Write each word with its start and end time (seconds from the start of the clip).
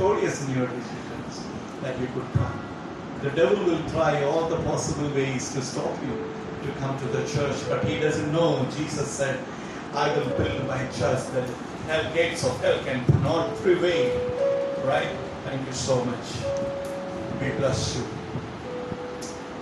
victorious 0.00 0.48
in 0.48 0.54
your 0.54 0.66
decisions 0.66 1.46
that 1.82 1.98
you 2.00 2.06
could 2.14 2.32
come. 2.32 2.58
The 3.20 3.30
devil 3.32 3.62
will 3.66 3.86
try 3.90 4.24
all 4.24 4.48
the 4.48 4.56
possible 4.62 5.10
ways 5.10 5.52
to 5.52 5.60
stop 5.60 5.94
you 6.02 6.24
to 6.62 6.72
come 6.78 6.98
to 7.00 7.04
the 7.08 7.22
church, 7.28 7.56
but 7.68 7.84
he 7.84 8.00
doesn't 8.00 8.32
know. 8.32 8.66
Jesus 8.78 9.06
said, 9.06 9.38
I 9.92 10.08
will 10.16 10.30
build 10.38 10.66
my 10.66 10.78
church, 10.86 11.22
that 11.34 11.46
hell 11.86 12.14
gates 12.14 12.46
of 12.46 12.58
hell 12.62 12.82
can 12.84 13.04
not 13.22 13.54
prevail. 13.56 14.08
Right? 14.86 15.10
Thank 15.44 15.66
you 15.66 15.72
so 15.74 16.02
much. 16.02 16.26
We 17.42 17.50
bless 17.58 17.94
you. 17.94 18.04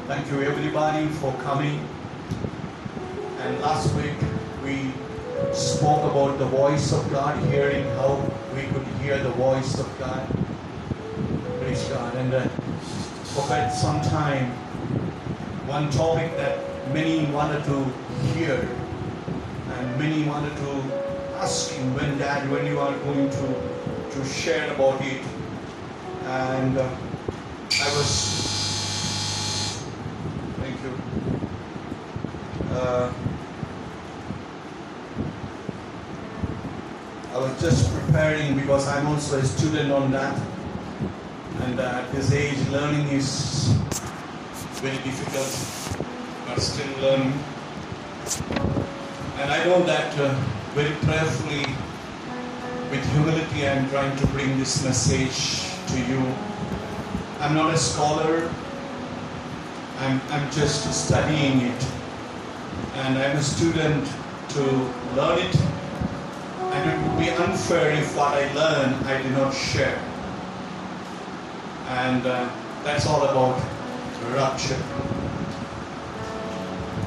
Thank 0.07 0.31
you 0.31 0.43
everybody 0.43 1.09
for 1.21 1.33
coming. 1.43 1.85
And 3.41 3.61
last 3.61 3.93
week 3.97 4.15
we 4.63 4.93
spoke 5.53 6.05
about 6.13 6.39
the 6.39 6.47
voice 6.47 6.93
of 6.93 7.11
God, 7.11 7.45
hearing 7.51 7.85
how 7.97 8.23
hear 9.09 9.19
the 9.23 9.31
voice 9.31 9.79
of 9.81 9.89
God. 9.99 10.29
Praise 11.61 11.83
God. 11.85 12.15
And 12.17 12.35
uh, 12.35 12.43
for 13.33 13.41
quite 13.49 13.71
some 13.71 14.03
time, 14.03 14.51
one 15.67 15.89
topic 15.91 16.37
that 16.37 16.59
many 16.93 17.25
wanted 17.33 17.65
to 17.65 17.85
hear 18.35 18.69
and 19.73 19.99
many 19.99 20.25
wanted 20.25 20.55
to 20.57 20.73
ask 21.41 21.71
him 21.71 21.95
when 21.95 22.19
dad 22.19 22.51
when 22.51 22.67
you 22.67 22.79
are 22.79 22.93
going 22.99 23.31
to 23.31 23.47
to 24.11 24.25
share 24.27 24.71
about 24.75 25.01
it 25.01 25.23
and 26.25 26.77
uh, 26.77 26.89
i 27.87 27.89
was 27.97 28.13
thank 30.61 30.77
you 30.85 30.93
uh, 32.73 33.13
i 37.33 37.39
was 37.39 37.61
because 38.29 38.87
i'm 38.89 39.07
also 39.07 39.39
a 39.39 39.45
student 39.45 39.91
on 39.91 40.11
that. 40.11 40.39
And 41.63 41.81
uh, 41.81 42.03
at 42.03 42.13
this 42.13 42.31
age 42.31 42.59
learning 42.69 43.09
is 43.09 43.69
very 44.85 44.99
difficult 44.99 45.49
but 46.47 46.61
still 46.61 46.93
learning. 47.01 47.33
And 49.41 49.51
i 49.51 49.65
know 49.65 49.83
that 49.85 50.13
uh, 50.21 50.35
very 50.75 50.95
prayerfully 51.07 51.65
with 52.91 53.03
humility 53.13 53.67
i'm 53.67 53.89
trying 53.89 54.15
to 54.19 54.27
bring 54.27 54.59
this 54.59 54.85
message 54.85 55.65
to 55.89 55.99
you. 55.99 56.21
I'm 57.41 57.55
not 57.55 57.73
a 57.73 57.79
scholar. 57.79 58.53
I'm, 60.01 60.21
I'm 60.29 60.51
just 60.51 60.93
studying 60.93 61.63
it. 61.63 61.87
And 62.97 63.17
i'm 63.17 63.39
a 63.39 63.43
student 63.43 64.07
to 64.51 64.63
learn 65.17 65.39
it 65.39 65.78
would 67.19 67.25
be 67.25 67.31
unfair 67.31 67.91
if 67.91 68.17
what 68.17 68.35
i 68.35 68.53
learn 68.55 68.95
i 69.07 69.21
do 69.23 69.29
not 69.31 69.53
share. 69.53 69.99
And 71.89 72.25
uh, 72.27 72.49
that's 72.85 73.07
all 73.07 73.23
about 73.25 73.59
rapture. 74.35 74.79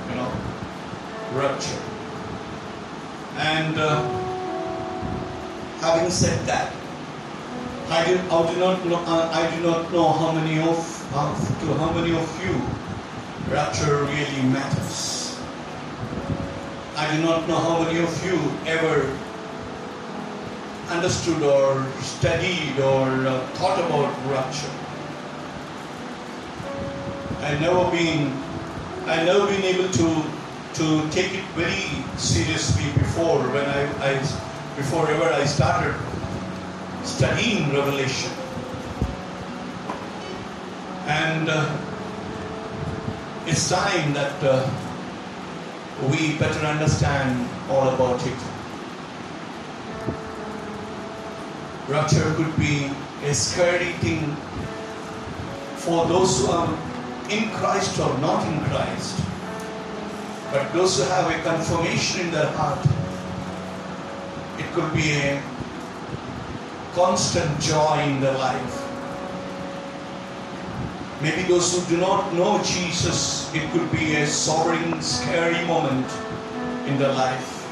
You 0.10 0.16
know 0.16 0.32
rapture. 1.38 1.80
And 3.38 3.78
uh, 3.78 4.02
having 5.80 6.10
said 6.10 6.40
that 6.46 6.74
I 7.90 8.06
do, 8.06 8.18
I 8.32 8.54
do 8.54 8.60
not 8.60 8.86
know 8.86 8.96
uh, 8.96 9.30
I 9.32 9.56
do 9.56 9.64
not 9.64 9.92
know 9.94 10.12
how 10.12 10.32
many 10.32 10.60
of 10.60 10.78
to 11.62 11.74
how 11.80 11.92
many 11.94 12.12
of 12.12 12.28
you 12.44 12.54
rapture 13.54 14.04
really 14.04 14.44
matters. 14.52 15.38
I 16.98 17.16
do 17.16 17.24
not 17.24 17.48
know 17.48 17.60
how 17.60 17.84
many 17.84 18.00
of 18.00 18.12
you 18.26 18.38
ever 18.66 19.31
understood 20.92 21.42
or 21.42 21.86
studied 22.02 22.80
or 22.80 23.08
uh, 23.28 23.40
thought 23.56 23.80
about 23.80 24.12
rapture 24.30 24.72
I 27.42 27.58
never 27.60 27.90
been 27.92 28.32
I 29.08 29.24
never 29.24 29.48
been 29.48 29.64
able 29.64 29.90
to 29.92 30.24
to 30.74 31.10
take 31.10 31.34
it 31.34 31.46
very 31.56 31.90
seriously 32.18 32.92
before 33.00 33.40
when 33.56 33.66
I, 33.66 33.82
I 34.10 34.14
before 34.76 35.08
ever 35.10 35.30
I 35.34 35.46
started 35.46 35.96
studying 37.04 37.74
Revelation 37.74 38.32
and 41.08 41.50
uh, 41.50 41.78
it's 43.48 43.70
time 43.70 44.14
that 44.14 44.44
uh, 44.44 44.70
we 46.10 46.38
better 46.38 46.66
understand 46.66 47.50
all 47.70 47.90
about 47.90 48.26
it. 48.26 48.51
Rapture 51.92 52.34
could 52.36 52.58
be 52.58 52.90
a 53.26 53.34
scary 53.34 53.92
thing 54.00 54.34
for 55.76 56.06
those 56.06 56.40
who 56.40 56.48
are 56.50 56.70
in 57.30 57.50
Christ 57.50 58.00
or 58.00 58.18
not 58.20 58.48
in 58.48 58.62
Christ. 58.64 59.20
But 60.54 60.72
those 60.72 60.98
who 60.98 61.04
have 61.10 61.30
a 61.30 61.44
confirmation 61.44 62.22
in 62.22 62.32
their 62.32 62.48
heart, 62.56 62.80
it 64.58 64.72
could 64.72 64.94
be 64.94 65.12
a 65.12 65.44
constant 66.94 67.60
joy 67.60 68.00
in 68.08 68.22
their 68.22 68.38
life. 68.38 68.88
Maybe 71.22 71.44
those 71.44 71.76
who 71.76 71.96
do 71.96 72.00
not 72.00 72.34
know 72.34 72.64
Jesus, 72.64 73.54
it 73.54 73.70
could 73.74 73.92
be 73.92 74.16
a 74.16 74.26
sobering, 74.26 75.02
scary 75.02 75.68
moment 75.68 76.08
in 76.88 76.98
their 76.98 77.12
life. 77.12 77.68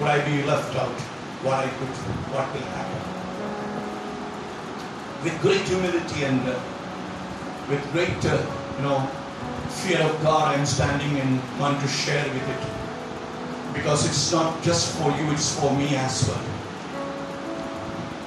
Would 0.00 0.08
I 0.08 0.24
be 0.24 0.42
left 0.44 0.74
out? 0.76 1.15
What 1.42 1.64
I 1.64 1.68
could, 1.68 1.94
what 2.32 2.48
will 2.52 2.68
happen? 2.72 3.02
With 5.22 5.40
great 5.42 5.62
humility 5.68 6.24
and 6.24 6.40
uh, 6.48 6.58
with 7.68 7.82
great, 7.92 8.24
uh, 8.24 8.40
you 8.76 8.82
know, 8.82 9.00
fear 9.84 10.00
of 10.00 10.22
God, 10.22 10.56
I'm 10.56 10.64
standing 10.64 11.18
and 11.20 11.40
want 11.60 11.80
to 11.80 11.88
share 11.88 12.24
with 12.32 12.48
it. 12.48 13.74
Because 13.74 14.06
it's 14.06 14.32
not 14.32 14.62
just 14.62 14.96
for 14.96 15.10
you, 15.10 15.30
it's 15.32 15.54
for 15.60 15.70
me 15.76 15.94
as 15.96 16.28
well. 16.28 16.42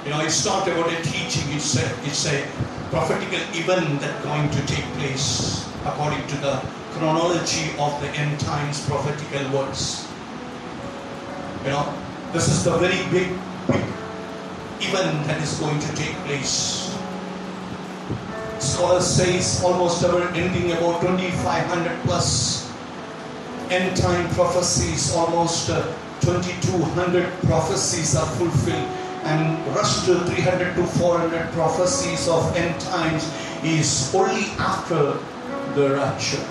You 0.05 0.11
know, 0.11 0.21
it's 0.21 0.45
not 0.45 0.67
about 0.67 0.91
a 0.91 1.01
teaching, 1.03 1.49
it's 1.51 1.75
a, 1.77 1.85
it's 2.05 2.25
a 2.27 2.47
prophetical 2.89 3.39
event 3.57 4.01
that's 4.01 4.23
going 4.23 4.49
to 4.49 4.65
take 4.67 4.85
place 4.97 5.67
according 5.85 6.25
to 6.27 6.35
the 6.37 6.61
chronology 6.93 7.71
of 7.79 7.99
the 8.01 8.09
end 8.09 8.39
times 8.39 8.85
prophetical 8.87 9.51
words. 9.51 10.07
You 11.63 11.71
know, 11.71 12.08
this 12.31 12.47
is 12.47 12.63
the 12.63 12.77
very 12.77 13.01
big, 13.09 13.27
big 13.67 13.81
event 14.85 15.25
that 15.25 15.41
is 15.41 15.57
going 15.59 15.79
to 15.79 15.95
take 15.95 16.13
place. 16.29 16.95
Scholars 18.59 19.07
say 19.07 19.37
it's 19.37 19.63
almost 19.63 20.03
ever 20.03 20.27
ending 20.37 20.71
about 20.73 21.01
2500 21.01 21.99
plus 22.03 22.69
end 23.71 23.97
time 23.97 24.29
prophecies 24.35 25.15
almost 25.15 25.69
uh, 25.69 25.81
2200 26.21 27.31
prophecies 27.49 28.15
are 28.15 28.27
fulfilled. 28.37 28.87
And 29.25 29.65
rush 29.75 30.05
to 30.05 30.19
300 30.25 30.75
to 30.75 30.85
400 30.85 31.51
prophecies 31.53 32.27
of 32.27 32.55
end 32.55 32.79
times 32.81 33.25
is 33.63 34.13
only 34.13 34.45
after 34.57 35.17
the 35.73 35.95
rapture. 35.95 36.45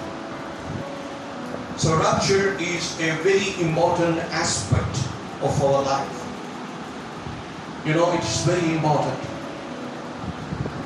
So 1.77 1.97
rapture 1.97 2.59
is 2.59 2.99
a 3.01 3.15
very 3.23 3.55
important 3.63 4.19
aspect 4.35 5.08
of 5.43 5.63
our 5.63 5.83
life 5.83 6.17
you 7.87 7.95
know 7.95 8.13
it's 8.13 8.45
very 8.45 8.75
important 8.77 9.29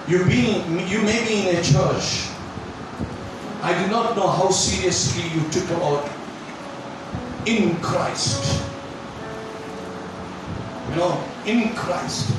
you, 0.08 0.24
being, 0.26 0.88
you 0.88 1.00
may 1.02 1.24
be 1.26 1.48
in 1.48 1.56
a 1.56 1.62
church. 1.62 2.28
I 3.62 3.72
do 3.82 3.90
not 3.90 4.16
know 4.16 4.26
how 4.26 4.50
seriously 4.50 5.22
you 5.30 5.48
took 5.50 5.70
about 5.70 6.10
in 7.46 7.76
Christ. 7.76 8.62
You 10.90 10.96
know, 10.96 11.24
in 11.46 11.72
Christ. 11.74 12.34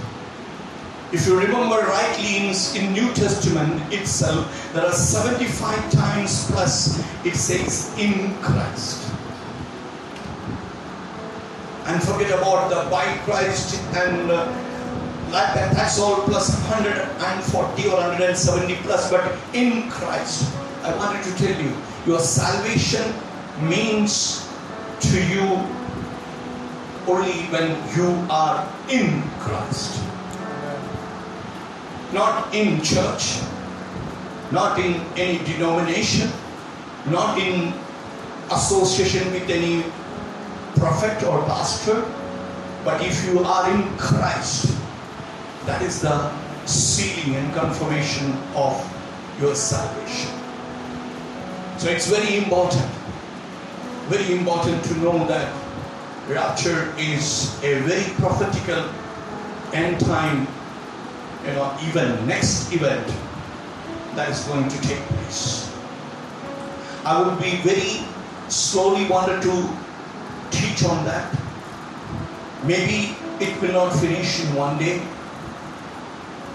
If 1.13 1.25
you 1.25 1.39
remember 1.39 1.77
rightly 1.77 2.37
in, 2.37 2.53
in 2.75 2.91
New 2.91 3.13
Testament 3.13 3.81
itself, 3.93 4.71
there 4.73 4.85
are 4.85 4.91
75 4.91 5.91
times 5.91 6.51
plus 6.51 6.99
it 7.25 7.35
says 7.35 7.97
in 7.97 8.35
Christ. 8.41 9.09
And 11.85 12.01
forget 12.01 12.31
about 12.31 12.69
the 12.69 12.89
by 12.89 13.05
Christ 13.25 13.81
and 13.95 14.31
uh, 14.31 14.47
like 15.33 15.55
that, 15.55 15.73
that's 15.73 15.99
all 15.99 16.21
plus 16.29 16.53
140 16.69 17.87
or 17.89 17.95
170 17.95 18.75
plus, 18.83 19.09
but 19.09 19.35
in 19.53 19.89
Christ. 19.89 20.53
I 20.83 20.95
wanted 20.95 21.23
to 21.23 21.33
tell 21.35 21.59
you, 21.59 21.75
your 22.05 22.19
salvation 22.19 23.01
means 23.61 24.47
to 25.01 25.17
you 25.27 25.43
only 27.07 27.49
when 27.49 27.73
you 27.97 28.13
are 28.29 28.61
in 28.89 29.23
Christ. 29.39 30.03
Not 32.13 32.53
in 32.53 32.81
church, 32.83 33.41
not 34.51 34.77
in 34.79 35.01
any 35.17 35.39
denomination, 35.45 36.29
not 37.07 37.39
in 37.39 37.73
association 38.51 39.33
with 39.33 39.49
any 39.49 39.83
prophet 40.75 41.23
or 41.23 41.43
pastor, 41.45 42.05
but 42.83 43.01
if 43.01 43.25
you 43.25 43.39
are 43.43 43.69
in 43.71 43.97
Christ, 43.97 44.73
That 45.65 45.81
is 45.81 46.01
the 46.01 46.29
sealing 46.65 47.35
and 47.37 47.53
confirmation 47.53 48.35
of 48.53 48.75
your 49.39 49.55
salvation. 49.55 50.31
So 51.77 51.89
it's 51.89 52.07
very 52.07 52.37
important, 52.37 52.83
very 54.11 54.35
important 54.37 54.83
to 54.83 54.97
know 54.99 55.25
that 55.27 55.47
rapture 56.27 56.93
is 56.97 57.55
a 57.63 57.79
very 57.87 58.03
prophetical 58.19 58.89
end 59.71 60.01
time, 60.01 60.47
you 61.47 61.53
know, 61.53 61.71
even 61.87 62.27
next 62.27 62.73
event 62.73 63.07
that 64.15 64.29
is 64.29 64.43
going 64.43 64.67
to 64.67 64.81
take 64.81 64.99
place. 65.15 65.71
I 67.05 67.21
would 67.23 67.39
be 67.41 67.55
very 67.63 68.03
slowly 68.49 69.07
wanted 69.07 69.41
to 69.43 69.69
teach 70.73 70.85
on 70.85 71.05
that. 71.05 71.31
Maybe 72.65 73.15
it 73.39 73.61
will 73.61 73.73
not 73.73 73.95
finish 73.99 74.43
in 74.43 74.55
one 74.55 74.77
day. 74.77 75.01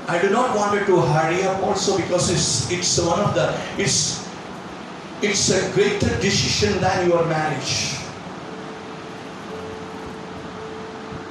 I 0.09 0.21
do 0.21 0.31
not 0.31 0.57
want 0.57 0.81
it 0.81 0.87
to 0.87 1.01
hurry 1.01 1.43
up 1.43 1.63
also 1.63 1.97
because 1.97 2.31
it's 2.31 2.71
it's 2.73 2.99
one 2.99 3.21
of 3.21 3.35
the 3.35 3.53
it's 3.77 4.27
it's 5.21 5.51
a 5.51 5.71
greater 5.75 6.09
decision 6.21 6.81
than 6.81 7.09
your 7.09 7.25
marriage. 7.27 7.95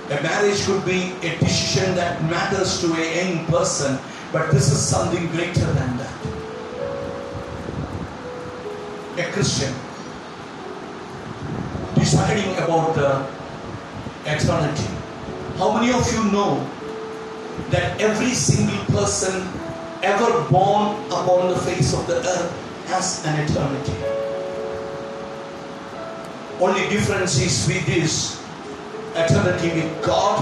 A 0.10 0.22
marriage 0.22 0.64
could 0.66 0.86
be 0.86 1.12
a 1.24 1.38
decision 1.40 1.96
that 1.96 2.24
matters 2.30 2.80
to 2.82 2.94
a 2.94 3.06
young 3.18 3.46
person, 3.48 3.98
but 4.32 4.52
this 4.52 4.72
is 4.72 4.80
something 4.80 5.28
greater 5.32 5.66
than 5.66 5.98
that. 5.98 6.18
A 9.18 9.32
Christian 9.34 9.74
deciding 12.08 12.56
about 12.64 12.98
uh, 12.98 13.20
the 14.24 14.32
eternity. 14.32 14.88
How 15.58 15.74
many 15.76 15.92
of 15.92 16.08
you 16.14 16.32
know 16.32 16.64
that 17.70 18.00
every 18.00 18.32
single 18.32 18.80
person 18.96 19.44
ever 20.02 20.32
born 20.50 20.96
upon 21.12 21.50
the 21.50 21.60
face 21.68 21.94
of 21.94 22.08
the 22.08 22.16
earth 22.16 22.52
has 22.88 23.26
an 23.26 23.36
eternity? 23.44 23.92
Only 26.64 26.88
difference 26.88 27.42
is 27.42 27.68
with 27.68 27.86
this 27.86 28.42
eternity 29.12 29.76
with 29.76 29.92
God 30.06 30.40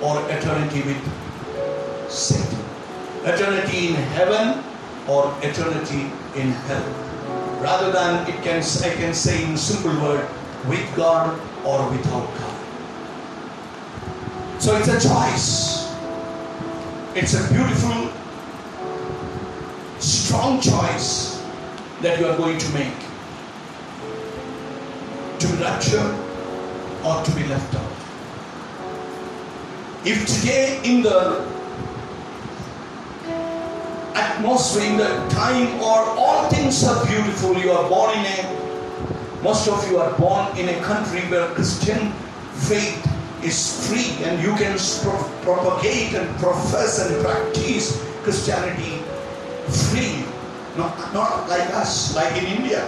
or 0.00 0.22
eternity 0.30 0.82
with 0.86 1.02
Satan. 2.08 2.62
Eternity 3.24 3.88
in 3.88 3.94
heaven 4.14 4.62
or 5.08 5.34
eternity 5.42 6.02
in 6.38 6.52
hell. 6.70 6.86
Rather 7.60 7.90
than 7.90 8.28
it 8.30 8.40
can 8.44 8.62
I 8.62 8.94
can 8.94 9.14
say 9.14 9.42
in 9.42 9.56
simple 9.56 9.90
word 10.00 10.28
with 10.68 10.96
God 10.96 11.38
or 11.64 11.90
without 11.90 12.26
God. 12.38 12.56
So 14.60 14.76
it's 14.76 14.88
a 14.88 15.08
choice. 15.08 15.94
It's 17.14 17.34
a 17.34 17.52
beautiful, 17.52 18.10
strong 19.98 20.60
choice 20.60 21.42
that 22.02 22.18
you 22.20 22.26
are 22.26 22.36
going 22.36 22.58
to 22.58 22.68
make. 22.72 22.92
To 25.38 25.46
be 25.48 25.56
or 27.04 27.22
to 27.22 27.30
be 27.32 27.44
left 27.44 27.74
out. 27.74 27.92
If 30.04 30.26
today 30.26 30.80
in 30.84 31.02
the 31.02 31.44
atmosphere, 34.14 34.84
in 34.84 34.96
the 34.96 35.28
time 35.28 35.80
or 35.80 35.98
all 36.18 36.48
things 36.48 36.84
are 36.84 37.04
beautiful, 37.06 37.56
you 37.56 37.72
are 37.72 37.88
born 37.88 38.18
in 38.18 38.24
a, 38.24 38.65
most 39.42 39.68
of 39.68 39.78
you 39.90 39.98
are 39.98 40.12
born 40.18 40.56
in 40.58 40.68
a 40.68 40.80
country 40.82 41.20
where 41.28 41.48
Christian 41.54 42.12
faith 42.68 42.98
is 43.42 43.86
free 43.86 44.24
and 44.24 44.42
you 44.42 44.54
can 44.56 44.76
pro- 45.02 45.30
propagate 45.42 46.14
and 46.14 46.28
profess 46.38 46.98
and 47.04 47.24
practice 47.24 48.02
Christianity 48.22 49.02
free. 49.90 50.24
Not, 50.76 50.92
not 51.14 51.48
like 51.48 51.68
us, 51.74 52.14
like 52.14 52.36
in 52.36 52.46
India. 52.46 52.84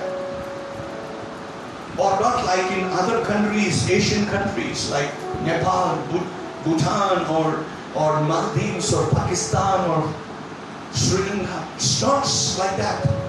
Or 1.96 2.10
not 2.20 2.44
like 2.44 2.70
in 2.72 2.84
other 2.92 3.24
countries, 3.24 3.88
Asian 3.90 4.26
countries 4.26 4.90
like 4.90 5.10
Nepal, 5.42 5.96
Bhutan, 6.64 7.26
or, 7.26 7.64
or 7.96 8.20
Maldives, 8.22 8.92
or 8.92 9.08
Pakistan, 9.10 9.88
or 9.90 10.12
Sri 10.92 11.18
Lanka. 11.28 11.66
It's 11.76 12.02
not 12.02 12.24
like 12.58 12.76
that. 12.76 13.27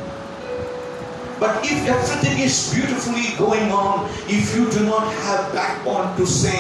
But 1.40 1.64
if 1.64 1.88
everything 1.88 2.40
is 2.40 2.74
beautifully 2.74 3.38
going 3.38 3.72
on, 3.72 4.10
if 4.28 4.56
you 4.56 4.70
do 4.70 4.84
not 4.86 5.08
have 5.24 5.54
backbone 5.54 6.16
to 6.18 6.26
say 6.28 6.60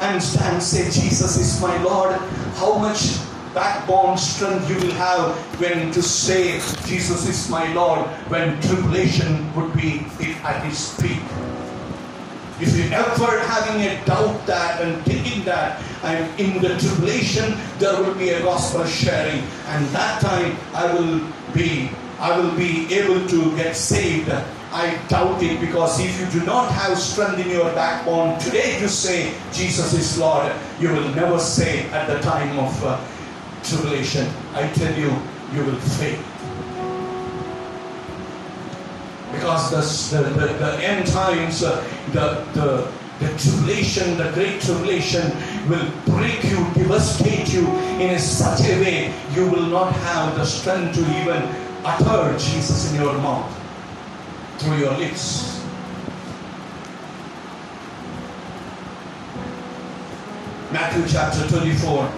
and 0.00 0.22
stand, 0.22 0.62
say, 0.62 0.84
Jesus 0.90 1.38
is 1.38 1.60
my 1.62 1.82
Lord, 1.82 2.14
how 2.56 2.76
much 2.76 3.16
backbone 3.54 4.18
strength 4.18 4.68
you 4.68 4.76
will 4.76 4.94
have 4.94 5.34
when 5.58 5.90
to 5.92 6.02
say, 6.02 6.60
Jesus 6.84 7.26
is 7.26 7.48
my 7.48 7.72
Lord, 7.72 8.06
when 8.28 8.60
tribulation 8.60 9.50
would 9.54 9.72
be 9.72 10.04
at 10.44 10.66
its 10.66 11.00
peak. 11.00 11.22
If 12.60 12.76
you're 12.76 12.92
ever 12.92 13.40
having 13.48 13.82
a 13.82 14.04
doubt 14.04 14.46
that 14.46 14.80
and 14.82 15.02
thinking 15.04 15.44
that 15.44 15.82
I'm 16.02 16.24
in 16.38 16.60
the 16.60 16.76
tribulation, 16.78 17.56
there 17.78 17.98
will 18.02 18.14
be 18.14 18.30
a 18.30 18.40
gospel 18.42 18.84
sharing, 18.84 19.40
and 19.68 19.86
that 19.88 20.20
time 20.20 20.56
I 20.74 20.92
will 20.92 21.20
be 21.54 21.90
I 22.18 22.38
will 22.38 22.56
be 22.56 22.92
able 22.94 23.26
to 23.28 23.56
get 23.56 23.76
saved. 23.76 24.30
I 24.72 24.98
doubt 25.08 25.42
it 25.42 25.60
because 25.60 26.00
if 26.00 26.18
you 26.20 26.40
do 26.40 26.46
not 26.46 26.70
have 26.72 26.98
strength 26.98 27.38
in 27.38 27.50
your 27.50 27.72
backbone 27.74 28.38
today 28.38 28.78
to 28.80 28.88
say 28.88 29.34
Jesus 29.52 29.92
is 29.92 30.18
Lord, 30.18 30.50
you 30.80 30.88
will 30.88 31.08
never 31.14 31.38
say 31.38 31.88
at 31.90 32.08
the 32.08 32.18
time 32.20 32.58
of 32.58 32.84
uh, 32.84 32.98
tribulation. 33.62 34.26
I 34.54 34.68
tell 34.72 34.94
you, 34.98 35.12
you 35.52 35.64
will 35.64 35.80
fail. 35.96 36.18
Because 39.32 40.10
the, 40.10 40.22
the, 40.22 40.46
the, 40.46 40.78
end 40.82 41.06
times, 41.08 41.62
uh, 41.62 41.84
the, 42.12 42.46
the, 42.54 42.90
the 43.20 43.38
tribulation, 43.38 44.16
the 44.16 44.30
great 44.32 44.60
tribulation 44.62 45.30
will 45.68 45.90
break 46.06 46.42
you, 46.44 46.56
devastate 46.74 47.52
you 47.52 47.66
in 48.00 48.18
such 48.18 48.60
a 48.60 48.80
way 48.80 49.14
you 49.34 49.48
will 49.50 49.66
not 49.66 49.92
have 49.92 50.34
the 50.36 50.44
strength 50.44 50.94
to 50.94 51.00
even 51.20 51.65
utter 51.86 52.36
Jesus 52.36 52.90
in 52.90 53.00
your 53.00 53.14
mouth 53.18 53.46
through 54.58 54.78
your 54.78 54.92
lips. 54.98 55.62
Matthew 60.72 61.06
chapter 61.06 61.46
24, 61.48 62.10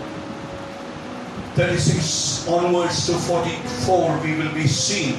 36 1.55 2.49
onwards 2.49 3.07
to 3.07 3.13
44, 3.13 4.21
we 4.25 4.35
will 4.37 4.53
be 4.55 4.67
seeing. 4.67 5.17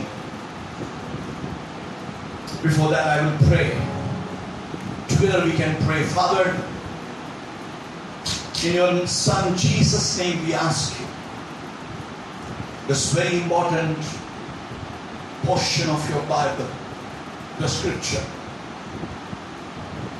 Before 2.63 2.89
that, 2.89 3.19
I 3.19 3.25
will 3.29 3.37
pray. 3.47 3.79
Together 5.09 5.45
we 5.45 5.53
can 5.53 5.75
pray. 5.85 6.01
Father, 6.03 6.57
in 8.65 8.73
your 8.73 9.07
Son 9.07 9.55
Jesus' 9.55 10.17
name, 10.17 10.43
we 10.45 10.53
ask 10.53 10.99
you 10.99 11.05
this 12.87 13.13
very 13.13 13.43
important 13.43 13.97
portion 15.43 15.89
of 15.89 16.09
your 16.09 16.21
Bible, 16.23 16.67
the 17.57 17.67
scripture, 17.67 18.23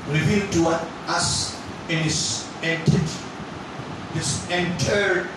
revealed 0.08 0.52
to 0.54 0.68
us 1.08 1.62
in 1.88 2.00
His 2.00 2.52
entity, 2.64 3.20
His 4.14 4.50
entire 4.50 5.30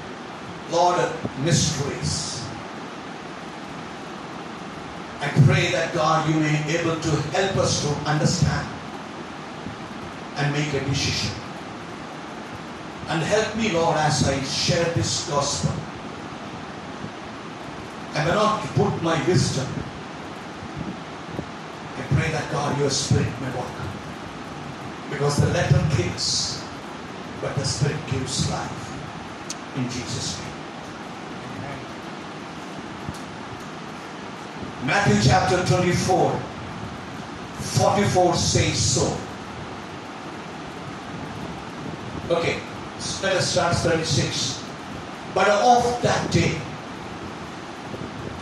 Lord 0.70 0.98
of 0.98 1.38
mysteries. 1.44 2.48
I 5.20 5.28
pray 5.46 5.70
that 5.70 5.94
God, 5.94 6.28
you 6.28 6.40
may 6.40 6.62
be 6.66 6.76
able 6.76 7.00
to 7.00 7.10
help 7.30 7.56
us 7.58 7.82
to 7.82 7.88
understand 8.10 8.66
and 10.36 10.52
make 10.52 10.72
a 10.74 10.80
decision. 10.80 11.30
And 13.08 13.22
help 13.22 13.54
me, 13.56 13.70
Lord, 13.70 13.96
as 13.98 14.26
I 14.28 14.40
share 14.42 14.84
this 14.94 15.28
gospel. 15.28 15.91
I 18.14 18.24
may 18.24 18.34
not 18.34 18.60
put 18.74 19.02
my 19.02 19.26
wisdom. 19.26 19.66
I 21.96 22.02
pray 22.14 22.30
that 22.30 22.50
God, 22.52 22.78
your 22.78 22.90
spirit 22.90 23.32
may 23.40 23.50
work. 23.56 23.72
Because 25.10 25.36
the 25.36 25.46
letter 25.48 25.82
kills, 25.96 26.62
but 27.40 27.54
the 27.56 27.64
spirit 27.64 27.96
gives 28.10 28.50
life. 28.50 29.76
In 29.76 29.84
Jesus' 29.84 30.38
name. 30.38 30.48
Matthew 34.84 35.30
chapter 35.30 35.64
24, 35.64 36.40
44 37.60 38.34
says 38.34 38.78
so. 38.78 39.16
Okay, 42.30 42.60
let 43.22 43.36
us 43.36 43.52
start 43.52 43.76
36. 43.76 44.62
But 45.34 45.48
of 45.48 46.02
that 46.02 46.30
day, 46.30 46.60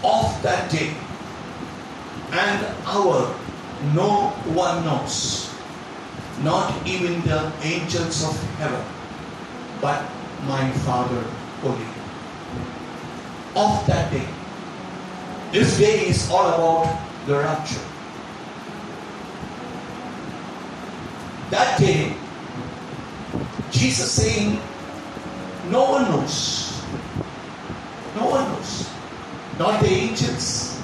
of 0.04 0.42
that 0.42 0.70
day 0.70 0.94
and 2.32 2.66
hour, 2.86 3.34
no 3.94 4.28
one 4.54 4.84
knows, 4.84 5.52
not 6.42 6.74
even 6.86 7.20
the 7.22 7.52
angels 7.62 8.24
of 8.24 8.36
heaven, 8.58 8.84
but 9.80 10.02
my 10.46 10.70
Father 10.86 11.24
only. 11.64 11.86
Of 13.56 13.84
that 13.86 14.12
day. 14.12 14.26
This 15.52 15.78
day 15.78 16.06
is 16.06 16.30
all 16.30 16.46
about 16.46 17.00
the 17.26 17.34
rapture. 17.34 17.80
That 21.50 21.80
day, 21.80 22.14
Jesus 23.72 24.12
saying, 24.12 24.60
No 25.68 25.90
one 25.90 26.04
knows. 26.04 26.69
Not 29.60 29.82
the 29.82 29.88
angels, 29.88 30.80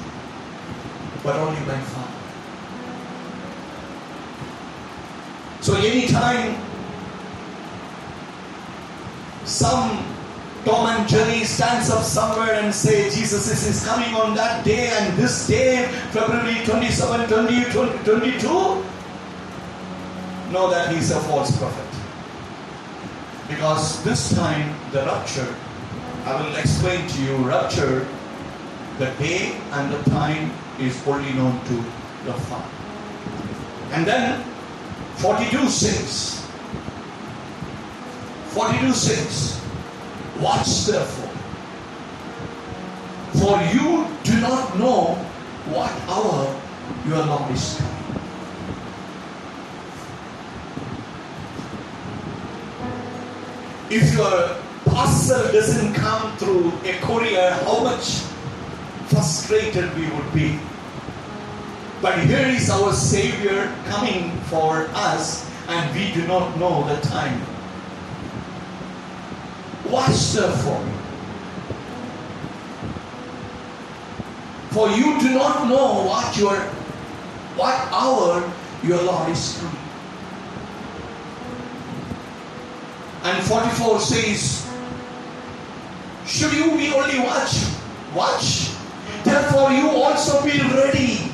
but 1.25 1.35
only 1.37 1.59
my 1.61 1.81
Father. 1.81 2.13
So 5.63 5.77
anytime 5.77 6.61
some 9.47 10.05
Tom 10.67 10.89
and 10.89 11.09
Jerry 11.09 11.45
stands 11.45 11.89
up 11.89 12.03
somewhere 12.03 12.53
and 12.53 12.75
say 12.75 13.09
Jesus 13.09 13.49
is 13.65 13.83
coming 13.87 14.15
on 14.15 14.35
that 14.35 14.63
day 14.63 14.91
and 14.91 15.17
this 15.17 15.47
day, 15.47 15.89
February 16.11 16.63
27, 16.67 17.31
2022, 17.31 18.47
know 20.53 20.69
that 20.69 20.95
he's 20.95 21.13
a 21.13 21.21
false 21.21 21.57
prophet. 21.57 21.89
Because 23.49 24.05
this 24.05 24.35
time 24.35 24.77
the 24.93 25.01
rapture, 25.07 25.55
I 26.27 26.43
will 26.43 26.55
explain 26.57 27.09
to 27.09 27.23
you, 27.23 27.37
rapture, 27.37 28.07
the 28.99 29.07
day 29.19 29.53
and 29.73 29.93
the 29.93 30.11
time 30.11 30.51
is 30.81 31.07
only 31.07 31.33
known 31.35 31.63
to 31.67 31.75
the 32.25 32.33
Father. 32.33 32.71
And 33.93 34.07
then 34.07 34.43
42 35.17 35.69
says, 35.69 36.47
42 38.49 38.93
says, 38.93 39.61
Watch 40.41 40.87
therefore, 40.87 41.31
for 43.41 43.61
you 43.73 44.07
do 44.25 44.41
not 44.41 44.79
know 44.79 45.15
what 45.73 45.91
hour 46.09 46.61
your 47.07 47.25
Lord 47.25 47.51
is 47.53 47.77
coming. 47.77 47.97
If 53.89 54.15
your 54.15 54.57
parcel 54.87 55.53
doesn't 55.53 55.95
come 55.95 56.37
through 56.39 56.73
a 56.85 56.99
courier, 57.01 57.51
how 57.65 57.83
much 57.83 58.23
frustrated 59.09 59.95
we 59.97 60.11
would 60.11 60.33
be. 60.35 60.59
But 62.03 62.19
here 62.21 62.47
is 62.47 62.69
our 62.71 62.93
Savior 62.93 63.75
coming 63.87 64.37
for 64.51 64.89
us, 64.93 65.49
and 65.69 65.95
we 65.95 66.13
do 66.13 66.27
not 66.27 66.57
know 66.59 66.87
the 66.87 67.01
time. 67.01 67.41
Watch 69.91 70.33
therefore. 70.33 70.85
For 74.71 74.91
you 74.91 75.19
do 75.21 75.35
not 75.35 75.69
know 75.69 76.05
what 76.05 76.37
your 76.37 76.57
what 77.57 77.75
hour 77.91 78.53
your 78.83 79.03
Lord 79.03 79.31
is 79.31 79.59
coming. 79.59 79.87
And 83.25 83.43
44 83.45 84.01
says, 84.01 84.71
Should 86.27 86.53
you 86.53 86.77
be 86.77 86.93
only 86.93 87.19
watch? 87.21 87.65
Watch. 88.15 88.76
Therefore 89.27 89.73
you 89.73 89.91
also 89.91 90.41
be 90.45 90.61
ready. 90.71 91.33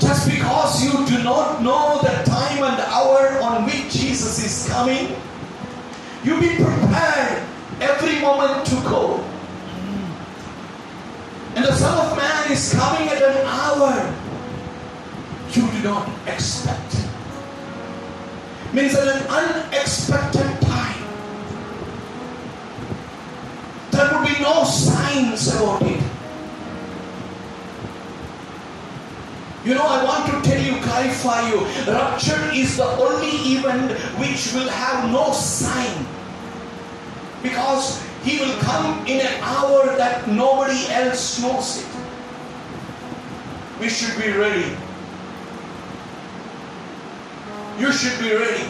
Just 0.00 0.30
because 0.30 0.82
you 0.82 1.06
do 1.06 1.22
not 1.22 1.62
know 1.62 2.00
the 2.00 2.24
time 2.24 2.64
and 2.64 2.80
hour 2.88 3.38
on 3.42 3.66
which 3.66 3.92
Jesus 3.92 4.42
is 4.42 4.72
coming, 4.72 5.14
you 6.24 6.40
be 6.40 6.56
prepared 6.56 7.42
every 7.82 8.18
moment 8.20 8.64
to 8.68 8.76
go. 8.88 9.22
And 11.54 11.66
the 11.66 11.72
Son 11.74 12.06
of 12.06 12.16
Man 12.16 12.50
is 12.50 12.72
coming 12.72 13.08
at 13.08 13.20
an 13.20 13.46
hour 13.46 14.14
you 15.52 15.70
do 15.70 15.82
not 15.82 16.08
expect. 16.26 16.96
Means 18.72 18.94
at 18.94 19.08
an 19.08 19.26
unexpected 19.28 20.62
time. 20.62 20.67
There 23.98 24.16
would 24.16 24.28
be 24.28 24.40
no 24.40 24.62
signs 24.62 25.52
about 25.56 25.82
it. 25.82 26.00
You 29.64 29.74
know, 29.74 29.82
I 29.82 30.04
want 30.04 30.30
to 30.30 30.48
tell 30.48 30.62
you, 30.62 30.80
clarify 30.82 31.50
you. 31.50 31.66
Rapture 31.92 32.48
is 32.54 32.76
the 32.76 32.84
only 32.84 33.58
event 33.58 33.90
which 34.20 34.54
will 34.54 34.68
have 34.68 35.10
no 35.10 35.32
sign. 35.32 36.06
Because 37.42 38.00
he 38.22 38.38
will 38.38 38.56
come 38.58 39.04
in 39.08 39.18
an 39.18 39.42
hour 39.42 39.96
that 39.96 40.28
nobody 40.28 40.86
else 40.92 41.42
knows 41.42 41.82
it. 41.82 41.88
We 43.80 43.88
should 43.88 44.16
be 44.16 44.30
ready. 44.30 44.76
You 47.80 47.90
should 47.90 48.16
be 48.20 48.32
ready. 48.32 48.64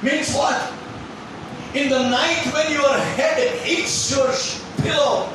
Means 0.00 0.34
what? 0.34 0.72
In 1.74 1.88
the 1.88 2.06
night 2.10 2.44
when 2.52 2.70
your 2.70 2.92
head 3.16 3.38
hits 3.60 4.10
your 4.10 4.30
pillow, 4.84 5.32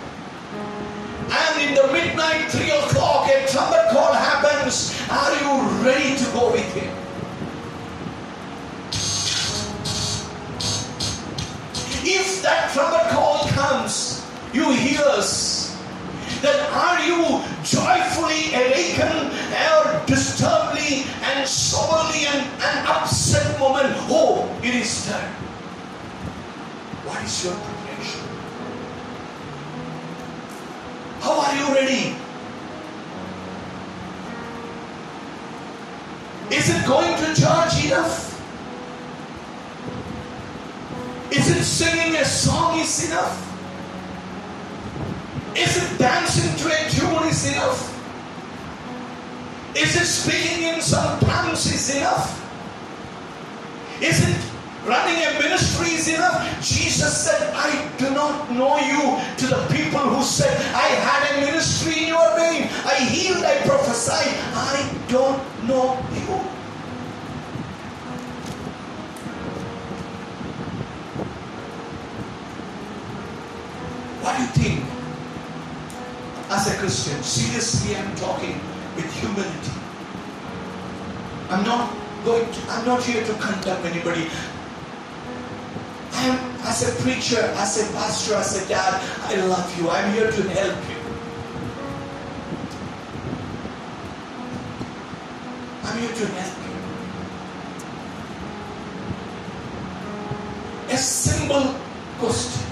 and 1.32 1.62
in 1.62 1.74
the 1.74 1.92
midnight, 1.92 2.52
3 2.52 2.70
o'clock, 2.70 3.28
a 3.28 3.48
trumpet 3.48 3.90
call 3.90 4.14
happens. 4.14 4.94
Are 5.10 5.34
you 5.34 5.68
ready 5.84 6.16
to 6.16 6.26
go 6.34 6.52
with 6.52 6.74
him? 6.76 6.94
If 12.06 12.44
that 12.44 12.72
trumpet 12.72 13.10
call 13.10 13.48
comes, 13.48 14.24
you 14.54 14.72
hear 14.74 15.02
us. 15.02 15.76
Then 16.42 16.60
are 16.72 17.02
you 17.02 17.42
joyfully 17.64 18.54
awakened 18.54 19.34
or 19.74 20.06
disturbedly 20.06 21.08
and 21.34 21.50
soberly 21.50 22.28
and 22.28 22.46
an 22.62 22.86
upset 22.86 23.60
moment? 23.60 23.96
Oh, 24.08 24.48
it 24.62 24.76
is 24.76 25.08
there. 25.08 25.34
Is 27.24 27.44
your 27.44 27.54
preparation? 27.54 28.22
How 31.20 31.40
are 31.42 31.56
you 31.56 31.76
ready? 31.76 32.16
Is 36.56 36.70
it 36.70 36.86
going 36.86 37.16
to 37.18 37.42
church 37.42 37.86
enough? 37.86 38.28
Is 41.32 41.50
it 41.50 41.64
singing 41.64 42.16
a 42.16 42.24
song 42.24 42.80
is 42.80 43.08
enough? 43.10 43.44
Is 45.56 45.76
it 45.78 45.98
dancing 46.00 46.56
to 46.56 46.68
a 46.68 46.90
tune 46.90 47.28
is 47.30 47.52
enough? 47.52 47.94
Is 49.76 49.96
it 49.96 50.06
speaking 50.06 50.64
in 50.64 50.82
some 50.82 51.20
tongues 51.20 51.66
is 51.66 51.96
enough? 51.96 52.34
Is 54.02 54.28
it 54.30 54.57
running 54.88 55.22
a 55.24 55.34
ministry 55.40 55.92
is 55.94 56.08
enough? 56.08 56.40
Jesus 56.62 57.26
said, 57.26 57.54
I 57.54 57.92
do 57.98 58.10
not 58.12 58.50
know 58.52 58.78
you 58.80 59.20
to 59.38 59.48
the 59.48 59.68
people 59.76 60.00
who 60.00 60.24
said, 60.24 60.56
I 60.74 60.88
had 61.04 61.38
a 61.38 61.46
ministry 61.46 62.04
in 62.04 62.08
your 62.08 62.38
name. 62.38 62.70
I 62.86 62.96
healed, 62.96 63.44
I 63.44 63.58
prophesied. 63.68 64.34
I 64.56 64.90
don't 65.10 65.44
know 65.68 66.00
you. 66.16 66.40
What 74.24 74.38
do 74.38 74.42
you 74.42 74.50
think? 74.56 74.86
As 76.50 76.74
a 76.74 76.78
Christian, 76.78 77.22
seriously, 77.24 77.96
I'm 77.98 78.16
talking 78.16 78.60
with 78.96 79.12
humility. 79.20 79.72
I'm 81.50 81.64
not 81.66 81.94
going 82.24 82.50
to, 82.50 82.60
I'm 82.70 82.86
not 82.86 83.04
here 83.04 83.24
to 83.24 83.34
condemn 83.34 83.86
anybody. 83.86 84.28
I'm 86.14 86.58
as 86.68 86.84
a 86.84 87.02
preacher, 87.02 87.40
as 87.56 87.78
a 87.82 87.94
pastor, 87.94 88.36
as 88.36 88.64
a 88.64 88.68
dad, 88.68 89.02
I 89.24 89.36
love 89.46 89.78
you. 89.80 89.90
I'm 89.90 90.14
here 90.14 90.30
to 90.30 90.42
help 90.50 90.78
you. 90.90 90.98
I'm 95.84 96.00
here 96.00 96.14
to 96.14 96.26
help 96.26 96.58
you. 100.90 100.94
A 100.94 100.98
simple 100.98 101.76
question. 102.20 102.64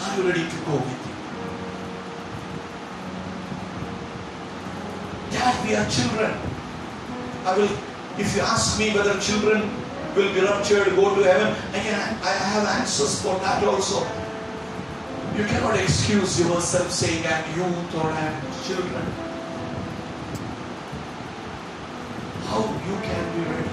Are 0.00 0.16
you 0.16 0.28
ready 0.28 0.48
to 0.48 0.56
go 0.66 0.74
with 0.74 1.06
me? 1.06 1.12
Dad, 5.30 5.66
we 5.66 5.74
are 5.74 5.88
children. 5.88 6.32
I 7.44 7.56
will, 7.56 7.70
if 8.18 8.34
you 8.34 8.42
ask 8.42 8.78
me 8.78 8.92
whether 8.92 9.18
children 9.20 9.85
will 10.16 10.32
be 10.32 10.40
raptured, 10.40 10.96
go 10.96 11.14
to 11.14 11.22
heaven, 11.22 11.54
can 11.74 12.00
I 12.24 12.32
have 12.32 12.66
answers 12.80 13.20
for 13.20 13.38
that 13.40 13.62
also. 13.62 14.00
You 15.36 15.44
cannot 15.44 15.78
excuse 15.78 16.40
yourself 16.40 16.90
saying 16.90 17.26
I'm 17.26 17.44
youth 17.54 17.94
or 17.96 18.10
I'm 18.10 18.40
children. 18.64 19.04
How 22.46 22.62
you 22.64 22.96
can 23.04 23.24
be 23.36 23.50
ready? 23.50 23.68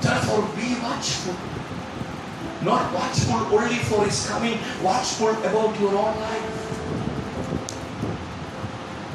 Therefore, 0.00 0.42
be 0.54 0.78
watchful. 0.80 1.34
Not 2.62 2.94
watchful 2.94 3.58
only 3.58 3.78
for 3.90 4.04
his 4.04 4.24
coming, 4.28 4.58
watchful 4.82 5.30
about 5.30 5.80
your 5.80 5.96
own 5.96 6.20
life. 6.20 6.60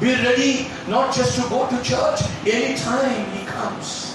Be 0.00 0.12
ready 0.12 0.68
not 0.88 1.14
just 1.14 1.40
to 1.40 1.48
go 1.48 1.66
to 1.68 1.82
church 1.82 2.20
anytime 2.46 3.24
he 3.32 3.46
comes. 3.46 4.09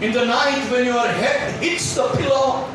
In 0.00 0.12
the 0.14 0.24
night 0.24 0.64
when 0.72 0.86
your 0.86 1.06
head 1.06 1.62
hits 1.62 1.94
the 1.94 2.08
pillow, 2.16 2.66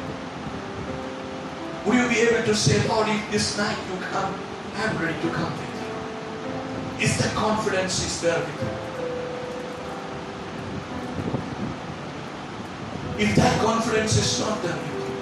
will 1.84 1.96
you 1.96 2.08
be 2.08 2.20
able 2.20 2.44
to 2.46 2.55
say, 2.55 2.88
Lord, 2.88 3.08
if 3.10 3.32
this 3.32 3.58
night 3.58 3.75
you 3.89 3.98
come, 4.00 4.36
I'm 4.77 4.96
ready 5.00 5.20
to 5.20 5.29
come 5.34 5.51
with 5.51 7.00
you. 7.00 7.03
Is 7.03 7.17
that 7.17 7.34
confidence 7.34 7.98
is 8.05 8.22
there 8.22 8.38
with 8.38 8.62
you? 8.62 8.70
If 13.25 13.36
that 13.38 13.60
confidence 13.60 14.17
is 14.17 14.39
not 14.41 14.62
there 14.62 14.75
with 14.75 14.86
you, 14.86 15.15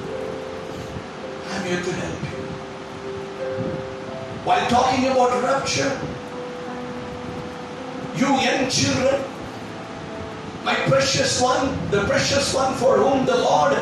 I'm 1.52 1.64
here 1.66 1.82
to 1.82 1.92
help 1.94 2.22
you. 2.22 2.38
While 4.44 4.68
talking 4.68 5.08
about 5.08 5.42
rapture, 5.42 5.98
you 8.18 8.28
young 8.44 8.70
children, 8.70 9.33
my 10.64 10.76
precious 10.88 11.42
one, 11.42 11.78
the 11.92 12.06
precious 12.06 12.54
one 12.54 12.74
for 12.76 12.98
whom 12.98 13.26
the 13.26 13.36
Lord 13.36 13.78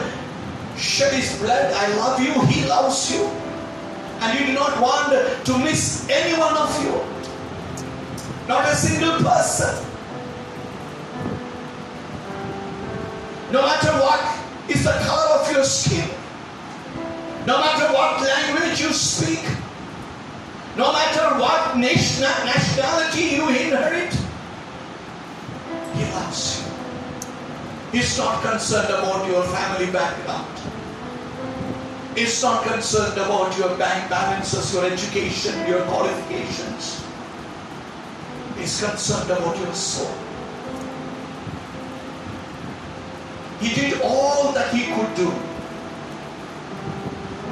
shed 0.78 1.14
his 1.14 1.38
blood, 1.38 1.72
I 1.74 1.96
love 1.98 2.20
you, 2.20 2.34
he 2.48 2.66
loves 2.66 3.12
you. 3.14 3.24
And 4.22 4.40
you 4.40 4.48
do 4.48 4.54
not 4.54 4.80
want 4.82 5.46
to 5.46 5.58
miss 5.60 6.10
any 6.10 6.38
one 6.38 6.56
of 6.56 6.84
you. 6.84 6.94
Not 8.48 8.68
a 8.68 8.76
single 8.76 9.18
person. 9.18 9.86
No 13.52 13.62
matter 13.62 13.92
what 14.00 14.40
is 14.70 14.84
the 14.84 14.92
color 14.92 15.40
of 15.42 15.52
your 15.52 15.64
skin, 15.64 16.10
no 17.46 17.60
matter 17.60 17.94
what 17.94 18.22
language 18.22 18.80
you 18.80 18.94
speak, 18.94 19.44
no 20.78 20.92
matter 20.94 21.40
what 21.40 21.78
nation, 21.78 22.30
nationality 22.46 23.36
you 23.36 23.50
inherit, 23.50 24.14
He 25.96 26.06
loves 26.14 26.62
you. 26.66 26.71
He's 27.92 28.18
not 28.18 28.42
concerned 28.42 28.90
about 28.90 29.28
your 29.28 29.44
family 29.44 29.92
background. 29.92 30.48
He's 32.16 32.42
not 32.42 32.64
concerned 32.64 33.18
about 33.18 33.58
your 33.58 33.78
bank 33.78 34.10
balances, 34.10 34.74
your 34.74 34.86
education, 34.86 35.68
your 35.68 35.84
qualifications. 35.84 37.04
He's 38.58 38.82
concerned 38.82 39.30
about 39.32 39.58
your 39.58 39.74
soul. 39.74 40.14
He 43.60 43.76
did 43.76 44.02
all 44.02 44.54
that 44.54 44.74
he 44.74 44.86
could 44.94 45.14
do 45.16 45.32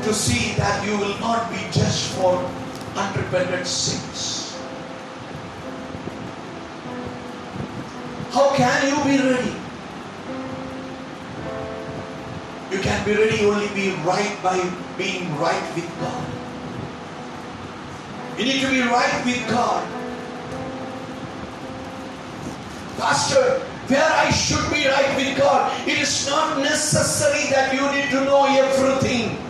to 0.04 0.14
see 0.14 0.56
that 0.56 0.86
you 0.86 0.98
will 0.98 1.20
not 1.20 1.52
be 1.52 1.60
judged 1.72 2.16
for 2.16 2.40
unrepented 2.96 3.68
sins. 3.68 4.58
How 8.32 8.56
can 8.56 8.88
you 8.88 9.04
be 9.04 9.24
ready? 9.24 9.69
You 12.72 12.80
can 12.80 13.04
be 13.04 13.16
really 13.16 13.46
only 13.46 13.68
be 13.70 13.92
right 14.04 14.38
by 14.44 14.58
being 14.98 15.36
right 15.38 15.76
with 15.76 15.90
God. 16.00 16.26
You 18.38 18.46
need 18.46 18.62
to 18.62 18.70
be 18.70 18.82
right 18.82 19.26
with 19.26 19.50
God. 19.50 19.88
Pastor, 22.98 23.60
where 23.88 24.06
I 24.06 24.30
should 24.30 24.70
be 24.72 24.88
right 24.88 25.16
with 25.16 25.38
God, 25.38 25.72
it 25.88 25.98
is 25.98 26.28
not 26.28 26.60
necessary 26.60 27.50
that 27.50 27.74
you 27.74 27.82
need 27.92 28.12
to 28.12 28.24
know 28.26 28.46
everything. 28.46 29.49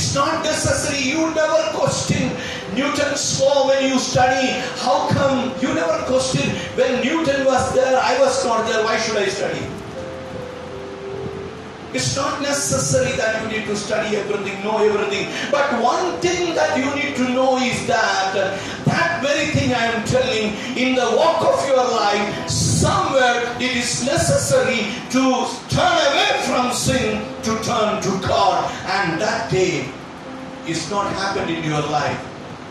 It's, 0.00 0.14
not 0.14 0.42
necessary. 0.42 1.02
You 1.02 1.28
never 1.34 1.76
question 1.76 2.32
Newton's 2.74 3.38
law 3.38 3.68
when 3.68 3.84
you 3.84 3.98
study. 3.98 4.48
How 4.80 5.08
come 5.10 5.52
you 5.60 5.74
never 5.74 6.02
question 6.06 6.48
when 6.74 7.04
Newton 7.04 7.44
was 7.44 7.74
there, 7.74 8.00
I 8.00 8.18
was 8.18 8.42
not 8.46 8.66
there, 8.66 8.82
why 8.82 8.96
should 8.96 9.18
I 9.18 9.28
study? 9.28 9.60
It's 11.92 12.14
not 12.14 12.40
necessary 12.40 13.16
that 13.16 13.42
you 13.42 13.58
need 13.58 13.66
to 13.66 13.74
study 13.74 14.16
everything, 14.16 14.62
know 14.62 14.78
everything. 14.78 15.26
But 15.50 15.82
one 15.82 16.20
thing 16.20 16.54
that 16.54 16.78
you 16.78 16.86
need 16.94 17.16
to 17.16 17.28
know 17.34 17.58
is 17.58 17.86
that 17.88 18.32
that 18.86 19.22
very 19.22 19.46
thing 19.50 19.74
I 19.74 19.86
am 19.86 20.06
telling 20.06 20.54
in 20.78 20.94
the 20.94 21.16
walk 21.16 21.42
of 21.42 21.66
your 21.66 21.82
life, 21.82 22.48
somewhere 22.48 23.42
it 23.58 23.76
is 23.76 24.06
necessary 24.06 24.86
to 25.10 25.50
turn 25.68 25.96
away 26.06 26.30
from 26.46 26.72
sin 26.72 27.26
to 27.42 27.58
turn 27.66 28.00
to 28.02 28.10
God. 28.26 28.70
And 28.86 29.20
that 29.20 29.50
day 29.50 29.88
is 30.68 30.88
not 30.90 31.10
happened 31.14 31.50
in 31.50 31.64
your 31.64 31.82
life. 31.90 32.20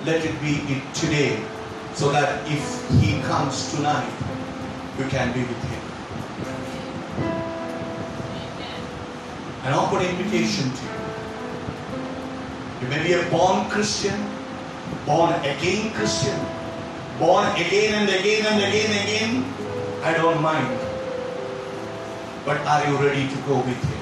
Let 0.05 0.23
it 0.23 0.39
be 0.39 0.63
it 0.71 0.83
today. 0.93 1.43
So 1.93 2.09
that 2.13 2.47
if 2.47 2.63
He 3.01 3.19
comes 3.23 3.75
tonight, 3.75 4.09
you 4.97 5.05
can 5.11 5.33
be 5.33 5.41
with 5.41 5.63
Him. 5.67 5.78
An 9.69 9.75
open 9.75 10.01
invitation 10.01 10.65
to 10.73 10.83
you. 10.83 10.89
You 12.81 12.87
may 12.87 13.03
be 13.03 13.13
a 13.13 13.21
born 13.29 13.69
Christian, 13.69 14.19
born 15.05 15.31
again 15.45 15.93
Christian, 15.93 16.39
born 17.19 17.45
again 17.53 17.93
and 17.93 18.09
again 18.09 18.47
and 18.47 18.63
again 18.63 18.89
and 18.89 19.07
again. 19.07 19.53
I 20.03 20.13
don't 20.17 20.41
mind. 20.41 20.79
But 22.47 22.57
are 22.65 22.89
you 22.89 22.97
ready 22.97 23.29
to 23.29 23.35
go 23.45 23.57
with 23.57 23.77
Him? 23.89 24.01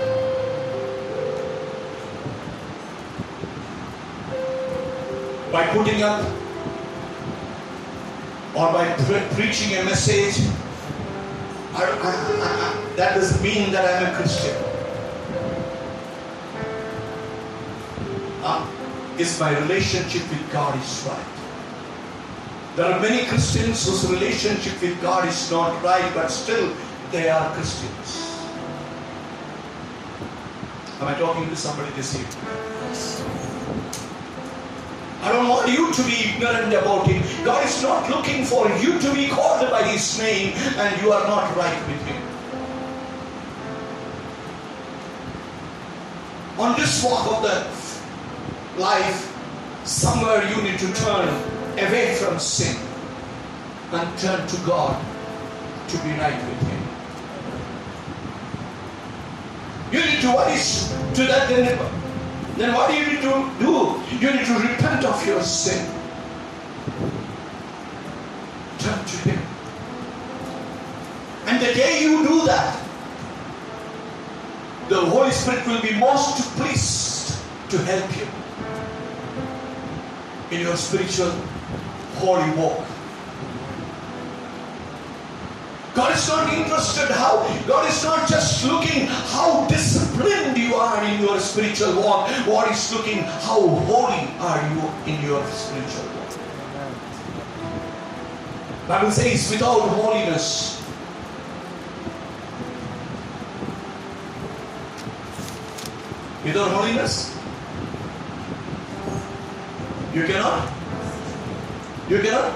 By 5.51 5.67
putting 5.75 6.01
up 6.01 6.23
or 8.56 8.71
by 8.71 8.88
pre- 9.03 9.27
preaching 9.36 9.75
a 9.75 9.84
message, 9.84 10.47
I, 11.73 11.84
I, 11.84 12.13
I, 12.47 12.95
that 12.95 13.15
doesn't 13.15 13.43
mean 13.43 13.73
that 13.73 13.84
I'm 13.84 14.13
a 14.13 14.15
Christian. 14.15 14.66
Is 19.19 19.39
my 19.39 19.58
relationship 19.60 20.21
with 20.30 20.51
God 20.51 20.77
is 20.82 21.06
right. 21.08 21.38
There 22.75 22.86
are 22.86 22.99
many 22.99 23.25
Christians 23.25 23.86
whose 23.88 24.10
relationship 24.12 24.80
with 24.82 25.01
God 25.01 25.27
is 25.27 25.49
not 25.49 25.82
right, 25.84 26.13
but 26.13 26.27
still 26.30 26.71
they 27.12 27.30
are 27.30 27.51
Christians. 27.53 28.38
Am 31.01 31.08
I 31.08 31.13
talking 31.15 31.49
to 31.49 31.56
somebody 31.56 31.91
this 31.91 32.13
evening? 32.13 33.47
I 35.23 35.32
don't 35.32 35.49
want 35.49 35.67
you 35.69 35.91
to 35.91 36.03
be 36.03 36.30
ignorant 36.30 36.73
about 36.73 37.10
it. 37.10 37.21
God 37.43 37.65
is 37.65 37.82
not 37.82 38.10
looking 38.10 38.45
for 38.45 38.69
you 38.77 38.99
to 38.99 39.13
be 39.13 39.27
called 39.27 39.69
by 39.71 39.84
His 39.84 40.19
name 40.19 40.53
and 40.77 41.01
you 41.01 41.12
are 41.12 41.27
not 41.27 41.56
right 41.58 41.88
with 41.88 42.01
Him. 42.06 42.21
On 46.60 46.75
this 46.80 47.03
walk 47.03 47.25
of 47.38 47.43
the 47.43 47.77
life, 48.78 49.34
somewhere 49.84 50.48
you 50.50 50.62
need 50.62 50.80
to 50.80 50.94
turn 50.94 51.28
away 51.80 52.16
from 52.16 52.40
sin 52.40 52.76
and 53.92 54.20
turn 54.20 54.48
to 54.48 54.58
God 54.66 55.04
to 55.90 55.98
be 56.00 56.10
right 56.12 56.36
with 56.36 56.62
Him. 56.68 56.82
You 59.92 60.06
need 60.06 60.22
to, 60.22 60.28
what 60.34 60.52
is 60.52 60.90
to 61.13 61.24
that 61.24 61.48
then? 61.50 61.78
Then 62.58 62.74
what 62.74 62.90
do 62.90 62.98
you 62.98 63.06
need 63.06 63.22
to 63.22 63.50
do? 63.60 64.02
You 64.20 64.34
need 64.34 64.46
to 64.46 64.54
repent 64.60 65.06
of 65.06 65.26
your 65.26 65.42
sin. 65.42 65.86
Turn 68.80 69.06
to 69.06 69.18
Him. 69.30 69.40
And 71.46 71.62
the 71.62 71.74
day 71.74 72.02
you 72.02 72.28
do 72.28 72.46
that, 72.46 72.84
the 74.90 75.00
Holy 75.00 75.32
Spirit 75.32 75.66
will 75.68 75.82
be 75.82 75.98
most 75.98 76.42
pleased 76.58 77.40
to 77.70 77.78
help 77.80 78.18
you 78.18 78.28
in 80.52 80.62
your 80.62 80.78
spiritual 80.78 81.32
holy 82.20 82.50
walk. 82.58 82.86
God 85.94 86.16
is 86.16 86.28
not 86.28 86.54
interested 86.54 87.10
how, 87.10 87.42
God 87.68 87.90
is 87.90 88.04
not 88.04 88.30
just 88.30 88.64
looking 88.64 89.08
how 89.08 89.68
disciplined 89.68 90.56
you 90.56 90.76
are 90.76 91.04
in 91.04 91.22
your 91.22 91.40
spiritual 91.40 91.96
walk. 91.96 92.30
God 92.46 92.72
is 92.72 92.94
looking 92.94 93.24
how 93.24 93.68
holy 93.68 94.30
are 94.40 94.62
you 94.74 95.12
in 95.12 95.22
your 95.26 95.44
spiritual 95.48 96.04
walk. 96.04 96.18
Bible 98.88 99.12
says 99.12 99.50
without 99.52 99.90
holiness, 99.90 100.82
without 106.46 106.72
holiness, 106.72 107.37
You 110.17 110.25
cannot? 110.25 110.67
You 112.10 112.19
cannot? 112.19 112.51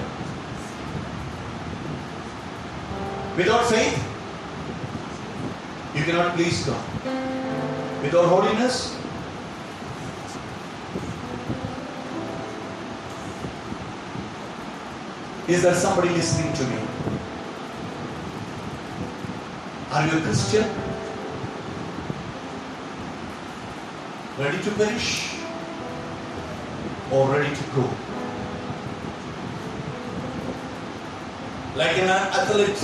Without 3.36 3.66
faith, 3.66 3.96
you 5.94 6.02
cannot 6.02 6.34
please 6.34 6.66
God. 6.66 6.84
Without 8.02 8.26
holiness, 8.26 8.98
is 15.46 15.62
there 15.62 15.74
somebody 15.74 16.08
listening 16.08 16.52
to 16.54 16.64
me? 16.64 16.78
Are 19.92 20.04
you 20.08 20.18
a 20.18 20.20
Christian? 20.22 20.68
Ready 24.36 24.60
to 24.64 24.70
perish 24.72 25.31
or 27.12 27.30
ready 27.30 27.54
to 27.54 27.62
go? 27.74 27.88
Like 31.76 31.96
in 31.96 32.04
an 32.04 32.10
athlete, 32.10 32.78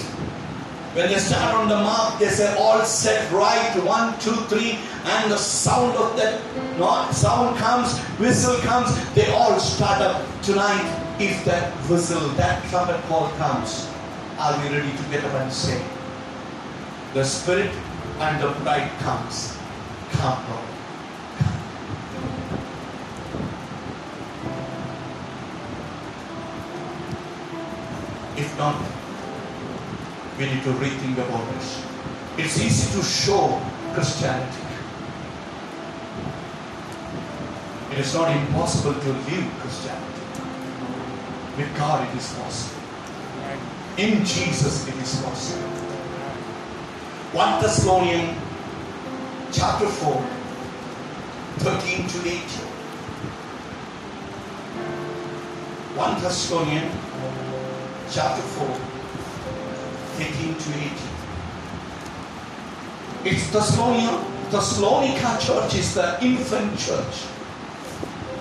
when 0.94 1.08
they 1.10 1.18
start 1.18 1.54
on 1.54 1.68
the 1.68 1.76
mark, 1.76 2.18
they 2.18 2.28
say 2.28 2.56
all 2.56 2.82
set 2.84 3.30
right, 3.32 3.72
one, 3.84 4.18
two, 4.20 4.34
three, 4.48 4.78
and 5.04 5.30
the 5.30 5.36
sound 5.36 5.96
of 5.96 6.16
that 6.16 6.40
not 6.78 7.12
sound 7.12 7.56
comes, 7.58 7.98
whistle 8.18 8.56
comes, 8.58 8.88
they 9.14 9.30
all 9.32 9.58
start 9.60 10.00
up 10.00 10.24
tonight. 10.42 11.04
If 11.18 11.44
that 11.44 11.72
whistle, 11.90 12.28
that 12.40 12.62
trumpet 12.70 13.00
call 13.08 13.28
comes, 13.38 13.88
are 14.38 14.56
we 14.62 14.76
ready 14.76 14.96
to 14.96 15.02
get 15.10 15.24
up 15.24 15.34
and 15.34 15.52
say, 15.52 15.82
the 17.12 17.24
spirit 17.24 17.72
and 18.20 18.42
the 18.42 18.50
bride 18.60 18.90
comes, 19.00 19.56
come 20.12 20.38
Lord. 20.50 20.77
We 30.38 30.46
need 30.46 30.62
to 30.62 30.70
rethink 30.74 31.18
about 31.18 31.53
this. 31.55 31.85
It's 32.37 32.62
easy 32.62 32.96
to 32.96 33.05
show 33.05 33.61
Christianity. 33.92 34.62
It 37.90 37.98
is 37.98 38.14
not 38.14 38.31
impossible 38.37 38.94
to 38.94 39.09
live 39.09 39.46
Christianity. 39.59 40.22
With 41.57 41.77
God, 41.77 42.09
it 42.09 42.16
is 42.16 42.33
possible. 42.35 42.83
In 43.96 44.24
Jesus, 44.24 44.87
it 44.87 44.94
is 44.94 45.20
possible. 45.22 45.68
1 47.33 47.61
Thessalonians 47.61 48.38
chapter 49.51 49.88
4, 49.88 50.24
13 51.59 52.07
to 52.07 52.18
18. 52.18 52.38
1 55.96 56.22
Thessalonians 56.22 56.94
chapter 58.12 58.42
4, 58.42 58.88
13 60.18 60.54
to 60.54 60.70
18. 60.74 60.90
It's 63.24 63.50
Thessalonica, 63.52 64.24
Thessalonica 64.50 65.38
church 65.40 65.74
is 65.76 65.94
the 65.94 66.18
infant 66.24 66.76
church. 66.76 67.22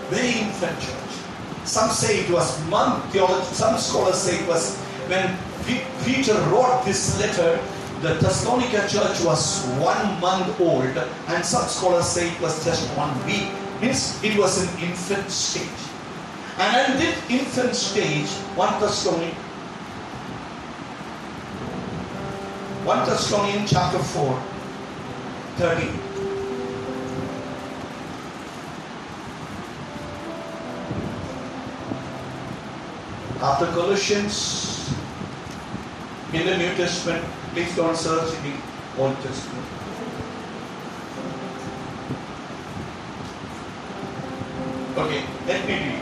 Very 0.10 0.40
infant 0.40 0.80
church. 0.80 1.14
Some 1.66 1.92
say 1.92 2.22
it 2.22 2.32
was 2.32 2.66
month 2.66 3.06
theology, 3.12 3.54
some 3.54 3.78
scholars 3.78 4.18
say 4.18 4.40
it 4.40 4.48
was 4.48 4.76
when 5.08 5.38
Peter 6.04 6.34
wrote 6.50 6.82
this 6.84 7.20
letter, 7.20 7.60
the 8.02 8.16
Thessalonica 8.16 8.88
church 8.88 9.22
was 9.24 9.64
one 9.78 10.20
month 10.20 10.60
old, 10.60 10.98
and 11.28 11.46
some 11.46 11.68
scholars 11.68 12.08
say 12.08 12.32
it 12.32 12.42
was 12.42 12.66
just 12.66 12.88
one 12.98 13.14
week. 13.28 13.52
Means 13.82 14.18
it 14.24 14.36
was 14.36 14.64
an 14.64 14.70
infant 14.82 15.30
stage. 15.30 15.70
And 16.58 16.94
in 16.94 17.00
this 17.00 17.30
infant 17.30 17.76
stage, 17.76 18.30
1 18.56 18.82
Thessalonians 18.82 19.47
1 22.88 23.06
Thessalonians 23.06 23.70
chapter 23.70 24.00
4, 24.00 24.44
30. 25.58 25.88
After 33.42 33.66
Colossians, 33.74 34.90
in 36.32 36.46
the 36.46 36.56
New 36.56 36.74
Testament, 36.76 37.26
please 37.52 37.76
don't 37.76 37.98
search 37.98 38.34
in 38.38 38.44
the 38.44 39.02
Old 39.02 39.18
Testament. 39.20 39.68
Okay, 44.96 45.26
let 45.46 45.68
me 45.68 45.74
read. 45.74 46.02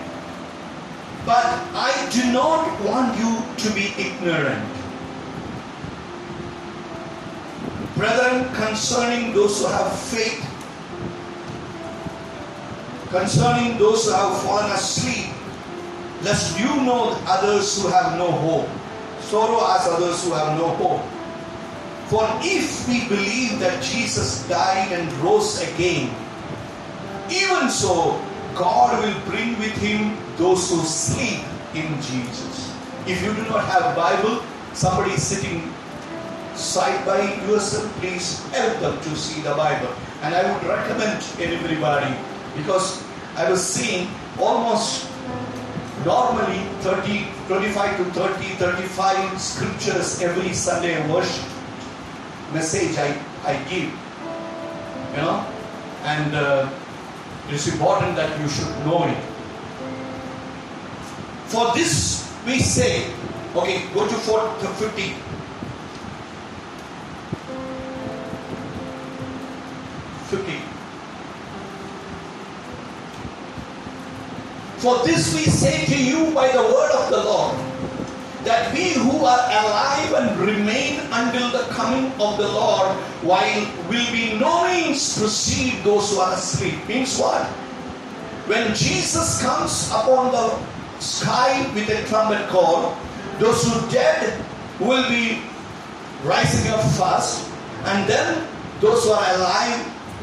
But 1.25 1.45
I 1.73 2.09
do 2.13 2.31
not 2.31 2.79
want 2.81 3.17
you 3.17 3.41
to 3.57 3.73
be 3.73 3.91
ignorant. 3.97 4.74
Brethren, 7.95 8.53
concerning 8.53 9.33
those 9.33 9.61
who 9.61 9.67
have 9.67 9.97
faith, 9.99 10.43
concerning 13.09 13.77
those 13.77 14.05
who 14.05 14.11
have 14.11 14.41
fallen 14.43 14.69
asleep, 14.71 15.31
lest 16.21 16.59
you 16.59 16.67
know 16.83 17.17
others 17.25 17.81
who 17.81 17.87
have 17.87 18.17
no 18.17 18.31
hope. 18.31 18.67
Sorrow 19.21 19.63
as 19.73 19.87
others 19.87 20.23
who 20.23 20.33
have 20.33 20.57
no 20.59 20.69
hope. 20.75 21.01
For 22.09 22.27
if 22.43 22.87
we 22.87 23.07
believe 23.07 23.59
that 23.59 23.81
Jesus 23.81 24.47
died 24.47 24.91
and 24.91 25.11
rose 25.23 25.61
again, 25.61 26.13
even 27.31 27.69
so, 27.69 28.21
God 28.53 29.03
will 29.03 29.19
bring 29.31 29.57
with 29.57 29.73
him 29.77 30.17
those 30.37 30.69
who 30.69 30.83
sleep 30.83 31.41
in 31.73 31.87
Jesus. 32.01 32.73
If 33.07 33.23
you 33.23 33.33
do 33.33 33.43
not 33.49 33.65
have 33.65 33.95
Bible, 33.95 34.43
somebody 34.73 35.13
is 35.13 35.23
sitting 35.23 35.73
side 36.55 37.05
by 37.05 37.21
yourself, 37.47 37.91
please 37.99 38.41
help 38.51 38.79
them 38.79 38.97
to 39.01 39.15
see 39.15 39.41
the 39.41 39.53
Bible. 39.55 39.93
And 40.21 40.33
I 40.33 40.43
would 40.51 40.63
recommend 40.63 41.23
everybody 41.39 42.15
because 42.55 43.03
I 43.35 43.49
was 43.49 43.61
seeing 43.61 44.07
almost 44.39 45.09
normally 46.05 46.59
30, 46.81 47.27
25 47.47 47.97
to 47.97 48.03
30, 48.11 48.43
35 48.55 49.41
scriptures 49.41 50.21
every 50.21 50.53
Sunday 50.53 50.95
worship 51.11 51.45
message 52.53 52.97
I, 52.97 53.19
I 53.43 53.57
give. 53.69 53.91
You 55.11 55.21
know? 55.21 55.45
And 56.03 56.35
uh, 56.35 56.69
it's 57.49 57.67
important 57.67 58.15
that 58.15 58.39
you 58.39 58.47
should 58.47 58.69
know 58.85 59.03
it. 59.05 59.17
For 61.47 61.73
this 61.73 62.31
we 62.45 62.59
say, 62.59 63.11
okay, 63.55 63.83
go 63.93 64.07
to 64.07 64.13
4, 64.13 64.39
to 64.39 64.67
50. 64.67 65.34
For 74.85 75.01
this 75.03 75.33
we 75.33 75.49
say 75.49 75.83
to 75.87 75.97
you 75.97 76.29
by 76.35 76.47
the 76.51 76.61
word 76.61 76.91
of 76.91 77.09
the 77.09 77.17
Lord, 77.17 77.57
that 78.45 78.71
we 78.71 78.93
who 78.93 79.25
are 79.25 79.45
alive 79.49 80.13
and 80.13 80.39
remain 80.39 80.99
until 81.11 81.49
the 81.49 81.65
coming 81.73 82.11
of 82.21 82.37
the 82.37 82.47
Lord, 82.47 82.93
while 83.25 83.65
will 83.89 84.05
be 84.13 84.37
no 84.37 84.69
means 84.69 85.17
precede 85.17 85.83
those 85.83 86.13
who 86.13 86.19
are 86.19 86.33
asleep. 86.33 86.87
Means 86.87 87.17
what? 87.17 87.47
When 88.45 88.75
Jesus 88.75 89.41
comes 89.41 89.89
upon 89.89 90.31
the 90.31 90.53
sky 91.01 91.65
with 91.73 91.89
a 91.89 92.05
trumpet 92.05 92.47
call, 92.49 92.95
those 93.39 93.65
who 93.65 93.89
dead 93.89 94.37
will 94.79 95.09
be 95.09 95.41
rising 96.23 96.69
up 96.69 96.85
fast, 96.93 97.49
and 97.85 98.07
then 98.07 98.47
those 98.81 99.03
who 99.03 99.09
are 99.09 99.33
alive 99.33 99.81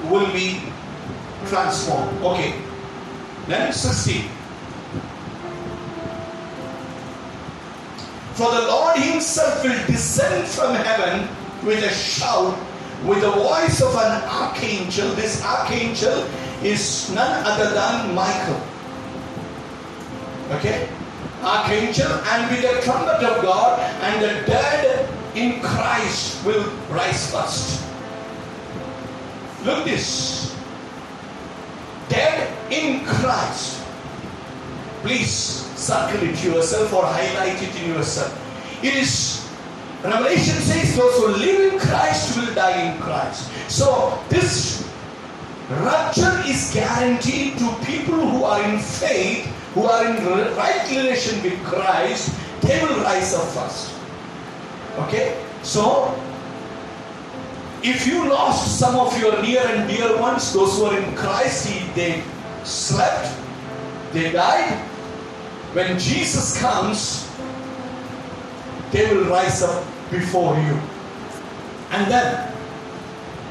will 0.09 0.33
be 0.33 0.63
transformed. 1.47 2.23
Okay. 2.23 2.55
Then 3.49 3.73
16. 3.73 4.31
For 8.35 8.51
the 8.51 8.63
Lord 8.63 8.97
Himself 8.97 9.63
will 9.63 9.87
descend 9.87 10.49
from 10.49 10.75
heaven 10.75 11.29
with 11.65 11.85
a 11.85 11.91
shout, 11.91 12.57
with 13.05 13.21
the 13.21 13.31
voice 13.31 13.83
of 13.83 13.95
an 13.95 14.23
archangel. 14.25 15.11
This 15.15 15.45
archangel 15.45 16.25
is 16.63 17.11
none 17.15 17.45
other 17.45 17.75
than 17.75 18.15
Michael. 18.15 18.61
Okay? 20.53 20.89
Archangel, 21.43 22.09
and 22.09 22.51
with 22.51 22.63
the 22.63 22.81
trumpet 22.83 23.23
of 23.23 23.43
God, 23.43 23.81
and 23.81 24.23
the 24.23 24.47
dead 24.47 25.09
in 25.35 25.61
Christ 25.61 26.45
will 26.47 26.65
rise 26.89 27.31
first. 27.31 27.85
Look 29.65 29.85
this. 29.85 30.57
Dead 32.09 32.49
in 32.73 33.05
Christ. 33.05 33.82
Please 35.03 35.31
circle 35.77 36.23
it 36.23 36.43
yourself 36.45 36.93
or 36.93 37.03
highlight 37.03 37.63
it 37.63 37.75
in 37.83 37.91
yourself. 37.91 38.33
It 38.83 38.95
is 38.95 39.39
Revelation 40.03 40.57
says 40.57 40.97
those 40.97 41.15
who 41.19 41.29
live 41.29 41.75
in 41.75 41.79
Christ 41.79 42.37
will 42.37 42.53
die 42.55 42.91
in 42.91 43.01
Christ. 43.01 43.51
So 43.71 44.19
this 44.29 44.89
rapture 45.71 46.43
is 46.45 46.73
guaranteed 46.75 47.57
to 47.59 47.69
people 47.87 48.19
who 48.19 48.43
are 48.43 48.61
in 48.65 48.81
faith 48.81 49.47
who 49.75 49.85
are 49.85 50.05
in 50.07 50.25
right 50.57 50.85
relation 50.91 51.43
with 51.43 51.59
Christ, 51.65 52.39
they 52.61 52.83
will 52.85 53.01
rise 53.01 53.35
up 53.35 53.49
first. 53.49 53.95
Okay? 55.09 55.43
So, 55.63 56.15
if 57.83 58.07
you 58.07 58.29
lost 58.29 58.79
some 58.79 58.97
of 58.97 59.19
your 59.19 59.41
near 59.43 59.65
and 59.65 59.89
dear 59.89 60.21
ones, 60.21 60.53
those 60.53 60.77
who 60.77 60.87
are 60.87 60.99
in 60.99 61.15
Christ, 61.17 61.69
they 61.95 62.23
slept, 62.65 63.35
they 64.13 64.31
died. 64.31 64.89
When 65.73 65.99
Jesus 65.99 66.61
comes, 66.61 67.31
they 68.91 69.09
will 69.15 69.25
rise 69.25 69.63
up 69.63 69.83
before 70.11 70.55
you. 70.57 70.79
And 71.91 72.11
then, 72.13 72.53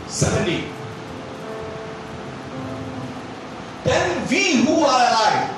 70. 0.07 0.65
Then 3.83 4.27
we 4.29 4.63
who 4.63 4.85
are 4.85 5.01
alive, 5.09 5.49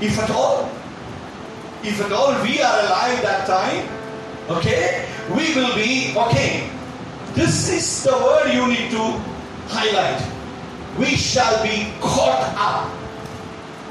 if 0.00 0.18
at 0.18 0.30
all, 0.30 0.70
if 1.84 2.00
at 2.00 2.10
all 2.10 2.32
we 2.42 2.60
are 2.62 2.80
alive 2.86 3.20
that 3.20 3.46
time, 3.46 3.86
okay, 4.48 5.06
we 5.36 5.54
will 5.54 5.74
be, 5.74 6.14
okay, 6.16 6.70
this 7.34 7.68
is 7.68 8.04
the 8.04 8.12
word 8.12 8.50
you 8.50 8.66
need 8.66 8.90
to 8.92 9.20
highlight. 9.68 10.24
We 10.98 11.16
shall 11.16 11.62
be 11.62 11.92
caught 12.00 12.48
up. 12.56 12.90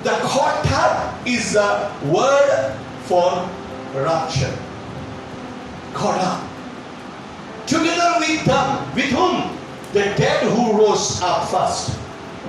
The 0.03 0.17
caught 0.25 0.65
up 0.71 1.06
is 1.27 1.53
the 1.53 1.91
word 2.05 2.73
for 3.03 3.47
rapture. 3.93 4.53
Caught 5.93 6.21
up. 6.21 6.43
Together 7.67 8.15
with 8.19 8.45
them, 8.45 8.95
with 8.95 9.11
whom? 9.11 9.57
The 9.93 10.03
dead 10.15 10.43
who 10.51 10.77
rose 10.77 11.21
up 11.21 11.49
first. 11.49 11.97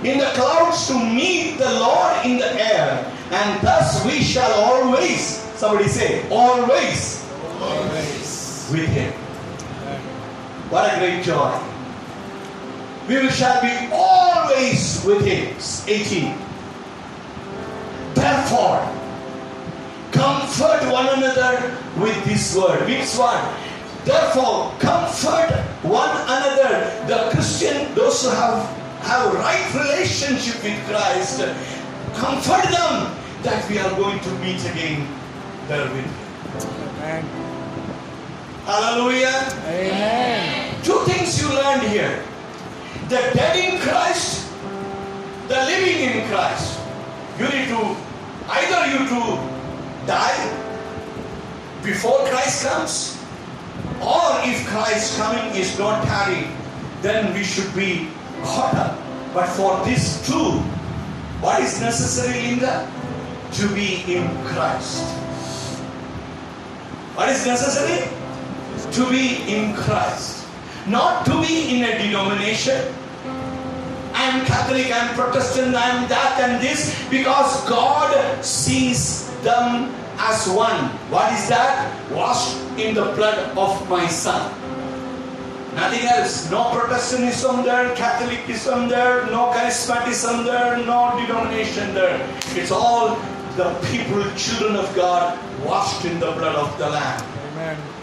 In 0.05 0.19
the 0.19 0.31
clouds 0.35 0.87
to 0.89 0.95
meet 0.95 1.59
the 1.59 1.71
Lord 1.81 2.25
in 2.25 2.39
the 2.39 2.53
air. 2.55 3.13
And 3.31 3.61
thus 3.67 4.05
we 4.07 4.23
shall 4.23 4.53
always, 4.53 5.39
somebody 5.57 5.89
say, 5.89 6.29
always, 6.31 7.25
Always. 7.61 8.69
with 8.73 8.87
him. 8.89 9.13
What 10.71 10.93
a 10.95 10.99
great 10.99 11.25
joy. 11.25 11.59
We 13.09 13.29
shall 13.31 13.61
be 13.61 13.89
always 13.93 15.03
with 15.05 15.25
him. 15.25 15.57
18. 15.89 16.48
Therefore, 18.49 18.81
comfort 20.11 20.91
one 20.91 21.07
another 21.07 21.77
with 21.99 22.25
this 22.25 22.57
word. 22.57 22.81
Which 22.89 23.13
one? 23.19 23.45
Therefore, 24.07 24.73
comfort 24.79 25.53
one 25.83 26.09
another. 26.09 27.05
The 27.07 27.29
Christian, 27.31 27.95
those 27.95 28.25
who 28.25 28.31
have, 28.31 28.65
have 29.03 29.35
right 29.35 29.69
relationship 29.75 30.65
with 30.65 30.81
Christ, 30.89 31.45
comfort 32.15 32.65
them 32.73 33.15
that 33.43 33.69
we 33.69 33.79
are 33.81 33.95
going 33.97 34.19
to 34.19 34.31
meet 34.39 34.65
again 34.65 35.07
there 35.69 35.85
with. 35.93 36.09
Amen. 37.05 37.25
Hallelujah. 38.65 39.45
Amen. 39.67 40.83
Two 40.83 41.01
things 41.05 41.39
you 41.39 41.51
learned 41.51 41.83
here 41.83 42.25
the 43.11 43.21
dead 43.35 43.57
in 43.57 43.79
Christ, 43.81 44.51
the 45.49 45.57
living 45.67 46.01
in 46.01 46.29
Christ. 46.29 46.81
You 47.39 47.45
need 47.45 47.69
to 47.69 48.08
either 48.49 48.81
you 48.93 49.09
to 49.09 49.21
die 50.07 50.43
before 51.83 52.19
Christ 52.27 52.67
comes, 52.67 53.25
or 54.01 54.41
if 54.45 54.67
Christ 54.67 55.19
coming 55.19 55.55
is 55.55 55.79
not 55.79 56.05
tarry, 56.05 56.49
then 57.03 57.35
we 57.35 57.45
should 57.45 57.75
be 57.75 58.09
caught 58.43 58.75
up. 58.75 58.99
But 59.35 59.47
for 59.47 59.85
this 59.85 60.27
too, 60.27 60.59
what 61.41 61.63
is 61.63 61.81
necessary, 61.81 62.43
Linda? 62.43 62.91
To 63.53 63.69
be 63.75 64.03
in 64.07 64.27
Christ. 64.47 65.05
What 67.15 67.29
is 67.29 67.47
necessary? 67.47 68.19
to 68.93 69.11
be 69.11 69.43
in 69.53 69.75
Christ, 69.75 70.47
not 70.87 71.27
to 71.27 71.41
be 71.43 71.77
in 71.77 71.85
a 71.85 71.99
denomination. 71.99 72.95
I'm 74.29 74.45
Catholic, 74.45 74.93
I'm 74.93 75.15
Protestant, 75.15 75.75
I'm 75.75 76.07
that 76.13 76.37
and 76.45 76.61
this, 76.61 76.93
because 77.09 77.65
God 77.67 78.13
sees 78.45 79.33
them 79.41 79.89
as 80.19 80.47
one. 80.51 80.93
What 81.09 81.33
is 81.33 81.49
that? 81.49 81.89
Washed 82.13 82.61
in 82.77 82.95
the 82.95 83.09
blood 83.17 83.57
of 83.57 83.89
my 83.89 84.07
Son. 84.07 84.53
Nothing 85.75 86.05
else. 86.05 86.51
No 86.51 86.69
Protestantism 86.77 87.65
there, 87.65 87.97
Catholicism 87.97 88.91
there, 88.91 89.25
no 89.33 89.49
charismatism 89.57 90.45
there, 90.45 90.77
no 90.85 91.17
denomination 91.17 91.95
there. 91.95 92.21
It's 92.53 92.71
all 92.71 93.17
the 93.57 93.73
people, 93.89 94.21
children 94.37 94.77
of 94.77 94.95
God, 94.95 95.39
washed 95.65 96.05
in 96.05 96.21
the 96.21 96.33
blood 96.33 96.55
of 96.55 96.77
the 96.77 96.91
Lamb. 96.91 97.25
Amen. 97.53 97.98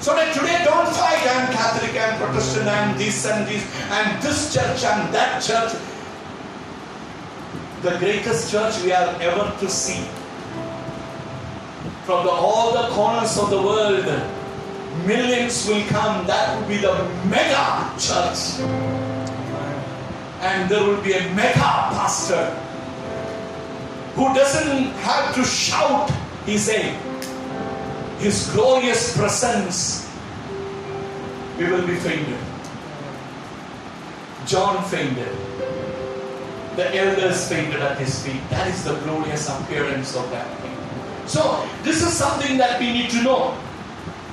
So 0.00 0.14
that 0.14 0.32
today 0.32 0.64
don't 0.64 0.88
fight, 0.96 1.20
I'm 1.28 1.52
Catholic, 1.52 1.92
I'm 2.00 2.16
Protestant, 2.16 2.66
I'm 2.66 2.96
this 2.96 3.26
and 3.26 3.46
this, 3.46 3.62
and 3.90 4.22
this 4.22 4.54
church 4.54 4.82
and 4.82 5.12
that 5.12 5.42
church. 5.42 5.76
The 7.82 7.98
greatest 7.98 8.50
church 8.50 8.82
we 8.82 8.92
are 8.92 9.14
ever 9.20 9.54
to 9.60 9.68
see. 9.68 10.02
From 12.06 12.24
the, 12.24 12.30
all 12.32 12.72
the 12.72 12.88
corners 12.94 13.36
of 13.36 13.50
the 13.50 13.60
world, 13.60 14.06
millions 15.06 15.68
will 15.68 15.86
come. 15.88 16.26
That 16.26 16.58
will 16.58 16.66
be 16.66 16.78
the 16.78 16.94
mega 17.28 17.92
church. 18.00 18.58
And 20.40 20.70
there 20.70 20.82
will 20.82 21.02
be 21.02 21.12
a 21.12 21.28
mega 21.34 21.92
pastor 21.92 22.46
who 24.14 24.32
doesn't 24.32 24.92
have 25.04 25.34
to 25.34 25.44
shout, 25.44 26.10
he 26.46 26.56
said 26.56 27.09
his 28.20 28.50
glorious 28.52 29.16
presence, 29.16 30.08
we 31.58 31.64
will 31.64 31.86
be 31.86 31.96
fainted. 31.96 32.38
John 34.46 34.84
fainted. 34.84 35.32
The 36.76 36.94
elders 36.96 37.48
fainted 37.48 37.80
at 37.80 37.98
his 37.98 38.22
feet. 38.24 38.40
That 38.50 38.68
is 38.68 38.84
the 38.84 38.94
glorious 39.00 39.48
appearance 39.48 40.16
of 40.16 40.30
that 40.30 40.46
king. 40.62 40.76
So, 41.26 41.66
this 41.82 42.02
is 42.02 42.12
something 42.12 42.58
that 42.58 42.78
we 42.78 42.92
need 42.92 43.10
to 43.10 43.22
know. 43.22 43.56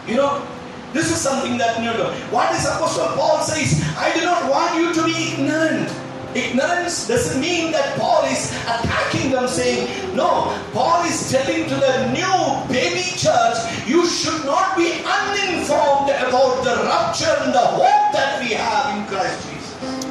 You 0.06 0.16
know, 0.16 0.48
this 0.94 1.12
is 1.12 1.20
something 1.20 1.58
that 1.58 1.80
you 1.80 1.86
know. 1.86 2.12
What 2.32 2.54
is 2.56 2.66
Apostle 2.66 3.08
Paul 3.16 3.40
says? 3.40 3.84
I 3.98 4.14
do 4.14 4.26
not 4.26 4.50
want 4.50 4.76
you 4.76 4.94
to 4.94 5.04
be 5.06 5.34
ignorant. 5.34 5.90
Ignorance 6.38 7.08
doesn't 7.08 7.42
mean 7.42 7.72
that 7.72 7.98
Paul 7.98 8.24
is 8.26 8.54
attacking 8.70 9.32
them, 9.32 9.48
saying, 9.48 9.90
No, 10.16 10.54
Paul 10.72 11.04
is 11.06 11.32
telling 11.32 11.66
to 11.68 11.76
the 11.76 12.12
new 12.14 12.38
baby 12.70 13.02
church, 13.18 13.58
you 13.88 14.06
should 14.06 14.46
not 14.46 14.78
be 14.78 15.02
uninformed 15.02 16.14
about 16.14 16.62
the 16.64 16.76
rapture 16.86 17.34
and 17.42 17.52
the 17.52 17.68
hope 17.74 18.14
that 18.14 18.38
we 18.40 18.54
have 18.54 18.86
in 18.96 19.06
Christ 19.10 19.50
Jesus. 19.50 20.06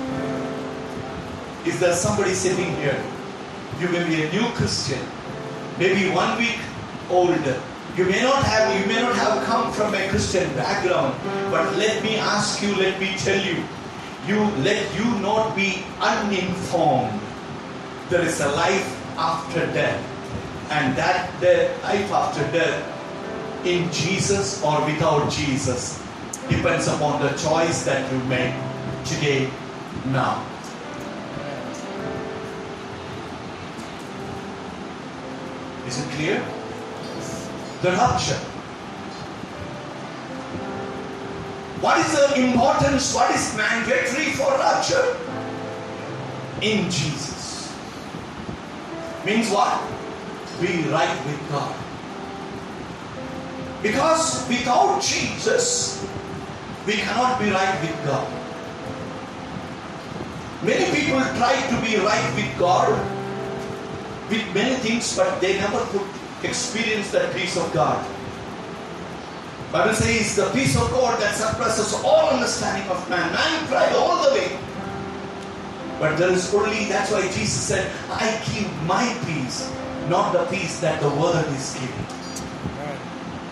Is 1.64 1.78
there 1.78 1.94
somebody 1.94 2.34
sitting 2.34 2.74
here? 2.82 2.98
You 3.78 3.88
may 3.90 4.02
be 4.08 4.24
a 4.24 4.32
new 4.32 4.48
Christian, 4.58 4.98
maybe 5.78 6.10
one 6.10 6.36
week 6.38 6.58
older. 7.08 7.62
You 7.96 8.04
may 8.04 8.20
not 8.20 8.42
have 8.42 8.74
you 8.80 8.86
may 8.86 9.00
not 9.00 9.14
have 9.14 9.44
come 9.44 9.72
from 9.72 9.94
a 9.94 10.08
Christian 10.08 10.52
background, 10.56 11.14
but 11.52 11.76
let 11.76 12.02
me 12.02 12.16
ask 12.16 12.60
you, 12.62 12.74
let 12.74 12.98
me 12.98 13.14
tell 13.16 13.38
you, 13.38 13.62
you 14.26 14.40
let 14.62 14.82
you 14.98 15.04
not 15.20 15.54
be 15.54 15.84
uninformed. 16.00 17.20
There 18.08 18.22
is 18.22 18.40
a 18.40 18.48
life 18.48 18.86
after 19.18 19.60
death, 19.72 20.02
and 20.70 20.96
that 20.96 21.30
the 21.40 21.70
life 21.82 22.10
after 22.12 22.42
death 22.52 22.82
in 23.64 23.90
Jesus 23.92 24.62
or 24.62 24.84
without 24.84 25.30
Jesus 25.30 26.02
depends 26.48 26.86
upon 26.86 27.20
the 27.22 27.30
choice 27.38 27.84
that 27.84 28.10
you 28.12 28.18
make 28.24 28.54
today, 29.04 29.50
now. 30.06 30.44
Is 35.86 35.98
it 35.98 36.10
clear? 36.10 36.44
The 37.82 37.90
rapture. 37.92 38.55
What 41.80 41.98
is 41.98 42.12
the 42.12 42.40
importance? 42.40 43.14
What 43.14 43.34
is 43.34 43.54
mandatory 43.56 44.32
for 44.32 44.48
rapture? 44.58 45.16
In 46.62 46.90
Jesus. 46.90 47.72
Means 49.24 49.50
what? 49.50 49.82
Be 50.60 50.88
right 50.88 51.26
with 51.26 51.50
God. 51.50 51.76
Because 53.82 54.48
without 54.48 55.02
Jesus, 55.02 56.02
we 56.86 56.94
cannot 56.94 57.38
be 57.38 57.50
right 57.50 57.80
with 57.82 57.94
God. 58.06 58.26
Many 60.62 60.86
people 60.96 61.20
try 61.36 61.54
to 61.68 61.76
be 61.84 61.96
right 62.00 62.34
with 62.34 62.58
God 62.58 62.88
with 64.30 64.42
many 64.54 64.76
things, 64.76 65.16
but 65.16 65.40
they 65.40 65.58
never 65.58 65.78
could 65.92 66.08
experience 66.42 67.10
that 67.12 67.34
peace 67.34 67.56
of 67.56 67.70
God. 67.72 68.04
Bible 69.76 69.92
says 69.92 70.34
the 70.36 70.48
peace 70.56 70.74
of 70.74 70.88
God 70.88 71.20
that 71.20 71.34
surpasses 71.34 71.92
all 72.02 72.30
understanding 72.30 72.88
of 72.88 72.96
man. 73.10 73.30
Man 73.30 73.68
tried 73.68 73.92
all 73.92 74.24
the 74.24 74.32
way. 74.32 74.58
But 76.00 76.16
there 76.16 76.32
is 76.32 76.48
only, 76.54 76.86
that's 76.86 77.12
why 77.12 77.20
Jesus 77.20 77.60
said, 77.60 77.92
I 78.08 78.40
keep 78.46 78.72
my 78.88 79.04
peace, 79.26 79.70
not 80.08 80.32
the 80.32 80.46
peace 80.46 80.80
that 80.80 80.98
the 81.02 81.10
world 81.10 81.44
is 81.52 81.74
giving. 81.74 82.06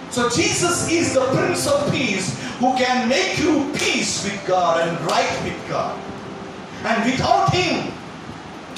So 0.09 0.31
Jesus 0.31 0.91
is 0.91 1.13
the 1.13 1.27
Prince 1.27 1.67
of 1.69 1.93
Peace 1.93 2.41
who 2.57 2.73
can 2.79 3.07
make 3.07 3.39
you 3.39 3.71
peace 3.77 4.25
with 4.25 4.41
God 4.47 4.81
and 4.81 4.99
right 5.05 5.45
with 5.45 5.61
God. 5.69 5.93
And 6.85 7.05
without 7.05 7.53
Him, 7.53 7.93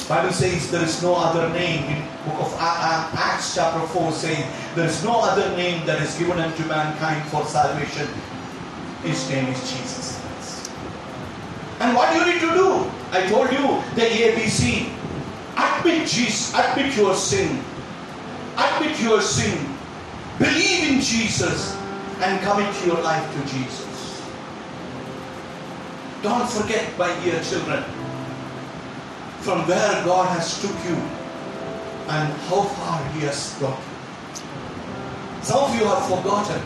Bible 0.09 0.33
says 0.33 0.69
there 0.73 0.83
is 0.83 1.01
no 1.01 1.15
other 1.15 1.49
name 1.55 2.03
book 2.27 2.41
of 2.43 2.57
Acts 2.59 3.55
chapter 3.55 3.87
4 3.87 4.13
saying 4.13 4.51
there 4.75 4.87
is 4.87 5.03
no 5.05 5.21
other 5.21 5.57
name 5.57 5.87
that 5.87 6.03
is 6.03 6.19
given 6.19 6.39
unto 6.39 6.67
mankind 6.67 7.23
for 7.31 7.45
salvation. 7.47 8.09
His 9.03 9.31
name 9.31 9.47
is 9.47 9.61
Jesus 9.71 10.21
Christ. 10.21 10.71
And 11.81 11.95
what 11.95 12.13
do 12.13 12.19
you 12.19 12.27
need 12.35 12.41
to 12.41 12.53
do? 12.55 12.91
I 13.13 13.27
told 13.31 13.53
you 13.53 13.81
the 13.95 14.07
ABC. 14.11 14.91
Admit 15.57 16.09
Jesus, 16.09 16.53
admit 16.55 16.97
your 16.97 17.15
sin. 17.15 17.63
Admit 18.59 19.01
your 19.01 19.21
sin. 19.21 19.57
Believe 20.39 20.93
in 20.93 21.01
Jesus 21.01 21.77
and 22.21 22.43
commit 22.43 22.75
your 22.85 23.01
life 23.03 23.25
to 23.33 23.41
Jesus. 23.55 24.23
Don't 26.23 26.49
forget, 26.51 26.99
my 26.99 27.09
dear 27.23 27.41
children, 27.43 27.85
from 29.41 29.67
where 29.69 30.05
God 30.05 30.29
has 30.37 30.61
took 30.61 30.75
you 30.85 30.97
and 32.09 32.33
how 32.49 32.63
far 32.63 33.05
He 33.13 33.21
has 33.21 33.57
brought 33.59 33.79
you. 33.79 33.97
Some 35.43 35.65
of 35.65 35.75
you 35.79 35.85
have 35.85 36.07
forgotten. 36.07 36.61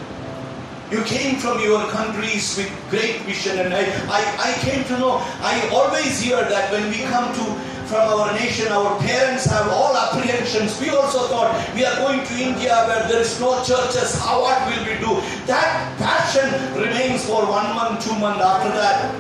You 0.90 1.02
came 1.04 1.36
from 1.36 1.60
your 1.60 1.86
countries 1.90 2.56
with 2.56 2.70
great 2.90 3.20
vision, 3.22 3.58
and 3.60 3.72
I, 3.72 3.84
I, 4.10 4.50
I 4.50 4.52
came 4.58 4.82
to 4.84 4.98
know. 4.98 5.22
I 5.40 5.68
always 5.72 6.20
hear 6.20 6.42
that 6.42 6.72
when 6.72 6.90
we 6.90 6.98
come 7.06 7.32
to 7.32 7.44
from 7.86 8.06
our 8.08 8.32
nation, 8.34 8.70
our 8.72 8.98
parents 9.00 9.44
have 9.46 9.66
all 9.68 9.96
apprehensions. 9.96 10.80
We 10.80 10.90
also 10.90 11.26
thought 11.26 11.50
we 11.74 11.84
are 11.84 11.96
going 11.96 12.24
to 12.24 12.34
India 12.42 12.74
where 12.86 13.06
there 13.08 13.20
is 13.20 13.38
no 13.40 13.62
churches. 13.64 14.18
How 14.18 14.42
what 14.42 14.58
will 14.66 14.84
we 14.86 14.94
do? 14.98 15.20
That 15.46 15.98
passion 15.98 16.48
remains 16.74 17.26
for 17.26 17.42
one 17.46 17.74
month, 17.74 18.04
two 18.04 18.16
months. 18.18 18.42
After 18.42 18.70
that, 18.70 19.14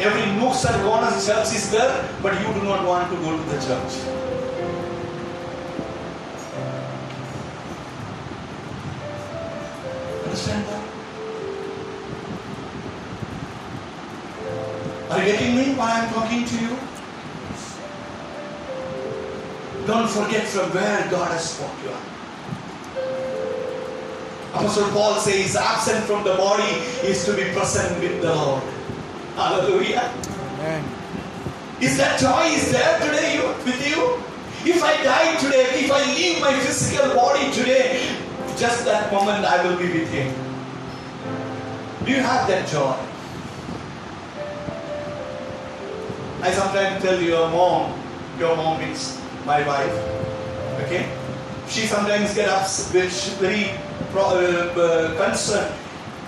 every 0.00 0.26
nooks 0.38 0.64
and 0.64 0.80
corners 0.82 1.26
church 1.26 1.54
is 1.54 1.70
there, 1.70 2.08
but 2.22 2.34
you 2.40 2.54
do 2.54 2.62
not 2.62 2.86
want 2.86 3.10
to 3.10 3.16
go 3.16 3.36
to 3.36 3.44
the 3.50 3.58
church. 3.66 4.27
Understand 10.38 10.66
that? 10.68 10.84
Are 15.10 15.18
you 15.18 15.32
getting 15.32 15.56
me 15.56 15.74
while 15.74 15.90
I'm 15.90 16.08
talking 16.14 16.44
to 16.44 16.54
you? 16.54 16.76
Don't 19.88 20.08
forget 20.08 20.46
from 20.46 20.70
where 20.70 21.10
God 21.10 21.32
has 21.32 21.58
brought 21.58 21.82
you 21.82 21.90
up. 21.90 22.02
Apostle 24.54 24.90
Paul 24.90 25.14
says, 25.16 25.56
absent 25.56 26.04
from 26.04 26.22
the 26.22 26.36
body 26.36 26.70
is 27.02 27.24
to 27.24 27.34
be 27.34 27.50
present 27.50 28.00
with 28.00 28.22
the 28.22 28.32
Lord. 28.32 28.62
Hallelujah. 29.34 30.12
Amen. 30.54 30.84
Is 31.80 31.96
that 31.96 32.20
joy 32.20 32.54
is 32.54 32.70
there 32.70 33.00
today 33.00 33.40
with 33.64 33.88
you? 33.88 34.22
If 34.72 34.84
I 34.84 35.02
die 35.02 35.34
today, 35.40 35.82
if 35.82 35.90
I 35.90 36.04
leave 36.14 36.40
my 36.40 36.52
physical 36.60 37.14
body 37.16 37.50
today, 37.50 38.27
just 38.58 38.84
that 38.84 39.12
moment 39.12 39.44
I 39.44 39.62
will 39.62 39.78
be 39.78 39.86
with 39.86 40.10
Him. 40.10 40.34
Do 42.04 42.10
you 42.10 42.20
have 42.20 42.48
that 42.48 42.66
joy? 42.66 42.96
I 46.42 46.50
sometimes 46.50 47.02
tell 47.02 47.20
your 47.20 47.50
mom, 47.50 47.94
your 48.38 48.56
mom 48.56 48.80
means 48.80 49.20
my 49.46 49.66
wife, 49.66 49.94
okay? 50.82 51.06
She 51.68 51.86
sometimes 51.86 52.34
get 52.34 52.48
up 52.48 52.66
very 52.90 53.70
uh, 54.14 54.74
uh, 54.74 55.14
concerned. 55.22 55.74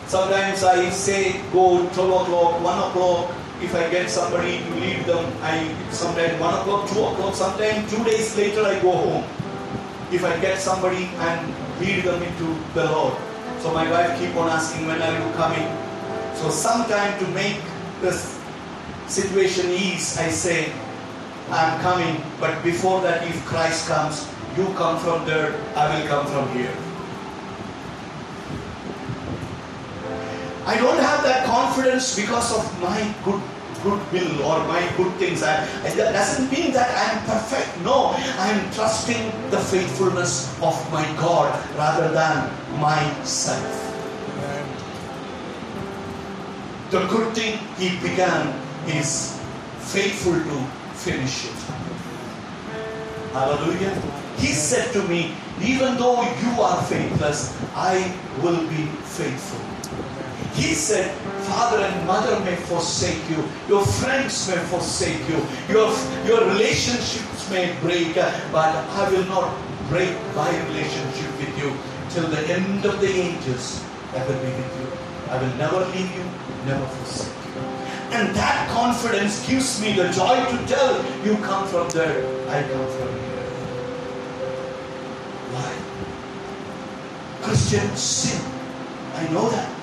Sometimes 0.06 0.62
I 0.62 0.90
say 0.90 1.40
go 1.52 1.88
12 1.94 2.22
o'clock, 2.22 2.60
1 2.62 2.78
o'clock. 2.90 3.30
If 3.62 3.74
I 3.74 3.90
get 3.90 4.10
somebody 4.10 4.58
to 4.58 4.70
leave 4.74 5.06
them, 5.06 5.24
I 5.42 5.74
sometimes 5.90 6.38
1 6.40 6.54
o'clock, 6.60 6.90
2 6.90 7.00
o'clock, 7.00 7.34
sometimes 7.34 7.90
2 7.90 8.04
days 8.04 8.36
later 8.36 8.62
I 8.62 8.78
go 8.80 8.92
home. 8.92 9.24
If 10.10 10.24
I 10.24 10.38
get 10.40 10.58
somebody 10.58 11.04
and 11.18 11.54
lead 11.80 12.04
them 12.04 12.22
into 12.22 12.56
the 12.74 12.84
Lord. 12.84 13.14
So 13.60 13.72
my 13.72 13.90
wife 13.90 14.18
keep 14.18 14.34
on 14.36 14.48
asking, 14.48 14.86
when 14.86 15.02
are 15.02 15.12
you 15.12 15.32
coming? 15.34 15.66
So 16.36 16.48
sometime 16.50 17.18
to 17.18 17.26
make 17.32 17.60
this 18.00 18.38
situation 19.08 19.70
ease, 19.70 20.16
I 20.18 20.28
say, 20.28 20.72
I'm 21.50 21.80
coming, 21.80 22.22
but 22.38 22.62
before 22.62 23.00
that, 23.02 23.26
if 23.26 23.44
Christ 23.44 23.88
comes, 23.88 24.28
you 24.56 24.66
come 24.74 24.98
from 25.00 25.26
there, 25.26 25.54
I 25.74 25.90
will 25.92 26.06
come 26.06 26.26
from 26.26 26.48
here. 26.56 26.72
I 30.66 30.76
don't 30.76 30.98
have 30.98 31.24
that 31.24 31.46
confidence 31.46 32.14
because 32.14 32.54
of 32.56 32.62
my 32.80 33.14
good 33.24 33.42
good 33.82 34.00
will 34.12 34.42
or 34.42 34.58
my 34.68 34.80
good 34.96 35.12
things. 35.16 35.42
I, 35.42 35.66
that 35.82 36.12
doesn't 36.12 36.50
mean 36.52 36.72
that 36.72 36.90
I 36.96 37.12
am 37.12 37.26
perfect. 37.26 37.80
No, 37.84 38.12
I 38.38 38.50
am 38.50 38.72
trusting 38.72 39.50
the 39.50 39.58
faithfulness 39.58 40.52
of 40.62 40.74
my 40.92 41.04
God 41.16 41.52
rather 41.76 42.12
than 42.12 42.50
myself. 42.80 43.90
The 46.90 47.06
good 47.06 47.34
thing 47.34 47.58
he 47.78 47.96
began 48.00 48.52
is 48.88 49.38
faithful 49.78 50.34
to 50.34 50.56
finish 50.94 51.46
it. 51.46 51.58
Hallelujah. 53.32 53.94
He 54.38 54.48
said 54.48 54.92
to 54.92 55.02
me, 55.06 55.34
even 55.62 55.96
though 55.98 56.22
you 56.22 56.62
are 56.62 56.82
faithless, 56.84 57.56
I 57.74 58.12
will 58.42 58.60
be 58.68 58.86
faithful. 59.04 59.60
He 60.54 60.74
said, 60.74 61.14
Father 61.50 61.82
and 61.82 62.06
mother 62.06 62.38
may 62.44 62.54
forsake 62.54 63.28
you, 63.28 63.42
your 63.68 63.84
friends 63.84 64.48
may 64.48 64.58
forsake 64.70 65.18
you, 65.28 65.42
your, 65.68 65.90
your 66.24 66.46
relationships 66.46 67.50
may 67.50 67.74
break, 67.80 68.14
but 68.14 68.70
I 68.70 69.10
will 69.10 69.24
not 69.24 69.50
break 69.88 70.14
my 70.36 70.48
relationship 70.68 71.30
with 71.42 71.58
you 71.58 71.74
till 72.10 72.28
the 72.28 72.46
end 72.54 72.84
of 72.84 73.00
the 73.00 73.10
ages. 73.10 73.82
I 74.14 74.24
will 74.28 74.38
be 74.38 74.52
with 74.60 74.72
you. 74.78 74.86
I 75.28 75.42
will 75.42 75.56
never 75.56 75.80
leave 75.86 76.14
you, 76.14 76.24
never 76.66 76.86
forsake 76.86 77.34
you. 77.56 77.62
And 78.14 78.32
that 78.36 78.70
confidence 78.70 79.44
gives 79.44 79.82
me 79.82 79.94
the 79.94 80.06
joy 80.12 80.38
to 80.52 80.66
tell 80.68 81.04
you 81.24 81.34
come 81.42 81.66
from 81.66 81.88
there, 81.90 82.22
I 82.48 82.62
come 82.62 82.86
from 82.94 83.10
here. 83.26 83.50
Why? 85.50 85.70
Christians 87.42 87.98
sin. 87.98 88.40
I 89.16 89.26
know 89.32 89.50
that. 89.50 89.79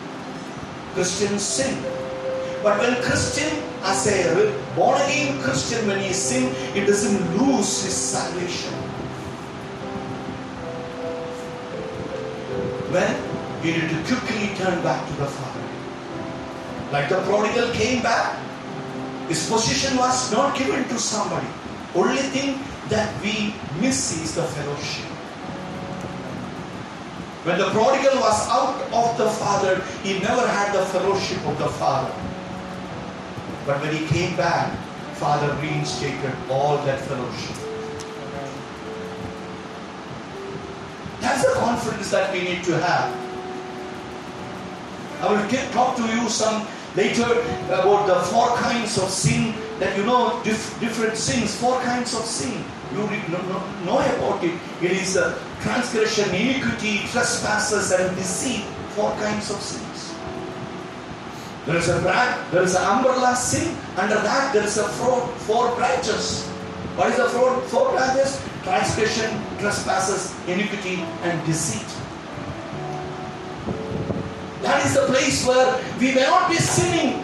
Christians 0.98 1.44
sin. 1.44 1.78
But 2.64 2.80
when 2.80 2.96
Christian, 3.04 3.54
as 3.84 4.08
a 4.08 4.50
born 4.76 5.00
again 5.02 5.40
Christian, 5.44 5.86
when 5.86 6.00
he 6.00 6.12
sin, 6.12 6.50
he 6.74 6.82
doesn't 6.90 7.22
lose 7.38 7.86
his 7.86 7.94
salvation. 7.94 8.74
When 12.90 13.14
he 13.62 13.78
need 13.78 13.94
to 13.94 14.02
quickly 14.10 14.50
turn 14.58 14.82
back 14.82 15.06
to 15.06 15.14
the 15.22 15.28
Father. 15.28 15.66
Like 16.92 17.10
the 17.10 17.22
prodigal 17.30 17.70
came 17.74 18.02
back, 18.02 18.34
his 19.28 19.48
position 19.48 19.98
was 19.98 20.32
not 20.32 20.58
given 20.58 20.84
to 20.90 20.98
somebody. 20.98 21.46
Only 21.94 22.26
thing 22.34 22.58
that 22.90 23.14
we 23.22 23.54
miss 23.80 24.18
is 24.24 24.34
the 24.34 24.50
fellowship. 24.50 25.17
When 27.48 27.58
the 27.58 27.70
prodigal 27.70 28.20
was 28.20 28.50
out 28.50 28.76
of 28.92 29.18
the 29.18 29.30
Father, 29.30 29.82
he 30.04 30.20
never 30.20 30.46
had 30.46 30.76
the 30.76 30.86
fellowship 30.88 31.40
of 31.48 31.58
the 31.58 31.70
Father. 31.80 32.14
But 33.66 33.80
when 33.80 33.96
he 33.96 34.06
came 34.06 34.36
back, 34.36 34.78
Father 35.16 35.54
reinstated 35.62 36.36
all 36.50 36.76
that 36.84 37.00
fellowship. 37.00 37.56
That's 41.22 41.48
the 41.48 41.54
confidence 41.54 42.12
that 42.12 42.34
we 42.34 42.44
need 42.44 42.66
to 42.66 42.78
have. 42.80 43.16
I 45.22 45.32
will 45.32 45.50
get, 45.50 45.72
talk 45.72 45.96
to 45.96 46.04
you 46.04 46.28
some 46.28 46.68
later 46.98 47.32
about 47.72 48.08
the 48.08 48.20
four 48.28 48.58
kinds 48.58 48.98
of 48.98 49.10
sin 49.10 49.56
that 49.80 49.98
you 49.98 50.04
know 50.04 50.42
dif- 50.44 50.78
different 50.82 51.16
sins, 51.16 51.56
four 51.56 51.80
kinds 51.80 52.14
of 52.14 52.26
sin. 52.26 52.62
You 52.92 52.98
know, 52.98 53.08
know, 53.86 54.00
about 54.00 54.44
it. 54.44 54.60
It 54.82 54.92
is 54.92 55.16
uh, 55.16 55.40
transgression, 55.62 56.34
iniquity, 56.34 57.00
trespasses, 57.12 57.92
and 57.92 58.16
deceit. 58.16 58.64
Four 58.96 59.12
kinds 59.22 59.52
of 59.52 59.58
sins. 59.62 60.16
There 61.66 61.76
is 61.76 61.90
a 61.90 62.00
branch, 62.02 62.52
there 62.52 62.64
is 62.64 62.76
an 62.76 62.84
umbrella 62.84 63.36
sin. 63.36 63.76
Under 63.98 64.16
that, 64.16 64.54
there 64.54 64.64
is 64.64 64.78
a 64.78 64.88
four, 64.88 65.28
four 65.46 65.76
branches. 65.76 66.48
What 66.96 67.12
is 67.12 67.18
the 67.18 67.30
four, 67.30 67.62
four 67.70 67.92
branches? 67.92 68.42
Transgression, 68.64 69.30
trespasses, 69.60 70.34
iniquity, 70.48 71.04
and 71.22 71.46
deceit. 71.46 71.86
That 74.62 74.86
is 74.86 74.96
the 74.96 75.06
place 75.06 75.46
where 75.46 75.84
we 76.00 76.16
may 76.16 76.24
not 76.24 76.50
be 76.50 76.56
sinning, 76.56 77.24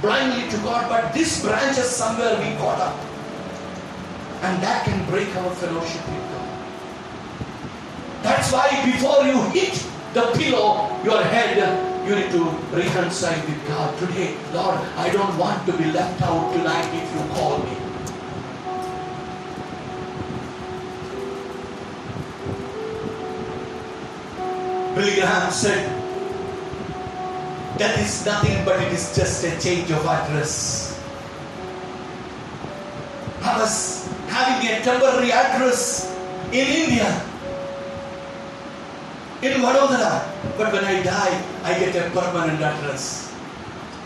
blindly 0.00 0.48
to 0.50 0.56
God, 0.58 0.88
but 0.88 1.12
this 1.12 1.42
branch 1.42 1.76
is 1.78 1.84
somewhere 1.84 2.38
we 2.38 2.56
caught 2.56 2.80
up. 2.80 2.96
And 4.42 4.62
that 4.62 4.84
can 4.84 5.04
break 5.10 5.34
our 5.36 5.50
fellowship. 5.56 6.02
That's 8.22 8.52
why 8.52 8.68
before 8.84 9.24
you 9.24 9.40
hit 9.50 9.74
the 10.14 10.30
pillow, 10.36 10.90
your 11.04 11.22
head, 11.22 11.56
you 12.06 12.14
need 12.14 12.30
to 12.32 12.44
reconcile 12.72 13.40
with 13.46 13.68
God. 13.68 13.98
Today, 13.98 14.36
Lord, 14.52 14.78
I 14.96 15.10
don't 15.10 15.36
want 15.36 15.66
to 15.66 15.72
be 15.76 15.92
left 15.92 16.22
out 16.22 16.52
tonight 16.52 16.88
if 16.94 17.06
you 17.14 17.22
call 17.34 17.58
me. 17.58 17.76
Billy 24.94 25.14
Graham 25.14 25.50
said, 25.52 25.94
that 27.78 27.96
is 28.00 28.26
nothing 28.26 28.64
but 28.64 28.82
it 28.82 28.92
is 28.92 29.14
just 29.14 29.44
a 29.44 29.54
change 29.60 29.90
of 29.92 30.04
address. 30.04 30.98
I 33.42 33.60
was 33.60 34.08
having 34.26 34.66
a 34.66 34.80
temporary 34.82 35.30
address 35.30 36.10
in 36.50 36.66
India, 36.66 37.06
in 39.42 39.52
Vadodara, 39.62 40.26
but 40.56 40.72
when 40.72 40.84
I 40.84 41.02
die, 41.02 41.44
I 41.62 41.78
get 41.78 41.94
a 41.94 42.10
permanent 42.10 42.60
address. 42.60 43.32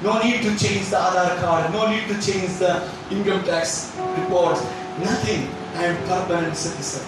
No 0.03 0.21
need 0.23 0.43
to 0.43 0.51
change 0.59 0.91
the 0.91 0.97
Aadhaar 0.97 1.41
card, 1.41 1.73
no 1.73 1.89
need 1.89 2.07
to 2.09 2.21
change 2.21 2.59
the 2.59 2.91
income 3.11 3.43
tax 3.45 3.97
reports, 4.19 4.63
nothing. 4.99 5.49
I 5.75 5.85
am 5.87 5.97
permanent 6.07 6.55
citizen. 6.55 7.07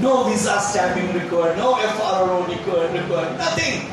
No 0.00 0.24
visa 0.24 0.58
stamping 0.60 1.12
required, 1.12 1.58
no 1.58 1.74
FRO 1.74 2.46
required, 2.46 2.92
required, 2.92 3.36
nothing. 3.36 3.90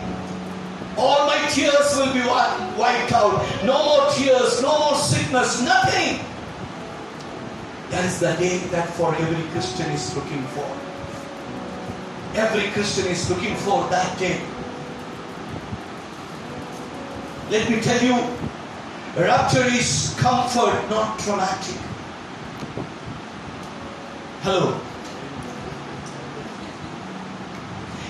All 0.98 1.26
my 1.28 1.38
tears 1.50 1.98
will 1.98 2.14
be 2.14 2.22
wiped 2.22 3.12
out. 3.12 3.44
No 3.66 3.84
more 3.84 4.12
tears, 4.12 4.62
no 4.62 4.80
more 4.80 4.96
sickness, 4.96 5.62
nothing. 5.62 6.20
That 7.90 8.06
is 8.06 8.20
the 8.20 8.34
day 8.34 8.58
that 8.70 8.88
for 8.92 9.14
every 9.16 9.44
Christian 9.52 9.92
is 9.92 10.16
looking 10.16 10.44
for. 10.56 10.93
Every 12.36 12.72
Christian 12.72 13.08
is 13.08 13.30
looking 13.30 13.56
for 13.58 13.88
that 13.90 14.18
day. 14.18 14.42
Let 17.52 17.70
me 17.70 17.80
tell 17.80 18.02
you, 18.04 18.16
rapture 19.16 19.66
is 19.66 20.16
comfort, 20.18 20.90
not 20.90 21.20
traumatic. 21.20 21.76
Hello. 24.42 24.80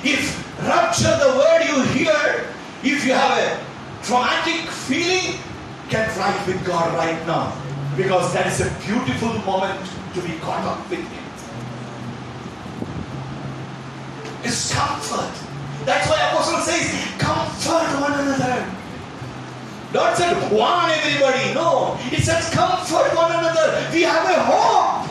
If 0.06 0.60
rapture, 0.66 1.18
the 1.20 1.38
word 1.38 1.64
you 1.68 1.84
hear, 1.92 2.46
if 2.84 3.06
you 3.06 3.12
have 3.12 3.38
a 3.38 4.06
traumatic 4.06 4.70
feeling, 4.70 5.38
get 5.90 6.16
right 6.16 6.48
with 6.48 6.66
God 6.66 6.94
right 6.94 7.28
now. 7.28 7.56
Because 7.98 8.34
that 8.34 8.48
is 8.48 8.62
a 8.62 8.70
beautiful 8.86 9.34
moment 9.40 9.86
to 10.14 10.22
be 10.22 10.38
caught 10.40 10.64
up 10.64 10.90
with 10.90 11.00
Him. 11.00 11.23
It's 14.44 14.74
comfort. 14.74 15.32
That's 15.86 16.10
why 16.10 16.20
Apostle 16.30 16.60
says, 16.62 16.92
comfort 17.18 18.00
one 18.00 18.14
another. 18.14 18.72
Not 19.94 20.18
said 20.18 20.52
warn 20.52 20.90
everybody. 20.90 21.54
No. 21.54 21.98
It 22.12 22.24
says 22.24 22.50
comfort 22.50 23.16
one 23.16 23.32
another. 23.32 23.88
We 23.94 24.02
have 24.02 24.26
a 24.26 24.44
hope. 24.44 25.10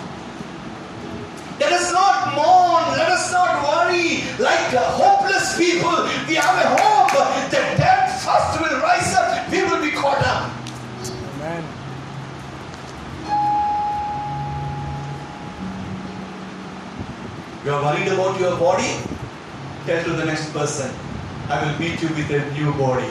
Let 1.60 1.72
us 1.72 1.92
not 1.92 2.34
mourn. 2.34 2.98
Let 2.98 3.08
us 3.08 3.30
not 3.30 3.62
worry 3.62 4.24
like 4.42 4.74
hopeless 4.74 5.56
people. 5.56 5.94
We 6.26 6.34
have 6.34 6.58
a 6.58 6.68
hope. 6.82 7.12
The 7.50 7.62
dead 7.78 8.10
first 8.20 8.60
will 8.60 8.80
rise 8.80 9.14
up. 9.14 9.50
We 9.50 9.62
will 9.62 9.80
be 9.80 9.92
caught 9.92 10.22
up. 10.26 10.50
Amen. 11.36 11.64
You 17.64 17.70
are 17.70 17.82
worried 17.84 18.08
about 18.08 18.40
your 18.40 18.58
body? 18.58 18.98
Tell 19.86 20.04
to 20.04 20.10
the 20.12 20.24
next 20.24 20.52
person, 20.52 20.94
I 21.48 21.64
will 21.64 21.76
meet 21.80 22.00
you 22.00 22.08
with 22.10 22.30
a 22.30 22.50
new 22.54 22.72
body. 22.74 23.10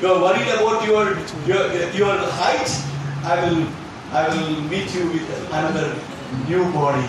You 0.00 0.12
are 0.12 0.22
worried 0.22 0.46
about 0.46 0.86
your 0.86 1.18
your, 1.44 1.90
your 1.90 2.14
height? 2.38 2.70
I 3.24 3.34
will 3.42 3.66
I 4.12 4.28
will 4.30 4.60
meet 4.70 4.94
you 4.94 5.10
with 5.10 5.26
another 5.50 5.96
new 6.46 6.62
body. 6.72 7.08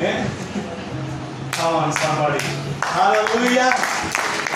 Eh? 0.00 0.26
Come 1.52 1.76
on, 1.76 1.92
somebody. 1.92 2.42
Hallelujah. 2.82 3.70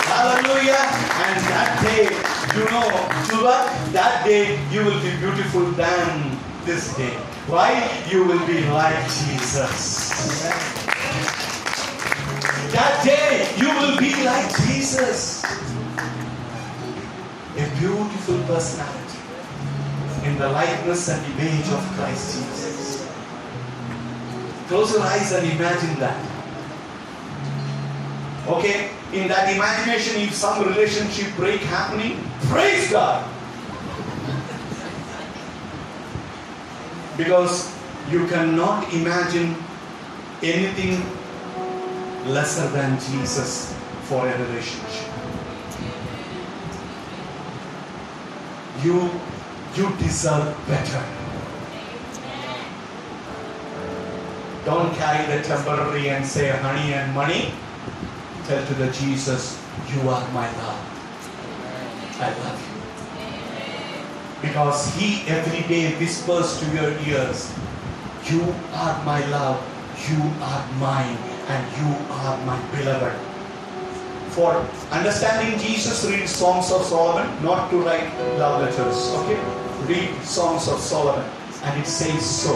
Hallelujah. 0.03 0.83
And 1.23 1.39
that 1.47 1.79
day, 1.85 2.11
you 2.57 2.65
know, 2.67 2.87
Chuba, 3.29 3.71
that 3.93 4.25
day 4.25 4.59
you 4.71 4.83
will 4.83 4.99
be 4.99 5.15
beautiful 5.15 5.71
than 5.79 6.38
this 6.69 6.93
day. 6.93 7.17
Why? 7.49 7.73
You 8.05 8.25
will 8.29 8.45
be 8.45 8.61
like 8.69 9.01
Jesus. 9.09 10.13
That 12.69 13.01
day 13.01 13.49
you 13.57 13.73
will 13.73 13.97
be 13.97 14.13
like 14.21 14.45
Jesus. 14.69 15.41
A 17.57 17.65
beautiful 17.81 18.37
personality 18.45 19.17
in 20.29 20.37
the 20.37 20.47
likeness 20.49 21.09
and 21.09 21.25
image 21.41 21.65
of 21.73 21.81
Christ 21.97 22.37
Jesus. 22.37 23.09
Close 24.67 24.93
your 24.93 25.01
eyes 25.01 25.31
and 25.33 25.49
imagine 25.49 25.97
that. 25.97 26.21
Okay? 28.45 28.93
In 29.11 29.27
that 29.27 29.49
imagination, 29.49 30.21
if 30.21 30.35
some 30.35 30.61
relationship 30.69 31.33
break 31.35 31.61
happening, 31.61 32.21
praise 32.53 32.91
God. 32.91 33.25
Because 37.19 37.67
you 38.09 38.25
cannot 38.27 38.93
imagine 38.93 39.53
anything 40.41 41.03
lesser 42.31 42.69
than 42.69 42.97
Jesus 42.97 43.75
for 44.03 44.25
a 44.25 44.37
relationship. 44.39 45.11
You 48.85 49.11
you 49.75 49.91
deserve 49.97 50.55
better. 50.65 51.03
Don't 54.63 54.95
carry 54.95 55.27
the 55.27 55.43
temporary 55.43 56.09
and 56.09 56.25
say 56.25 56.49
honey 56.49 56.93
and 56.93 57.13
money. 57.13 57.51
Tell 58.47 58.65
to 58.65 58.73
the 58.75 58.91
Jesus, 58.93 59.59
you 59.91 60.07
are 60.07 60.25
my 60.31 60.47
love. 60.63 60.81
I 62.21 62.29
love 62.39 62.63
you. 62.63 62.68
Because 64.41 64.87
he 64.95 65.27
every 65.27 65.67
day 65.67 65.91
whispers 65.99 66.59
to 66.59 66.65
your 66.71 66.91
ears, 67.03 67.51
you 68.31 68.41
are 68.73 68.95
my 69.03 69.19
love, 69.27 69.59
you 70.07 70.19
are 70.41 70.63
mine, 70.79 71.17
and 71.47 71.61
you 71.75 71.91
are 72.23 72.37
my 72.45 72.59
beloved. 72.71 73.15
For 74.31 74.53
understanding 74.91 75.59
Jesus, 75.59 76.05
read 76.05 76.29
Songs 76.29 76.71
of 76.71 76.83
Solomon, 76.83 77.27
not 77.43 77.69
to 77.71 77.77
write 77.81 78.07
love 78.37 78.61
letters. 78.61 79.11
Okay? 79.23 79.39
Read 79.87 80.23
Songs 80.23 80.67
of 80.67 80.79
Solomon, 80.79 81.27
and 81.63 81.81
it 81.81 81.87
says 81.87 82.23
so. 82.23 82.53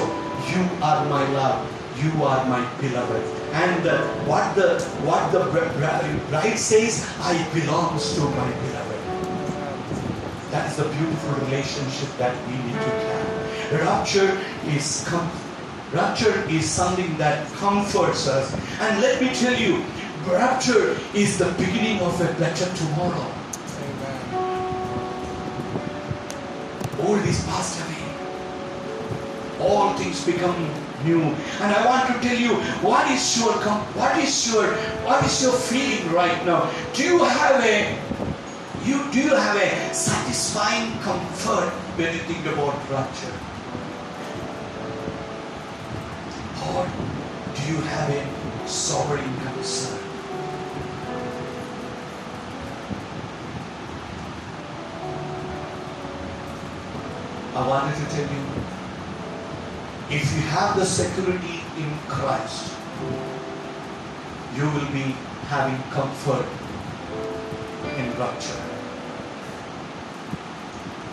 You 0.51 0.63
are 0.81 1.03
my 1.09 1.27
love, 1.33 1.67
you 1.99 2.11
are 2.23 2.45
my 2.47 2.63
beloved. 2.79 3.23
And 3.53 3.83
what 4.27 4.55
the 4.55 4.79
what 5.03 5.31
the 5.31 5.39
br- 5.51 5.71
br- 5.77 6.29
bride 6.29 6.57
says, 6.57 7.05
I 7.21 7.37
belongs 7.53 8.15
to 8.15 8.21
my 8.21 8.49
beloved. 8.51 8.92
That 10.73 10.87
is 10.87 10.91
the 10.91 10.97
beautiful 10.97 11.33
relationship 11.45 12.17
that 12.17 12.35
we 12.47 12.53
need 12.53 12.73
to 12.73 12.79
have. 12.79 13.81
Rapture 13.81 14.41
is 14.75 15.03
com- 15.07 15.31
rapture 15.91 16.33
is 16.49 16.67
something 16.67 17.15
that 17.17 17.45
comforts 17.53 18.27
us. 18.27 18.53
And 18.79 18.99
let 19.01 19.21
me 19.21 19.29
tell 19.35 19.53
you, 19.53 19.83
rapture 20.25 20.97
is 21.13 21.37
the 21.37 21.51
beginning 21.59 21.99
of 22.01 22.19
a 22.21 22.33
better 22.39 22.65
tomorrow. 22.75 23.31
Amen. 23.85 24.19
Old 27.01 27.23
is 27.27 27.43
passed 27.43 27.79
away. 27.81 28.03
All 29.59 29.93
things 29.93 30.25
become 30.25 30.55
new. 31.05 31.21
And 31.21 31.71
I 31.71 31.85
want 31.85 32.07
to 32.07 32.27
tell 32.27 32.37
you 32.37 32.55
what 32.81 33.09
is 33.11 33.37
your 33.39 33.53
what 33.93 34.17
is 34.17 34.51
your 34.51 34.73
what 35.05 35.23
is 35.23 35.43
your 35.43 35.53
feeling 35.53 36.11
right 36.13 36.43
now? 36.45 36.71
Do 36.93 37.03
you 37.03 37.23
have 37.23 37.63
a 37.63 38.12
you 38.85 39.11
do 39.11 39.21
you 39.21 39.35
have 39.35 39.55
a 39.55 39.93
satisfying 39.93 40.99
comfort 40.99 41.69
when 41.95 42.13
you 42.13 42.19
think 42.21 42.45
about 42.47 42.75
rapture? 42.89 43.37
Or 46.67 46.85
do 47.55 47.61
you 47.71 47.79
have 47.81 48.09
a 48.09 48.67
sobering 48.67 49.33
concern? 49.45 49.99
I 57.55 57.67
wanted 57.67 57.95
to 57.95 58.15
tell 58.15 58.29
you 58.35 58.43
if 60.09 60.33
you 60.35 60.41
have 60.49 60.75
the 60.75 60.85
security 60.85 61.61
in 61.77 61.97
Christ, 62.07 62.73
you 64.55 64.63
will 64.63 64.91
be 64.91 65.15
having 65.47 65.81
comfort 65.91 66.45
in 67.97 68.19
rapture. 68.19 68.72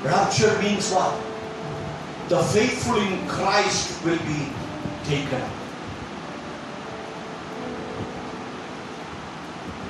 Rapture 0.03 0.59
means 0.63 0.91
what? 0.93 1.13
The 2.31 2.43
faithful 2.43 2.97
in 2.97 3.29
Christ 3.29 4.03
will 4.03 4.19
be 4.19 4.49
taken 5.05 5.43
up. 5.43 5.51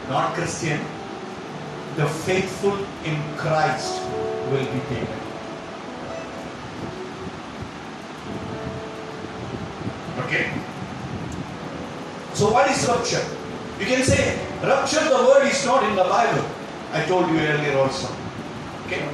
Not 0.08 0.34
Christian. 0.34 0.80
The 1.94 2.08
faithful 2.08 2.76
in 3.04 3.22
Christ 3.36 4.02
will 4.50 4.64
be 4.64 4.80
taken. 4.88 5.20
Okay? 10.24 10.50
So 12.34 12.50
what 12.50 12.68
is 12.68 12.88
rapture? 12.88 13.24
You 13.78 13.86
can 13.86 14.02
say 14.02 14.38
rapture 14.62 15.04
the 15.08 15.22
word 15.22 15.46
is 15.46 15.64
not 15.64 15.84
in 15.84 15.94
the 15.94 16.04
Bible. 16.04 16.48
I 16.92 17.04
told 17.06 17.30
you 17.30 17.38
earlier 17.38 17.78
also. 17.78 18.12
Okay? 18.86 19.06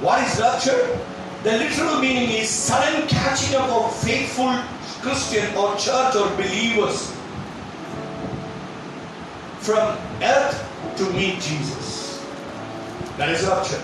What 0.00 0.22
is 0.26 0.38
rapture? 0.38 0.98
The 1.42 1.58
literal 1.58 1.98
meaning 2.00 2.30
is 2.30 2.48
sudden 2.48 3.08
catching 3.08 3.56
up 3.56 3.68
of 3.70 3.96
faithful 3.96 4.54
Christian 5.02 5.54
or 5.56 5.74
church 5.76 6.14
or 6.14 6.28
believers 6.36 7.10
from 9.58 9.98
earth 10.22 10.94
to 10.98 11.10
meet 11.10 11.40
Jesus. 11.40 12.24
That 13.16 13.30
is 13.30 13.44
rapture. 13.44 13.82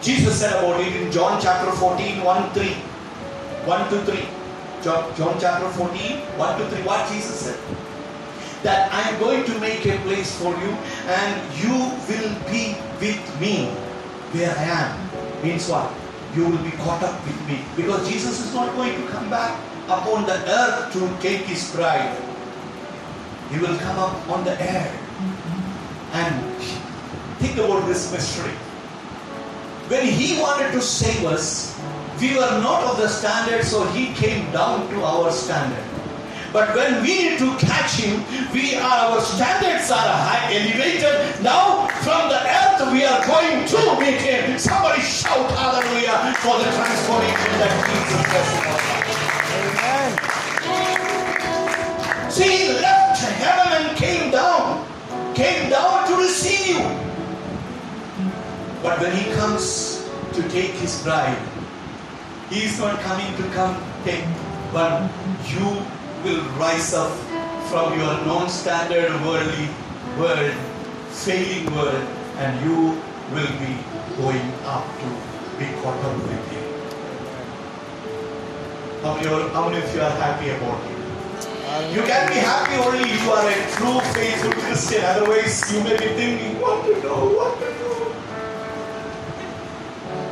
Jesus 0.00 0.40
said 0.40 0.52
about 0.52 0.80
it 0.80 0.96
in 0.96 1.12
John 1.12 1.38
chapter 1.42 1.70
14, 1.72 2.24
1 2.24 2.50
3. 2.52 2.68
1 2.68 3.90
to 3.90 4.00
3. 4.06 4.28
John, 4.82 5.16
John 5.16 5.36
chapter 5.38 5.68
14, 5.70 6.18
1 6.38 6.58
to 6.58 6.68
3. 6.70 6.82
What 6.84 7.12
Jesus 7.12 7.40
said? 7.40 7.87
That 8.62 8.92
I 8.92 9.10
am 9.10 9.20
going 9.20 9.44
to 9.44 9.58
make 9.60 9.86
a 9.86 9.96
place 9.98 10.34
for 10.38 10.50
you 10.50 10.70
and 11.06 11.32
you 11.62 11.74
will 12.10 12.32
be 12.50 12.74
with 13.00 13.22
me 13.40 13.70
where 14.34 14.50
I 14.50 14.64
am. 14.64 15.42
Means 15.42 15.68
what? 15.68 15.92
You 16.34 16.48
will 16.48 16.62
be 16.64 16.72
caught 16.82 17.02
up 17.02 17.24
with 17.24 17.38
me. 17.48 17.60
Because 17.76 18.08
Jesus 18.08 18.44
is 18.44 18.54
not 18.54 18.74
going 18.74 19.00
to 19.00 19.08
come 19.08 19.30
back 19.30 19.58
upon 19.86 20.26
the 20.26 20.36
earth 20.50 20.92
to 20.92 21.00
take 21.22 21.46
his 21.46 21.70
bride. 21.74 22.16
He 23.50 23.58
will 23.58 23.78
come 23.78 23.98
up 23.98 24.28
on 24.28 24.44
the 24.44 24.60
air. 24.60 24.92
And 26.12 26.54
think 27.38 27.56
about 27.58 27.86
this 27.86 28.12
mystery 28.12 28.52
when 29.88 30.06
he 30.06 30.38
wanted 30.40 30.70
to 30.72 30.82
save 30.82 31.24
us, 31.24 31.74
we 32.20 32.34
were 32.34 32.60
not 32.60 32.84
of 32.84 32.98
the 32.98 33.08
standard, 33.08 33.64
so 33.64 33.84
he 33.92 34.12
came 34.12 34.50
down 34.52 34.88
to 34.90 35.02
our 35.02 35.32
standard. 35.32 35.97
But 36.52 36.74
when 36.74 37.02
we 37.02 37.28
need 37.28 37.38
to 37.40 37.56
catch 37.58 38.00
him, 38.00 38.24
we 38.52 38.74
are 38.76 39.12
our 39.12 39.20
standards 39.20 39.90
are 39.90 40.00
high 40.00 40.48
elevated. 40.48 41.42
Now 41.42 41.88
from 42.00 42.30
the 42.32 42.40
earth 42.40 42.80
we 42.92 43.04
are 43.04 43.20
going 43.26 43.66
to 43.68 44.00
meet 44.00 44.20
him. 44.20 44.58
Somebody 44.58 45.02
shout 45.02 45.50
hallelujah 45.52 46.32
for 46.40 46.56
the 46.56 46.64
transformation 46.72 47.52
that 47.60 47.72
Jesus 47.84 48.24
does 48.32 48.48
in 48.56 48.64
our 48.64 48.80
lives. 48.88 49.16
Amen. 49.84 50.10
See, 52.30 52.48
he 52.48 52.72
left 52.80 53.20
heaven 53.20 53.68
and 53.84 53.96
came 53.98 54.30
down, 54.30 54.86
came 55.34 55.68
down 55.68 56.08
to 56.08 56.16
receive 56.16 56.76
you. 56.76 56.84
But 58.82 59.00
when 59.00 59.14
he 59.14 59.30
comes 59.34 60.08
to 60.32 60.42
take 60.48 60.72
his 60.80 61.02
bride, 61.02 61.36
he 62.48 62.64
is 62.64 62.78
not 62.78 63.00
coming 63.00 63.36
to 63.36 63.42
come 63.50 63.76
take, 64.04 64.24
but 64.72 65.10
you 65.44 65.82
will 66.24 66.42
rise 66.58 66.94
up 66.94 67.12
from 67.70 67.98
your 67.98 68.14
non-standard 68.26 69.10
worldly 69.24 69.68
world, 70.18 70.54
failing 71.10 71.66
world, 71.74 72.04
and 72.38 72.64
you 72.64 73.00
will 73.32 73.52
be 73.60 73.76
going 74.16 74.52
up 74.64 74.84
to 75.00 75.08
be 75.58 75.66
caught 75.82 76.04
up 76.04 76.16
with 76.16 76.48
him. 76.52 76.64
How 79.02 79.14
many, 79.14 79.28
how 79.54 79.68
many 79.68 79.82
of 79.82 79.94
you 79.94 80.00
are 80.00 80.10
happy 80.10 80.50
about 80.50 80.80
it? 80.90 80.98
You 81.94 82.02
can 82.02 82.28
be 82.28 82.34
happy 82.34 82.74
only 82.82 83.10
if 83.10 83.22
you 83.22 83.30
are 83.30 83.46
a 83.46 83.54
true 83.76 84.00
faithful 84.12 84.52
Christian. 84.52 85.04
Otherwise, 85.04 85.72
you 85.72 85.84
may 85.84 85.96
be 85.96 86.08
thinking, 86.16 86.60
what 86.60 86.84
to 86.86 86.94
do, 87.00 87.08
what 87.36 87.58
to 87.60 87.66
do. 87.66 87.90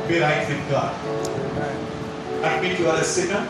Be 0.07 0.19
right 0.19 0.47
with 0.49 0.69
God. 0.69 0.95
Admit 2.43 2.79
you 2.79 2.87
are 2.87 2.97
a 2.97 3.03
sinner. 3.03 3.47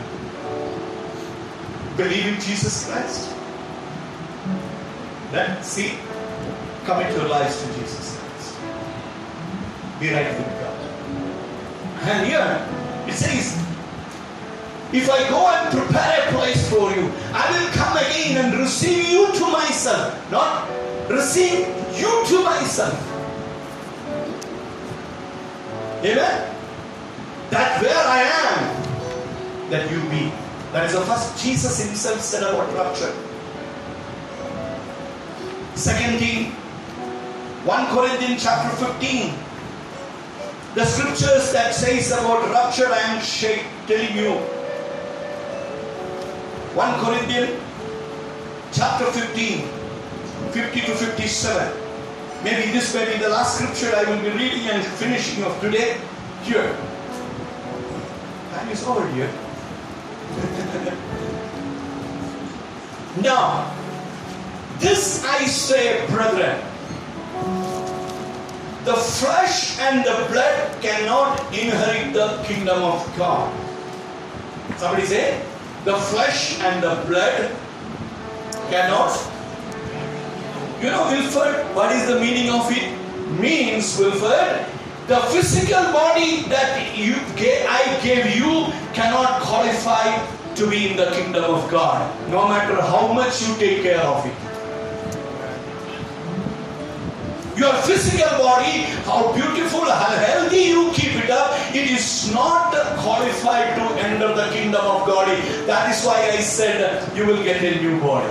Believe 1.98 2.26
in 2.26 2.40
Jesus 2.40 2.88
Christ. 2.88 3.34
Then 5.32 5.60
see, 5.64 5.98
commit 6.84 7.12
your 7.12 7.28
lives 7.28 7.60
to 7.60 7.66
Jesus 7.74 8.16
Christ. 8.16 8.56
Be 9.98 10.14
right 10.14 10.30
with 10.30 10.46
God. 10.62 10.78
And 12.06 12.24
here 12.24 12.68
it 13.08 13.14
says, 13.14 13.58
if 14.92 15.10
I 15.10 15.28
go 15.28 15.44
and 15.48 15.76
prepare 15.76 16.28
a 16.28 16.32
place 16.32 16.70
for 16.70 16.94
you, 16.94 17.10
I 17.34 17.50
will 17.50 17.68
come 17.72 17.96
again 17.96 18.44
and 18.44 18.60
receive 18.60 19.08
you 19.08 19.26
to 19.34 19.50
myself. 19.50 20.30
Not 20.30 20.70
receive 21.10 21.66
you 21.98 22.24
to 22.28 22.44
myself. 22.44 22.94
Amen. 26.04 26.54
That 27.50 27.82
where 27.82 28.06
I 28.06 28.22
am, 28.22 29.70
that 29.70 29.90
you 29.90 30.00
be. 30.08 30.47
That 30.72 30.84
is 30.84 30.92
the 30.92 31.00
first 31.00 31.42
Jesus 31.42 31.82
himself 31.82 32.20
said 32.20 32.42
about 32.42 32.72
rapture. 32.74 33.14
Second 35.74 36.18
thing, 36.18 36.52
1 37.64 37.86
Corinthians 37.88 38.42
chapter 38.42 38.68
15. 38.84 39.32
The 40.74 40.84
scriptures 40.84 41.52
that 41.52 41.74
says 41.74 42.12
about 42.12 42.50
rapture, 42.50 42.86
I 42.86 42.98
am 42.98 43.22
telling 43.86 44.16
you. 44.16 44.34
1 46.76 47.00
Corinthians 47.00 47.60
chapter 48.72 49.06
15, 49.06 49.66
50 50.52 50.80
to 50.80 50.94
57. 50.94 51.72
Maybe 52.44 52.70
this 52.70 52.94
may 52.94 53.10
be 53.10 53.18
the 53.18 53.30
last 53.30 53.56
scripture 53.56 53.96
I 53.96 54.04
will 54.04 54.20
be 54.20 54.30
reading 54.36 54.68
and 54.68 54.84
finishing 54.84 55.42
of 55.44 55.58
today. 55.60 55.98
Here. 56.44 56.76
Time 58.52 58.68
is 58.68 58.84
over 58.84 59.08
here. 59.08 59.32
Now, 63.22 63.74
this 64.78 65.24
I 65.24 65.44
say, 65.46 66.06
brethren. 66.06 66.58
The 68.84 68.94
flesh 68.94 69.78
and 69.80 70.04
the 70.04 70.26
blood 70.32 70.80
cannot 70.80 71.40
inherit 71.52 72.14
the 72.14 72.42
kingdom 72.46 72.82
of 72.82 73.04
God. 73.18 73.52
Somebody 74.78 75.04
say, 75.04 75.42
the 75.84 75.96
flesh 75.96 76.60
and 76.60 76.82
the 76.82 76.94
blood 77.06 77.50
cannot. 78.70 79.12
You 80.80 80.90
know, 80.90 81.10
Wilford, 81.10 81.74
what 81.74 81.92
is 81.92 82.06
the 82.06 82.20
meaning 82.20 82.50
of 82.50 82.70
it? 82.70 82.96
Means, 83.40 83.98
Wilford, 83.98 84.64
the 85.08 85.16
physical 85.32 85.90
body 85.90 86.42
that 86.52 86.94
you 86.94 87.16
gave, 87.34 87.64
I 87.66 87.98
gave 88.04 88.36
you 88.36 88.68
cannot 88.92 89.40
qualify 89.40 90.04
to 90.54 90.68
be 90.68 90.90
in 90.90 90.96
the 90.98 91.10
kingdom 91.12 91.44
of 91.44 91.70
God, 91.70 92.04
no 92.28 92.46
matter 92.46 92.76
how 92.76 93.10
much 93.14 93.40
you 93.40 93.56
take 93.56 93.82
care 93.82 94.04
of 94.04 94.26
it. 94.26 94.36
Your 97.58 97.72
physical 97.88 98.36
body, 98.36 98.84
how 99.08 99.32
beautiful, 99.32 99.80
how 99.80 100.14
healthy 100.28 100.76
you 100.76 100.92
keep 100.92 101.16
it 101.16 101.30
up, 101.30 101.56
it 101.74 101.90
is 101.90 102.30
not 102.34 102.70
qualified 102.98 103.76
to 103.80 103.84
enter 104.04 104.34
the 104.34 104.50
kingdom 104.52 104.84
of 104.84 105.06
God. 105.06 105.26
That 105.66 105.88
is 105.88 106.04
why 106.04 106.20
I 106.36 106.40
said 106.40 107.16
you 107.16 107.24
will 107.24 107.42
get 107.42 107.64
a 107.64 107.80
new 107.80 107.98
body. 107.98 108.30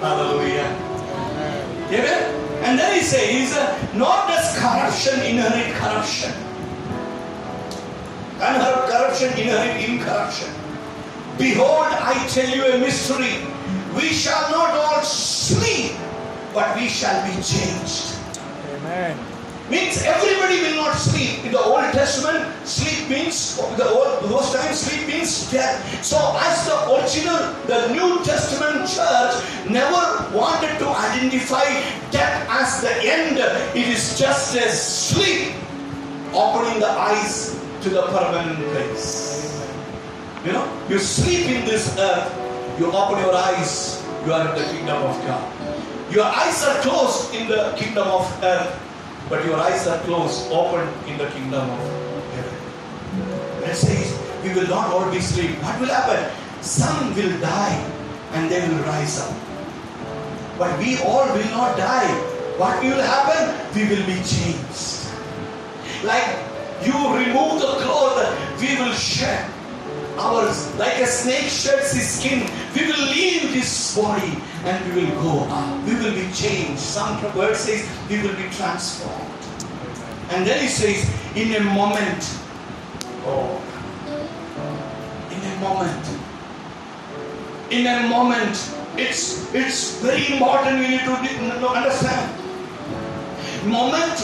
Hallelujah. 0.00 0.70
Amen. 1.90 2.39
And 2.60 2.78
then 2.78 2.94
he 2.94 3.00
says, 3.00 3.52
not 3.94 4.28
does 4.28 4.58
corruption 4.58 5.20
inherit 5.24 5.74
corruption. 5.76 6.32
And 8.40 8.62
her 8.62 8.86
corruption 8.88 9.30
inherit 9.30 9.88
incorruption. 9.88 10.48
Behold, 11.38 11.86
I 11.88 12.26
tell 12.28 12.48
you 12.48 12.64
a 12.64 12.78
mystery. 12.78 13.46
We 13.94 14.08
shall 14.12 14.50
not 14.50 14.70
all 14.70 15.02
sleep, 15.02 15.92
but 16.52 16.76
we 16.76 16.88
shall 16.88 17.26
be 17.26 17.32
changed. 17.42 18.14
Amen. 18.76 19.29
Means 19.70 20.02
everybody 20.02 20.62
will 20.62 20.82
not 20.82 20.98
sleep. 20.98 21.44
In 21.44 21.52
the 21.52 21.62
Old 21.62 21.92
Testament, 21.94 22.42
sleep 22.66 23.08
means 23.08 23.56
the 23.78 23.86
old, 23.88 24.28
those 24.28 24.50
times 24.52 24.80
sleep 24.80 25.06
means 25.06 25.48
death. 25.50 25.78
So 26.04 26.18
as 26.42 26.66
the 26.66 26.90
original, 26.90 27.38
the 27.70 27.94
New 27.94 28.18
Testament 28.24 28.90
church 28.90 29.38
never 29.70 30.26
wanted 30.34 30.74
to 30.82 30.88
identify 30.90 31.70
death 32.10 32.46
as 32.50 32.82
the 32.82 32.90
end. 32.98 33.38
It 33.78 33.86
is 33.86 34.18
just 34.18 34.56
a 34.56 34.68
sleep, 34.70 35.54
opening 36.34 36.80
the 36.80 36.90
eyes 36.90 37.54
to 37.82 37.90
the 37.90 38.02
permanent 38.10 38.58
place. 38.74 39.38
You 40.44 40.52
know, 40.52 40.66
you 40.88 40.98
sleep 40.98 41.46
in 41.46 41.64
this 41.64 41.96
earth, 41.96 42.26
you 42.80 42.90
open 42.90 43.22
your 43.22 43.34
eyes, 43.34 44.02
you 44.26 44.32
are 44.32 44.50
in 44.50 44.54
the 44.58 44.66
kingdom 44.72 44.98
of 45.04 45.14
God. 45.26 45.46
Your 46.10 46.24
eyes 46.26 46.64
are 46.64 46.80
closed 46.82 47.32
in 47.34 47.46
the 47.46 47.72
kingdom 47.78 48.08
of 48.08 48.26
earth, 48.42 48.74
but 49.30 49.44
your 49.46 49.56
eyes 49.56 49.86
are 49.86 49.98
closed, 50.00 50.50
open 50.50 50.86
in 51.06 51.16
the 51.16 51.26
kingdom 51.30 51.70
of 51.70 51.78
heaven. 52.34 53.70
It 53.70 53.76
says, 53.76 54.18
we 54.42 54.52
will 54.52 54.66
not 54.66 54.90
all 54.90 55.08
be 55.10 55.20
sleep. 55.20 55.54
What 55.62 55.80
will 55.80 55.86
happen? 55.88 56.18
Some 56.60 57.14
will 57.14 57.40
die 57.40 57.78
and 58.32 58.50
they 58.50 58.60
will 58.68 58.82
rise 58.82 59.20
up. 59.20 59.32
But 60.58 60.76
we 60.78 60.98
all 60.98 61.26
will 61.32 61.50
not 61.54 61.78
die. 61.78 62.10
What 62.58 62.82
will 62.82 63.00
happen? 63.00 63.54
We 63.74 63.88
will 63.88 64.04
be 64.04 64.18
changed. 64.26 65.06
Like 66.02 66.26
you 66.84 66.92
remove 66.92 67.60
the 67.62 67.78
cloth, 67.86 68.60
we 68.60 68.76
will 68.82 68.92
shed 68.92 69.48
ours. 70.20 70.76
Like 70.76 70.98
a 71.00 71.06
snake 71.06 71.48
sheds 71.48 71.92
his 71.92 72.08
skin, 72.08 72.44
we 72.74 72.86
will 72.86 73.04
leave 73.08 73.52
this 73.52 73.96
body 73.96 74.36
and 74.64 74.94
we 74.94 75.04
will 75.04 75.22
go 75.22 75.38
up. 75.48 75.84
We 75.86 75.94
will 75.94 76.14
be 76.14 76.30
changed. 76.32 76.78
Some 76.78 77.16
word 77.34 77.56
says 77.56 77.88
we 78.08 78.20
will 78.22 78.36
be 78.36 78.48
transformed. 78.52 79.40
And 80.30 80.46
then 80.46 80.60
he 80.60 80.68
says, 80.68 81.08
in 81.34 81.54
a 81.56 81.64
moment, 81.64 82.22
oh, 83.26 83.58
in 85.32 85.40
a 85.40 85.56
moment, 85.60 86.06
in 87.70 87.86
a 87.86 88.08
moment, 88.08 88.54
it's 88.96 89.52
it's 89.54 90.00
very 90.02 90.34
important. 90.34 90.80
We 90.80 90.88
need 90.88 91.00
to 91.00 91.14
understand. 91.14 92.36
Moment 93.66 94.18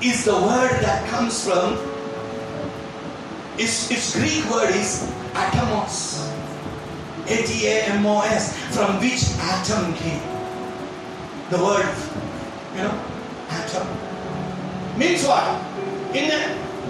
is 0.00 0.24
the 0.24 0.34
word 0.34 0.80
that 0.82 1.08
comes 1.10 1.44
from. 1.44 1.97
Its, 3.58 3.90
its 3.90 4.14
Greek 4.14 4.48
word 4.50 4.70
is 4.70 5.10
atomos. 5.34 6.22
A-T-A-M-O-S, 7.26 8.56
from 8.70 9.00
which 9.00 9.26
atom 9.36 9.92
came. 9.94 10.22
The 11.50 11.58
word, 11.58 11.90
you 12.76 12.82
know, 12.82 12.94
atom. 13.50 13.86
Means 14.96 15.26
what? 15.26 15.60
In 16.14 16.30
a, 16.30 16.40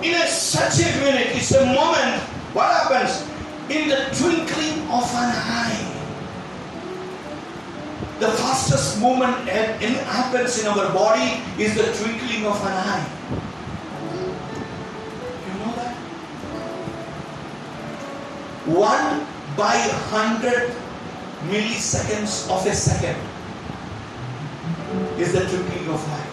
in 0.02 0.14
a 0.14 0.26
such 0.28 0.84
a 0.84 0.92
minute, 1.00 1.34
it's 1.34 1.52
a 1.52 1.64
moment. 1.64 2.22
What 2.52 2.68
happens? 2.68 3.24
In 3.70 3.88
the 3.88 4.12
twinkling 4.12 4.84
of 4.92 5.08
an 5.16 5.32
eye. 5.32 5.88
The 8.20 8.28
fastest 8.28 9.00
movement 9.00 9.48
happens 9.48 10.58
in 10.60 10.66
our 10.66 10.92
body 10.92 11.40
is 11.56 11.74
the 11.74 11.92
twinkling 11.96 12.46
of 12.46 12.60
an 12.62 12.72
eye. 12.72 13.06
1 18.68 19.26
by 19.56 19.76
100 20.12 20.70
milliseconds 21.48 22.50
of 22.50 22.66
a 22.66 22.74
second 22.74 23.16
is 25.18 25.32
the 25.32 25.40
twinkling 25.40 25.88
of 25.88 26.04
eye. 26.08 26.28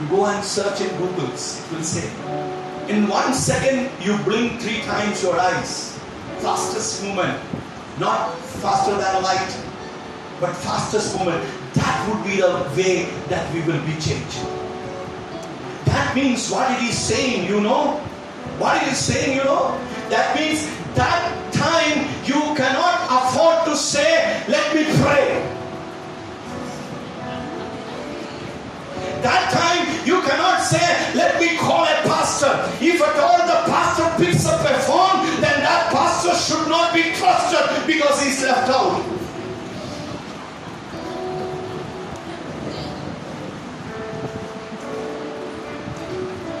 You 0.00 0.08
go 0.08 0.26
and 0.26 0.44
search 0.44 0.80
in 0.80 0.88
Google. 0.96 1.26
it 1.26 1.64
will 1.72 1.82
say, 1.82 2.08
in 2.88 3.08
one 3.08 3.34
second 3.34 3.90
you 4.00 4.16
blink 4.18 4.60
three 4.60 4.80
times 4.82 5.22
your 5.22 5.38
eyes. 5.38 5.98
Fastest 6.38 7.02
movement, 7.02 7.40
not 7.98 8.34
faster 8.62 8.92
than 8.96 9.22
light, 9.22 9.56
but 10.40 10.54
fastest 10.54 11.18
movement. 11.18 11.42
That 11.74 12.08
would 12.08 12.24
be 12.24 12.36
the 12.36 12.52
way 12.76 13.04
that 13.28 13.52
we 13.52 13.62
will 13.62 13.80
be 13.86 13.92
changed. 14.00 14.38
That 15.86 16.12
means 16.14 16.50
what 16.50 16.70
it 16.70 16.88
is 16.88 16.98
saying, 16.98 17.48
you 17.48 17.60
know. 17.60 17.98
What 18.58 18.82
it 18.82 18.88
is 18.92 18.98
saying, 18.98 19.36
you 19.36 19.44
know, 19.44 19.78
that 20.10 20.36
means 20.36 20.66
that 20.94 21.52
time 21.52 22.06
you 22.24 22.40
cannot 22.54 23.06
afford 23.10 23.64
to 23.66 23.76
say, 23.76 24.44
let 24.48 24.74
me 24.74 24.84
pray. 25.02 25.50
That 29.22 29.50
time 29.50 30.06
you 30.06 30.20
cannot 30.20 30.60
say, 30.60 30.84
let 31.14 31.40
me 31.40 31.56
call 31.56 31.84
a 31.84 31.96
pastor. 32.04 32.52
If 32.84 33.00
at 33.00 33.16
all 33.16 33.38
the 33.38 33.70
pastor 33.72 34.22
picks 34.22 34.46
up 34.46 34.60
a 34.60 34.78
phone, 34.80 35.24
then 35.40 35.60
that 35.64 35.90
pastor 35.90 36.34
should 36.36 36.68
not 36.68 36.92
be 36.92 37.02
trusted 37.14 37.86
because 37.86 38.22
he's 38.22 38.42
left 38.42 38.68
out. 38.68 39.02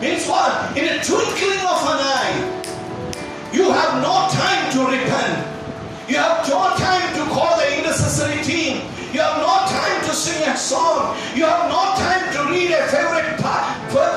Means 0.00 0.26
what? 0.26 0.76
In 0.76 0.84
a 0.84 1.04
twinkling 1.04 1.60
of 1.60 1.80
an 1.92 2.00
eye, 2.00 2.63
you 3.54 3.70
have 3.70 4.02
no 4.02 4.26
time 4.34 4.72
to 4.72 4.80
repent. 4.90 5.46
You 6.08 6.16
have 6.16 6.46
no 6.48 6.74
time 6.76 7.14
to 7.14 7.22
call 7.30 7.56
the 7.56 7.78
intercessory 7.78 8.42
team. 8.42 8.82
You 9.12 9.20
have 9.20 9.38
no 9.38 9.54
time 9.70 10.00
to 10.08 10.12
sing 10.12 10.42
a 10.48 10.56
song. 10.56 11.16
You 11.36 11.44
have 11.46 11.70
no 11.70 11.94
time 11.94 12.32
to 12.34 12.50
read 12.50 12.72
a 12.72 12.82
favorite 12.88 13.38
part, 13.40 13.64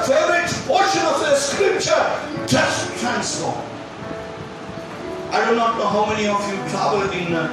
favorite 0.07 0.49
portion 0.65 1.05
of 1.05 1.19
the 1.21 1.35
scripture. 1.35 2.03
Just 2.47 2.99
transform. 2.99 3.61
I 5.29 5.47
do 5.47 5.55
not 5.55 5.77
know 5.77 5.87
how 5.87 6.07
many 6.07 6.27
of 6.27 6.41
you 6.49 6.57
traveled 6.69 7.13
in 7.13 7.33
uh, 7.33 7.45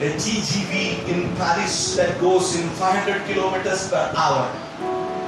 a 0.00 0.10
TGV 0.18 1.06
in 1.08 1.36
Paris 1.36 1.94
that 1.94 2.20
goes 2.20 2.58
in 2.58 2.68
500 2.70 3.24
kilometers 3.26 3.88
per 3.88 4.12
hour. 4.16 4.50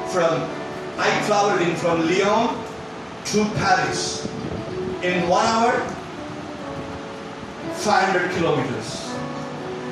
From 0.08 0.50
I 0.98 1.08
traveled 1.26 1.62
in 1.62 1.76
from 1.76 2.00
Lyon 2.08 2.58
to 3.26 3.44
Paris 3.54 4.26
in 5.02 5.28
one 5.28 5.46
hour, 5.46 5.80
500 7.74 8.30
kilometers. 8.32 9.08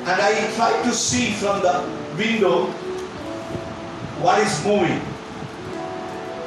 And 0.05 0.21
I 0.21 0.51
tried 0.55 0.83
to 0.83 0.91
see 0.91 1.31
from 1.33 1.61
the 1.61 1.85
window 2.17 2.67
what 4.21 4.39
is 4.39 4.65
moving. 4.65 5.01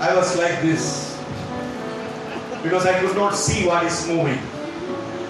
I 0.01 0.15
was 0.15 0.37
like 0.37 0.63
this 0.63 1.13
because 2.63 2.87
I 2.87 2.99
could 3.01 3.17
not 3.17 3.35
see 3.35 3.67
what 3.67 3.85
is 3.85 4.07
moving. 4.07 4.39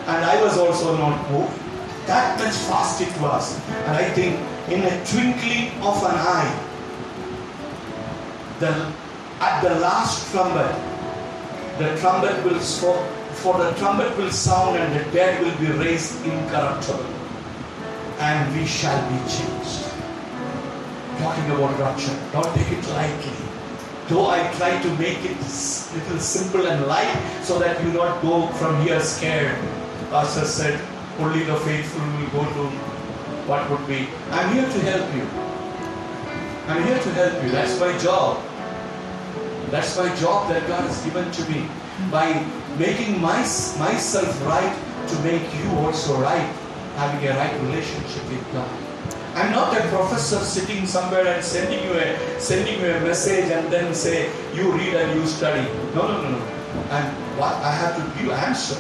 And 0.07 0.25
I 0.25 0.43
was 0.43 0.59
also 0.59 0.97
not 0.97 1.31
moved. 1.31 1.57
That 2.07 2.39
much 2.39 2.55
fast 2.69 3.01
it 3.01 3.21
was. 3.21 3.59
And 3.87 3.97
I 3.97 4.11
think 4.11 4.39
in 4.69 4.83
a 4.83 5.05
twinkling 5.07 5.71
of 5.81 6.03
an 6.03 6.17
eye, 6.17 6.69
the, 8.59 8.93
at 9.41 9.63
the 9.63 9.81
last 9.81 10.31
trumpet, 10.31 10.71
the 11.79 11.97
trumpet 12.01 12.45
will 12.45 12.61
so, 12.61 12.93
for 13.35 13.59
the 13.59 13.73
trumpet 13.73 14.17
will 14.17 14.31
sound 14.31 14.77
and 14.77 14.95
the 14.95 15.11
dead 15.13 15.43
will 15.43 15.57
be 15.59 15.73
raised 15.79 16.25
incorruptible 16.25 17.05
and 18.19 18.57
we 18.57 18.67
shall 18.67 19.01
be 19.11 19.19
changed. 19.29 19.89
Talking 21.19 21.51
about 21.51 21.79
rapture, 21.79 22.17
don't 22.33 22.55
take 22.55 22.71
it 22.71 22.87
lightly. 22.89 23.33
Though 24.09 24.29
I 24.29 24.53
try 24.55 24.81
to 24.83 24.89
make 24.97 25.25
it 25.25 25.39
little 25.39 26.19
simple 26.19 26.67
and 26.67 26.87
light 26.87 27.17
so 27.43 27.59
that 27.59 27.83
you 27.83 27.93
not 27.93 28.23
go 28.23 28.49
from 28.61 28.81
here 28.83 29.01
scared. 29.01 29.57
Pastor 30.11 30.45
said, 30.45 30.81
only 31.19 31.45
the 31.45 31.57
faithful 31.57 32.01
will 32.01 32.31
go 32.31 32.45
to 32.55 32.71
what 33.47 33.69
would 33.71 33.87
be. 33.87 34.09
I'm 34.31 34.55
here 34.55 34.69
to 34.69 34.81
help 34.81 35.15
you. 35.15 35.27
I'm 36.69 36.85
here 36.85 36.99
to 36.99 37.13
help 37.13 37.43
you. 37.43 37.51
That's 37.51 37.79
my 37.81 37.97
job. 37.99 38.41
That's 39.71 39.97
my 39.97 40.15
job 40.17 40.49
that 40.49 40.67
God 40.69 40.83
has 40.85 41.03
given 41.05 41.31
to 41.31 41.51
me. 41.51 41.67
By 42.11 42.45
making 42.79 43.21
my, 43.21 43.39
myself 43.79 44.47
right 44.47 44.75
to 45.09 45.19
make 45.21 45.43
you 45.63 45.71
also 45.79 46.21
right, 46.21 46.49
having 46.97 47.27
a 47.29 47.37
right 47.37 47.55
relationship 47.63 48.25
with 48.29 48.53
God. 48.53 48.69
I'm 49.35 49.51
not 49.53 49.77
a 49.77 49.81
professor 49.89 50.39
sitting 50.41 50.87
somewhere 50.87 51.27
and 51.27 51.43
sending 51.43 51.83
you 51.85 51.95
a 51.95 52.39
sending 52.39 52.79
you 52.81 52.87
a 52.93 53.01
message 53.01 53.51
and 53.51 53.73
then 53.73 53.95
say 53.95 54.29
you 54.55 54.71
read 54.73 54.95
and 54.95 55.19
you 55.19 55.27
study. 55.27 55.67
No, 55.95 56.07
no, 56.07 56.21
no, 56.21 56.31
no. 56.31 56.45
And 56.91 57.07
what 57.41 57.55
I 57.65 57.73
have 57.73 57.97
to 57.97 58.23
give 58.23 58.31
answer. 58.31 58.77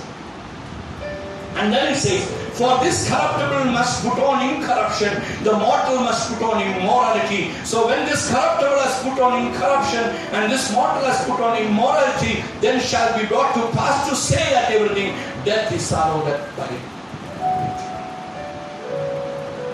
And 1.56 1.72
then 1.72 1.92
it 1.92 1.96
says, 1.96 2.41
For 2.52 2.78
this 2.84 3.08
corruptible 3.08 3.72
must 3.72 4.04
put 4.04 4.18
on 4.18 4.54
incorruption, 4.54 5.14
the 5.42 5.56
mortal 5.56 6.04
must 6.04 6.28
put 6.32 6.42
on 6.42 6.60
immortality. 6.60 7.50
So 7.64 7.86
when 7.86 8.04
this 8.04 8.28
corruptible 8.28 8.78
has 8.78 9.02
put 9.02 9.22
on 9.22 9.46
incorruption, 9.46 10.04
and 10.36 10.52
this 10.52 10.70
mortal 10.70 11.02
has 11.08 11.24
put 11.24 11.40
on 11.40 11.56
immortality, 11.56 12.44
then 12.60 12.78
shall 12.78 13.18
be 13.18 13.26
brought 13.26 13.54
to 13.54 13.62
pass 13.72 14.06
to 14.10 14.14
say 14.14 14.44
that 14.52 14.70
everything, 14.70 15.16
death 15.46 15.72
is 15.72 15.80
sorrow 15.80 16.22
that 16.26 16.54
buried. 16.54 16.80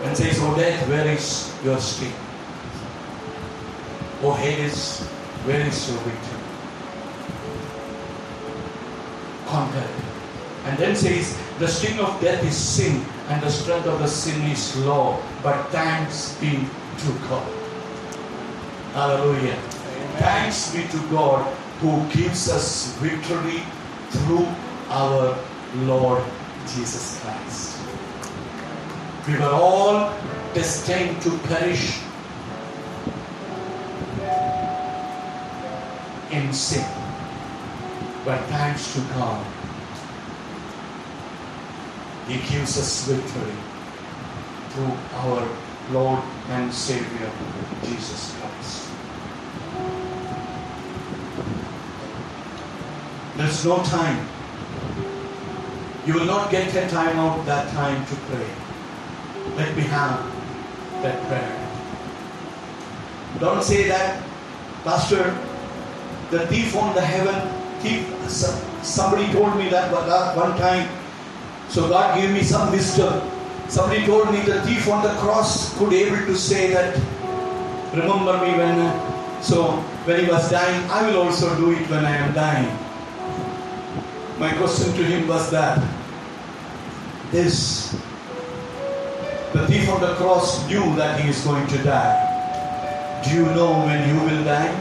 And 0.07 0.17
says, 0.17 0.39
O 0.41 0.55
death, 0.55 0.89
where 0.89 1.07
is 1.09 1.53
your 1.65 1.79
sting? 1.81 2.13
Oh, 4.23 4.31
o 4.31 4.35
Hades, 4.35 5.01
where 5.45 5.61
is 5.67 5.91
your 5.91 5.99
victory? 5.99 6.39
Conquered. 9.47 10.08
And 10.69 10.77
then 10.77 10.95
says, 10.95 11.35
the 11.59 11.67
sting 11.67 11.99
of 11.99 12.21
death 12.21 12.45
is 12.45 12.55
sin, 12.55 13.03
and 13.29 13.43
the 13.43 13.51
strength 13.51 13.87
of 13.87 13.99
the 14.01 14.07
sin 14.07 14.39
is 14.51 14.77
law. 14.85 15.19
But 15.43 15.69
thanks 15.71 16.37
be 16.41 16.51
to 16.51 17.13
God. 17.27 17.49
Hallelujah. 18.93 19.57
Thanks 20.19 20.75
be 20.75 20.87
to 20.89 20.99
God 21.09 21.43
who 21.81 22.05
gives 22.13 22.51
us 22.51 22.95
victory 22.99 23.63
through 24.11 24.47
our 24.91 25.39
Lord 25.89 26.23
Jesus 26.75 27.19
Christ. 27.23 27.81
We 29.27 29.39
were 29.39 29.53
all 29.53 30.13
destined 30.53 31.23
to 31.23 31.31
perish 31.49 31.99
in 36.31 36.53
sin. 36.53 36.85
But 38.27 38.45
thanks 38.53 38.93
to 38.95 39.01
God, 39.15 39.47
He 42.29 42.37
gives 42.47 42.77
us 42.77 43.09
victory 43.09 43.57
through 44.71 44.93
our 45.15 45.49
Lord 45.93 46.23
and 46.51 46.73
Savior, 46.73 47.31
Jesus 47.85 48.37
Christ. 48.39 48.91
There's 53.39 53.65
no 53.65 53.83
time. 53.83 54.29
You 56.05 56.15
will 56.15 56.27
not 56.27 56.51
get 56.51 56.75
a 56.75 56.89
time 56.91 57.17
out 57.19 57.47
that 57.47 57.73
time 57.73 58.05
to 58.05 58.15
pray. 58.29 58.51
Let 59.57 59.75
me 59.75 59.83
have 59.85 60.21
that 61.03 61.27
prayer. 61.29 61.69
Don't 63.41 63.63
say 63.65 63.89
that, 63.89 64.23
Pastor, 64.85 65.35
the 66.31 66.47
thief 66.49 66.77
on 66.77 66.95
the 66.95 67.01
heaven, 67.01 67.41
thief, 67.81 68.07
somebody 68.83 69.33
told 69.33 69.57
me 69.57 69.71
that 69.71 69.91
one 70.37 70.59
time. 70.59 70.98
So 71.69 71.89
God 71.89 72.17
gave 72.19 72.33
me 72.33 72.43
some 72.43 72.71
wisdom. 72.73 73.31
Somebody 73.69 74.07
told 74.07 74.33
me 74.33 74.41
the 74.41 74.63
thief 74.63 74.89
on 74.89 75.03
the 75.03 75.13
cross 75.21 75.77
could 75.79 75.93
able 75.93 76.25
to 76.25 76.35
say 76.35 76.73
that, 76.73 76.97
remember 77.93 78.41
me 78.41 78.57
when, 78.57 79.43
so 79.43 79.73
when 80.05 80.25
he 80.25 80.31
was 80.31 80.51
dying, 80.51 80.91
I 80.91 81.07
will 81.07 81.23
also 81.23 81.55
do 81.57 81.73
it 81.73 81.89
when 81.91 82.05
I 82.05 82.17
am 82.17 82.33
dying. 82.33 82.73
My 84.39 84.53
question 84.57 84.95
to 84.95 85.05
him 85.05 85.29
was 85.29 85.51
that, 85.51 85.77
this, 87.31 87.93
the 89.53 89.67
thief 89.67 89.89
on 89.91 90.01
the 90.01 90.15
cross 90.15 90.67
knew 90.67 90.97
that 90.97 91.21
he 91.21 91.29
is 91.29 91.45
going 91.45 91.67
to 91.67 91.79
die. 91.85 93.21
Do 93.25 93.35
you 93.35 93.45
know 93.53 93.85
when 93.85 94.09
you 94.09 94.21
will 94.23 94.45
die? 94.45 94.73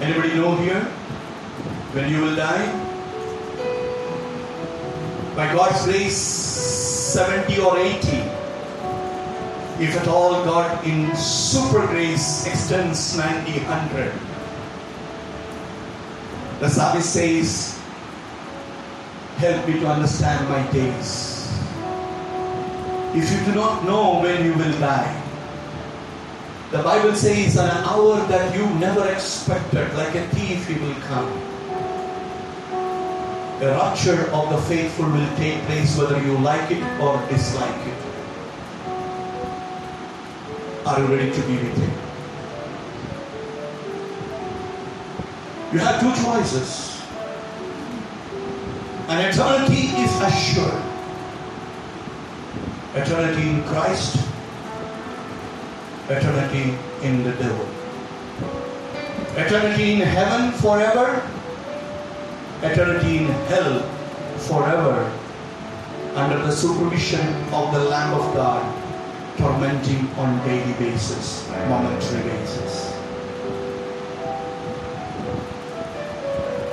Anybody 0.00 0.34
know 0.34 0.56
here? 0.56 0.82
When 1.94 2.10
you 2.10 2.20
will 2.20 2.36
die? 2.36 2.91
By 5.34 5.52
God's 5.54 5.84
grace, 5.84 6.16
70 6.16 7.58
or 7.60 7.78
80. 7.78 7.96
If 9.80 9.96
at 9.96 10.06
all 10.06 10.44
God 10.44 10.84
in 10.86 11.16
super 11.16 11.86
grace 11.86 12.46
extends 12.46 13.16
90, 13.16 13.52
100. 13.64 14.12
The 16.60 16.68
psalmist 16.68 17.12
says, 17.12 17.80
Help 19.38 19.66
me 19.66 19.80
to 19.80 19.86
understand 19.88 20.48
my 20.48 20.62
days. 20.70 21.50
If 23.14 23.32
you 23.32 23.44
do 23.44 23.54
not 23.58 23.84
know 23.84 24.20
when 24.20 24.44
you 24.44 24.54
will 24.54 24.78
die, 24.78 25.22
the 26.70 26.82
Bible 26.82 27.14
says 27.14 27.56
an 27.56 27.68
hour 27.84 28.16
that 28.28 28.54
you 28.54 28.64
never 28.78 29.08
expected, 29.08 29.92
like 29.94 30.14
a 30.14 30.28
thief, 30.28 30.68
he 30.68 30.78
will 30.78 30.94
come. 31.10 31.41
The 33.62 33.68
rapture 33.68 34.28
of 34.32 34.50
the 34.50 34.58
faithful 34.62 35.06
will 35.06 35.36
take 35.36 35.62
place 35.66 35.96
whether 35.96 36.20
you 36.20 36.36
like 36.38 36.72
it 36.72 36.82
or 37.00 37.24
dislike 37.28 37.86
it. 37.86 37.94
Are 40.84 40.98
you 40.98 41.06
ready 41.06 41.30
to 41.30 41.40
be 41.42 41.58
with 41.58 41.78
him? 41.78 41.92
You 45.72 45.78
have 45.78 46.00
two 46.00 46.12
choices. 46.24 47.00
And 49.06 49.32
eternity 49.32 49.94
is 49.94 50.10
assured. 50.20 50.82
Eternity 52.96 53.48
in 53.48 53.62
Christ, 53.62 54.16
eternity 56.08 56.76
in 57.02 57.22
the 57.22 57.30
devil. 57.34 57.68
Eternity 59.36 59.92
in 59.92 60.00
heaven 60.00 60.50
forever, 60.50 61.22
eternity 62.62 63.18
in 63.18 63.26
hell 63.50 63.80
forever, 64.38 65.10
under 66.14 66.38
the 66.38 66.52
supervision 66.52 67.26
of 67.52 67.72
the 67.72 67.84
Lamb 67.84 68.14
of 68.14 68.34
God, 68.34 68.62
tormenting 69.38 70.08
on 70.16 70.38
daily 70.46 70.72
basis, 70.74 71.48
momentary 71.68 72.22
basis. 72.22 72.92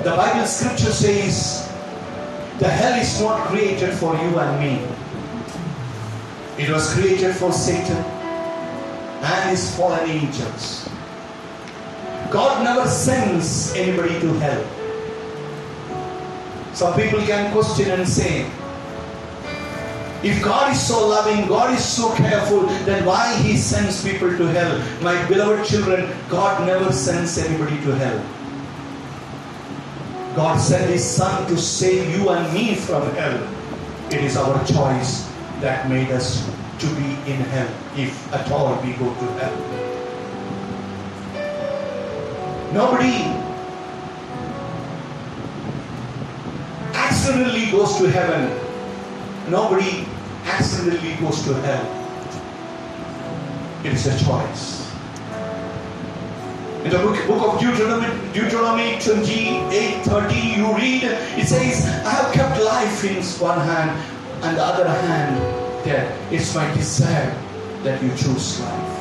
The 0.04 0.12
Bible 0.12 0.46
scripture 0.46 0.92
says 0.92 1.68
the 2.60 2.68
hell 2.68 3.00
is 3.00 3.22
not 3.22 3.48
created 3.48 3.94
for 3.96 4.14
you 4.16 4.40
and 4.40 4.60
me. 4.60 4.88
It 6.64 6.70
was 6.70 6.94
created 6.94 7.36
for 7.36 7.52
Satan 7.52 7.98
and 7.98 9.50
his 9.50 9.76
fallen 9.76 10.10
angels. 10.10 10.90
God 12.30 12.64
never 12.64 12.88
sends 12.90 13.74
anybody 13.74 14.20
to 14.20 14.34
hell. 14.40 14.79
Some 16.80 16.96
people 16.96 17.20
can 17.20 17.52
question 17.52 17.92
and 17.92 18.08
say, 18.08 18.50
if 20.24 20.42
God 20.42 20.72
is 20.72 20.80
so 20.82 21.10
loving, 21.10 21.46
God 21.46 21.74
is 21.74 21.84
so 21.84 22.16
careful, 22.16 22.62
then 22.88 23.04
why 23.04 23.36
He 23.40 23.58
sends 23.58 24.02
people 24.02 24.30
to 24.30 24.46
hell? 24.46 24.80
My 25.02 25.28
beloved 25.28 25.68
children, 25.68 26.10
God 26.30 26.66
never 26.66 26.94
sends 26.94 27.38
anybody 27.38 27.76
to 27.82 27.92
hell. 27.96 28.24
God 30.38 30.56
sent 30.56 30.90
His 30.90 31.04
Son 31.04 31.46
to 31.50 31.58
save 31.58 32.16
you 32.16 32.30
and 32.30 32.54
me 32.54 32.76
from 32.76 33.04
hell. 33.12 33.36
It 34.08 34.24
is 34.24 34.38
our 34.38 34.66
choice 34.66 35.30
that 35.60 35.90
made 35.90 36.12
us 36.12 36.48
to 36.80 36.88
be 36.96 37.12
in 37.30 37.42
hell, 37.52 37.68
if 37.98 38.34
at 38.34 38.50
all 38.54 38.82
we 38.82 38.94
go 38.94 39.14
to 39.14 39.28
hell. 39.36 39.56
Nobody 42.72 43.49
accidentally 47.30 47.72
goes 47.72 47.98
to 47.98 48.10
heaven. 48.10 48.50
Nobody 49.52 50.06
accidentally 50.46 51.14
goes 51.18 51.44
to 51.44 51.54
hell. 51.62 51.86
It 53.86 53.94
is 53.94 54.08
a 54.08 54.18
choice. 54.26 54.90
In 56.84 56.90
the 56.90 56.98
book, 56.98 57.28
book 57.28 57.54
of 57.54 57.60
Deuteronomy, 57.60 58.34
Deuteronomy 58.34 59.00
28 59.00 60.06
30, 60.06 60.36
you 60.36 60.76
read, 60.76 61.04
it 61.38 61.48
says, 61.48 61.86
I 62.04 62.10
have 62.10 62.34
kept 62.34 62.60
life 62.64 63.04
in 63.04 63.22
one 63.40 63.60
hand, 63.60 63.92
and 64.44 64.58
the 64.58 64.64
other 64.64 64.90
hand 64.90 65.86
death. 65.86 66.34
It's 66.34 66.56
my 66.56 66.74
desire 66.74 67.32
that 67.84 68.02
you 68.02 68.10
choose 68.10 68.60
life. 68.60 68.99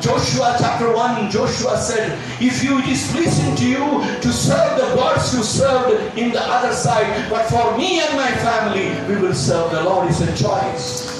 Joshua 0.00 0.56
chapter 0.58 0.94
1, 0.94 1.30
Joshua 1.30 1.76
said, 1.76 2.18
If 2.40 2.64
you 2.64 2.78
it 2.78 2.88
is 2.88 3.12
pleasing 3.12 3.54
to 3.56 3.68
you 3.68 4.20
to 4.22 4.32
serve 4.32 4.80
the 4.80 4.94
gods 4.96 5.34
you 5.34 5.42
served 5.42 6.16
in 6.16 6.32
the 6.32 6.40
other 6.40 6.72
side, 6.72 7.28
but 7.28 7.44
for 7.50 7.76
me 7.76 8.00
and 8.00 8.16
my 8.16 8.30
family, 8.40 8.88
we 9.06 9.20
will 9.20 9.34
serve 9.34 9.70
the 9.72 9.82
Lord. 9.82 10.08
It's 10.08 10.20
a 10.20 10.26
choice. 10.26 11.10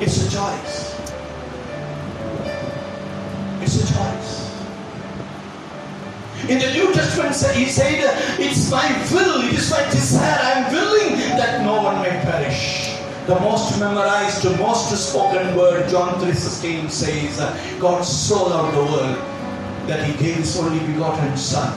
It's 0.00 0.26
a 0.26 0.30
choice. 0.30 1.00
It's 3.60 3.82
a 3.82 3.94
choice. 3.94 4.42
In 6.48 6.58
the 6.58 6.72
New 6.74 6.92
Testament, 6.92 7.34
he 7.56 7.66
said, 7.66 8.38
It's 8.38 8.70
my 8.70 8.86
will, 9.12 9.42
it 9.42 9.54
is 9.54 9.70
my 9.70 9.82
desire, 9.90 10.38
I 10.42 10.50
am 10.60 10.72
willing 10.72 11.18
that 11.38 11.64
no 11.64 11.82
one 11.82 12.02
may 12.02 12.10
perish. 12.10 12.81
The 13.26 13.38
most 13.38 13.78
memorized, 13.78 14.44
most 14.58 14.90
spoken 14.96 15.56
word, 15.56 15.88
John 15.88 16.14
3.16 16.20 16.90
says, 16.90 17.38
God 17.80 18.02
so 18.02 18.48
loved 18.48 18.76
the 18.76 18.82
world 18.82 19.16
that 19.86 20.04
he 20.04 20.12
gave 20.14 20.38
his 20.38 20.58
only 20.58 20.84
begotten 20.92 21.36
Son, 21.36 21.72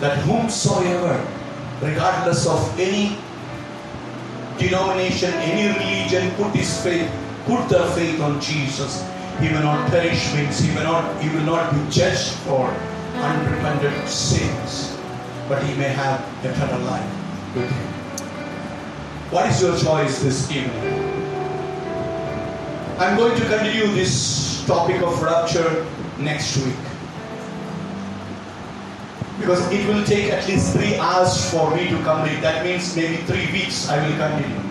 that 0.00 0.18
whomsoever, 0.18 1.16
regardless 1.80 2.46
of 2.46 2.78
any 2.78 3.16
denomination, 4.58 5.32
any 5.32 5.72
religion, 5.78 6.30
put 6.36 6.54
his 6.54 6.78
faith, 6.82 7.10
put 7.46 7.66
their 7.70 7.88
faith 7.92 8.20
on 8.20 8.38
Jesus, 8.38 9.02
he 9.40 9.48
will 9.48 9.62
not 9.62 9.88
perish 9.90 10.34
means 10.34 10.58
he 10.58 10.74
will 10.76 10.84
not, 10.84 11.22
he 11.22 11.30
will 11.30 11.44
not 11.44 11.72
be 11.72 11.90
judged 11.90 12.32
for 12.44 12.68
unrepented 13.16 14.06
sins, 14.06 14.98
but 15.48 15.62
he 15.62 15.74
may 15.76 15.88
have 15.88 16.20
eternal 16.44 16.80
life 16.80 17.54
with 17.54 17.70
him. 17.70 17.95
What 19.30 19.50
is 19.50 19.60
your 19.60 19.76
choice 19.76 20.22
this 20.22 20.48
evening? 20.52 20.70
I'm 22.96 23.16
going 23.16 23.34
to 23.36 23.44
continue 23.48 23.88
this 23.88 24.64
topic 24.66 25.02
of 25.02 25.20
rapture 25.20 25.84
next 26.16 26.56
week. 26.58 26.76
Because 29.40 29.60
it 29.72 29.84
will 29.88 30.04
take 30.04 30.30
at 30.30 30.46
least 30.46 30.76
three 30.76 30.94
hours 30.98 31.50
for 31.50 31.74
me 31.74 31.88
to 31.88 31.96
complete. 32.04 32.40
That 32.40 32.64
means 32.64 32.94
maybe 32.94 33.16
three 33.26 33.50
weeks 33.50 33.88
I 33.88 33.98
will 33.98 34.16
continue. 34.16 34.62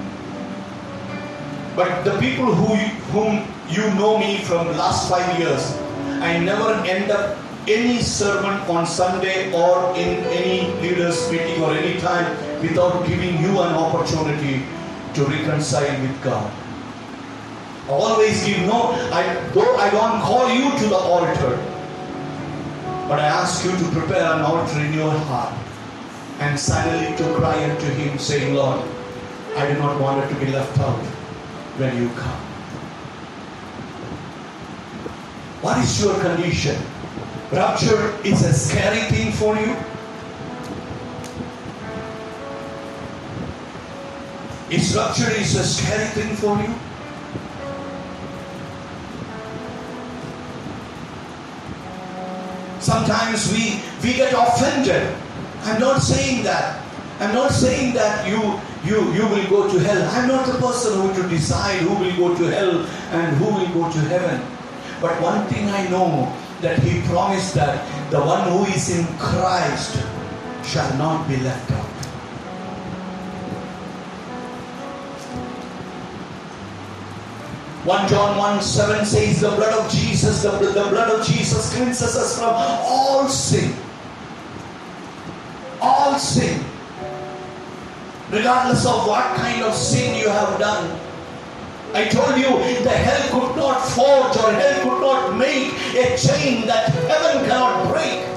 But 1.75 2.05
the 2.05 2.17
people 2.19 2.47
who 2.47 2.75
whom 3.11 3.43
you 3.67 3.83
know 3.99 4.17
me 4.17 4.37
from 4.37 4.67
last 4.77 5.09
five 5.09 5.37
years, 5.37 5.75
I 6.23 6.39
never 6.39 6.71
end 6.87 7.11
up 7.11 7.37
any 7.67 8.01
sermon 8.01 8.55
on 8.71 8.87
Sunday 8.87 9.51
or 9.51 9.91
in 9.99 10.23
any 10.31 10.71
leaders 10.79 11.29
meeting 11.29 11.61
or 11.61 11.75
any 11.75 11.99
time 11.99 12.44
without 12.67 13.05
giving 13.07 13.41
you 13.41 13.61
an 13.61 13.73
opportunity 13.75 14.65
to 15.13 15.23
reconcile 15.25 16.01
with 16.01 16.23
God. 16.23 16.51
Always 17.87 18.43
give 18.43 18.61
no, 18.65 18.91
I 19.13 19.21
though 19.53 19.75
I 19.75 19.89
don't 19.91 20.21
call 20.21 20.49
you 20.49 20.71
to 20.79 20.85
the 20.89 20.97
altar, 20.97 21.55
but 23.07 23.19
I 23.19 23.27
ask 23.27 23.63
you 23.63 23.71
to 23.71 23.85
prepare 23.91 24.33
an 24.33 24.41
altar 24.41 24.79
in 24.79 24.93
your 24.93 25.11
heart 25.11 25.53
and 26.39 26.59
silently 26.59 27.15
to 27.17 27.35
cry 27.35 27.63
unto 27.69 27.85
him, 27.85 28.17
saying, 28.17 28.55
Lord, 28.55 28.81
I 29.55 29.71
do 29.71 29.79
not 29.79 30.01
want 30.01 30.23
it 30.23 30.33
to 30.33 30.45
be 30.45 30.51
left 30.51 30.77
out 30.79 30.99
when 31.77 31.95
you 31.95 32.09
come. 32.09 32.41
What 35.61 35.77
is 35.77 36.03
your 36.03 36.19
condition? 36.19 36.75
Rapture 37.51 38.17
is 38.23 38.43
a 38.43 38.53
scary 38.53 39.01
thing 39.11 39.31
for 39.31 39.55
you. 39.55 39.75
Is 44.75 44.93
rapture 44.93 45.31
is 45.31 45.55
a 45.55 45.63
scary 45.63 46.03
thing 46.11 46.35
for 46.35 46.57
you? 46.59 46.67
Sometimes 52.83 53.53
we 53.53 53.79
we 54.03 54.17
get 54.17 54.33
offended. 54.35 55.15
I'm 55.63 55.79
not 55.79 56.03
saying 56.03 56.43
that. 56.43 56.83
I'm 57.21 57.33
not 57.33 57.51
saying 57.51 57.93
that 57.93 58.27
you 58.27 58.59
you 58.83 58.99
you 59.15 59.23
will 59.31 59.47
go 59.47 59.71
to 59.71 59.79
hell. 59.79 60.03
I'm 60.11 60.27
not 60.27 60.45
the 60.45 60.59
person 60.59 60.99
who 60.99 61.07
to 61.23 61.29
decide 61.29 61.79
who 61.79 61.95
will 61.95 62.17
go 62.19 62.35
to 62.35 62.51
hell 62.51 62.83
and 63.15 63.37
who 63.37 63.45
will 63.55 63.71
go 63.79 63.89
to 63.89 63.99
heaven. 64.11 64.43
But 64.99 65.21
one 65.21 65.47
thing 65.47 65.69
I 65.69 65.87
know 65.87 66.35
that 66.59 66.79
he 66.79 66.99
promised 67.07 67.55
that 67.55 67.79
the 68.11 68.19
one 68.19 68.43
who 68.51 68.65
is 68.75 68.91
in 68.91 69.07
Christ 69.23 70.03
shall 70.67 70.91
not 70.97 71.29
be 71.29 71.37
left 71.37 71.71
out. 71.71 71.84
1 77.85 78.09
John 78.09 78.35
1 78.35 78.61
7 78.63 79.05
says, 79.05 79.41
The 79.41 79.49
blood 79.49 79.85
of 79.85 79.91
Jesus, 79.91 80.41
the, 80.41 80.49
the 80.49 80.89
blood 80.89 81.19
of 81.19 81.23
Jesus 81.23 81.71
cleanses 81.71 82.17
us 82.17 82.39
from 82.39 82.49
all 82.51 83.29
sin. 83.29 83.75
All 85.79 86.17
sin. 86.17 86.65
Regardless 88.31 88.87
of 88.87 89.05
what 89.05 89.35
kind 89.37 89.61
of 89.61 89.75
sin 89.75 90.19
you 90.19 90.27
have 90.29 90.57
done. 90.57 90.99
I 91.93 92.05
told 92.05 92.35
you 92.37 92.49
the 92.83 92.89
hell 92.89 93.29
could 93.29 93.55
not 93.55 93.79
forge 93.89 94.35
or 94.35 94.51
hell 94.51 94.81
could 94.81 95.01
not 95.01 95.37
make 95.37 95.71
a 95.93 96.17
chain 96.17 96.65
that 96.65 96.89
heaven 96.89 97.45
cannot 97.45 97.93
break. 97.93 98.34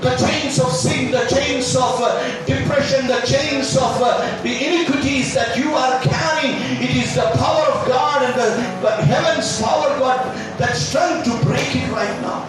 The 0.00 0.16
chains 0.16 0.58
of 0.58 0.72
sin, 0.72 1.10
the 1.10 1.26
chains 1.26 1.76
of 1.76 2.00
uh, 2.00 2.44
depression, 2.46 3.06
the 3.06 3.20
chains 3.26 3.76
of 3.76 4.00
uh, 4.00 4.42
the 4.42 4.50
iniquities 4.50 5.34
that 5.34 5.56
you 5.58 5.72
are 5.74 6.00
carrying. 6.02 6.56
It 6.82 6.96
is 6.96 7.14
the 7.14 7.30
power 7.36 7.66
of 7.72 7.86
God 7.86 8.22
and 8.22 8.34
the, 8.34 8.80
the 8.80 8.96
heaven's 9.04 9.60
power, 9.60 9.88
God, 9.98 10.18
that 10.58 10.74
strength 10.74 11.24
to 11.24 11.46
break 11.46 11.76
it 11.76 11.90
right 11.92 12.20
now. 12.22 12.48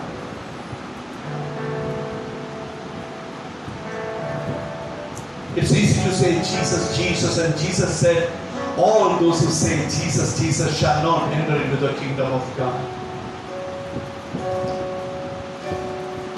It's 5.58 5.74
easy 5.74 6.02
to 6.04 6.16
say 6.16 6.36
Jesus, 6.36 6.98
Jesus, 6.98 7.38
and 7.38 7.58
Jesus 7.58 8.00
said, 8.00 8.32
All 8.78 9.20
those 9.20 9.42
who 9.42 9.48
say 9.48 9.76
Jesus, 9.84 10.40
Jesus 10.40 10.80
shall 10.80 11.04
not 11.04 11.30
enter 11.34 11.62
into 11.62 11.76
the 11.76 11.94
kingdom 12.00 12.32
of 12.32 12.58
God. 12.58 12.80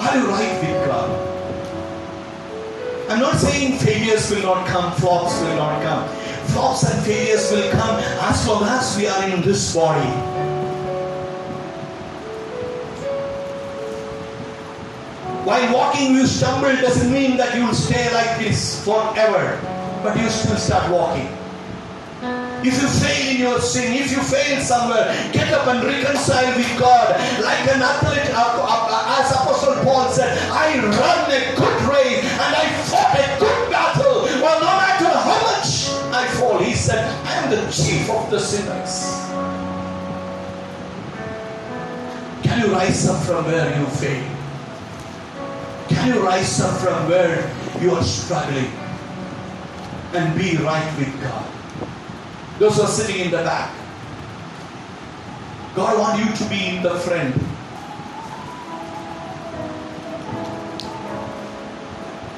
Are 0.00 0.16
you 0.18 0.26
right? 0.26 0.73
I'm 3.14 3.20
not 3.20 3.36
saying 3.36 3.78
failures 3.78 4.28
will 4.28 4.42
not 4.42 4.66
come, 4.66 4.90
flops 4.94 5.40
will 5.40 5.54
not 5.54 5.80
come. 5.84 6.08
Flops 6.48 6.82
and 6.82 7.00
failures 7.06 7.48
will 7.52 7.70
come 7.70 8.00
as 8.00 8.48
long 8.48 8.64
as 8.64 8.96
we 8.96 9.06
are 9.06 9.28
in 9.30 9.40
this 9.40 9.72
body. 9.72 10.10
While 15.46 15.72
walking, 15.72 16.14
you 16.14 16.26
stumble 16.26 16.74
doesn't 16.82 17.12
mean 17.12 17.36
that 17.36 17.54
you 17.54 17.66
will 17.66 17.74
stay 17.74 18.12
like 18.12 18.36
this 18.40 18.84
forever, 18.84 19.60
but 20.02 20.18
you 20.18 20.28
still 20.28 20.56
start 20.56 20.90
walking. 20.90 21.30
If 22.66 22.82
you 22.82 22.88
fail 22.88 23.30
in 23.30 23.40
your 23.42 23.60
sin, 23.60 23.92
if 23.92 24.10
you 24.10 24.22
fail 24.22 24.60
somewhere, 24.60 25.14
get 25.32 25.52
up 25.52 25.68
and 25.68 25.84
reconcile 25.84 26.56
with 26.56 26.78
God. 26.80 27.14
Like 27.44 27.60
an 27.68 27.80
athlete, 27.80 28.26
as 28.26 29.30
Apostle 29.30 29.84
Paul 29.84 30.08
said, 30.10 30.36
I 30.50 30.80
run 30.80 31.30
a 31.30 31.54
good 31.54 31.94
race 31.94 32.13
said, 36.84 37.08
I 37.24 37.32
am 37.36 37.50
the 37.50 37.72
chief 37.72 38.10
of 38.10 38.30
the 38.30 38.38
sinners. 38.38 39.08
Can 42.42 42.60
you 42.60 42.74
rise 42.74 43.08
up 43.08 43.24
from 43.24 43.46
where 43.46 43.80
you 43.80 43.86
fail? 43.86 44.36
Can 45.88 46.12
you 46.12 46.22
rise 46.22 46.60
up 46.60 46.78
from 46.80 47.08
where 47.08 47.50
you 47.80 47.92
are 47.92 48.02
struggling 48.02 48.70
and 50.12 50.38
be 50.38 50.58
right 50.58 50.98
with 50.98 51.08
God? 51.22 51.46
Those 52.58 52.76
who 52.76 52.82
are 52.82 52.88
sitting 52.88 53.18
in 53.24 53.30
the 53.30 53.38
back. 53.38 53.72
God 55.74 55.98
wants 55.98 56.20
you 56.20 56.44
to 56.44 56.50
be 56.50 56.76
in 56.76 56.82
the 56.82 56.96
front. 57.00 57.34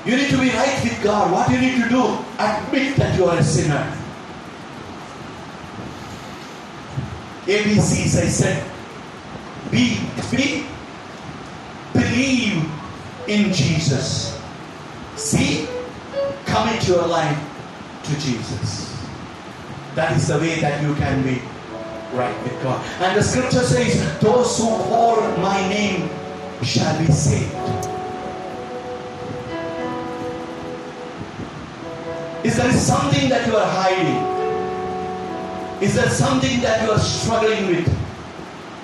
You 0.06 0.16
need 0.16 0.30
to 0.30 0.38
be 0.38 0.50
right 0.50 0.84
with 0.84 1.02
God. 1.02 1.32
What 1.32 1.50
you 1.50 1.58
need 1.58 1.82
to 1.82 1.88
do? 1.88 2.16
Admit 2.38 2.94
that 2.94 3.18
you 3.18 3.24
are 3.24 3.36
a 3.36 3.42
sinner. 3.42 3.95
ABCs, 7.46 8.20
I 8.20 8.28
said. 8.28 8.70
B, 9.70 10.00
B, 10.30 10.66
believe 11.92 12.64
in 13.28 13.52
Jesus. 13.52 14.40
C, 15.16 15.68
commit 16.44 16.86
your 16.88 17.06
life 17.06 17.38
to 18.04 18.12
Jesus. 18.18 18.92
That 19.94 20.16
is 20.16 20.28
the 20.28 20.38
way 20.38 20.60
that 20.60 20.82
you 20.82 20.94
can 20.96 21.22
be 21.22 21.40
right 22.12 22.36
with 22.42 22.62
God. 22.62 22.84
And 23.00 23.16
the 23.16 23.22
scripture 23.22 23.62
says, 23.62 24.20
Those 24.20 24.58
who 24.58 24.66
call 24.66 25.20
my 25.38 25.68
name 25.68 26.10
shall 26.62 26.98
be 26.98 27.06
saved. 27.12 27.52
Is 32.44 32.56
there 32.56 32.72
something 32.72 33.28
that 33.28 33.46
you 33.46 33.56
are 33.56 33.66
hiding? 33.66 34.35
Is 35.80 35.94
there 35.94 36.08
something 36.08 36.60
that 36.60 36.82
you 36.82 36.90
are 36.92 36.98
struggling 36.98 37.66
with? 37.66 37.86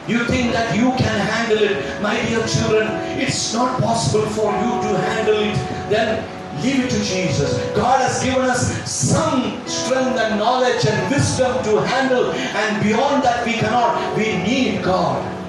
You 0.08 0.24
think 0.24 0.52
that 0.52 0.76
you 0.76 0.90
can 0.98 1.18
handle 1.26 1.62
it, 1.62 2.02
my 2.02 2.20
dear 2.26 2.44
children. 2.46 2.88
It's 3.18 3.54
not 3.54 3.80
possible 3.80 4.26
for 4.26 4.52
you 4.52 4.72
to 4.82 4.98
handle 4.98 5.38
it. 5.38 5.54
Then 5.88 6.24
Leave 6.60 6.84
it 6.84 6.90
to 6.90 6.98
Jesus. 7.02 7.58
God 7.74 8.00
has 8.00 8.22
given 8.22 8.42
us 8.42 8.88
some 8.88 9.66
strength 9.66 10.18
and 10.18 10.38
knowledge 10.38 10.84
and 10.86 11.10
wisdom 11.10 11.50
to 11.64 11.80
handle, 11.80 12.30
and 12.30 12.82
beyond 12.84 13.24
that, 13.24 13.44
we 13.46 13.54
cannot. 13.54 14.16
We 14.16 14.36
need 14.44 14.84
God. 14.84 15.41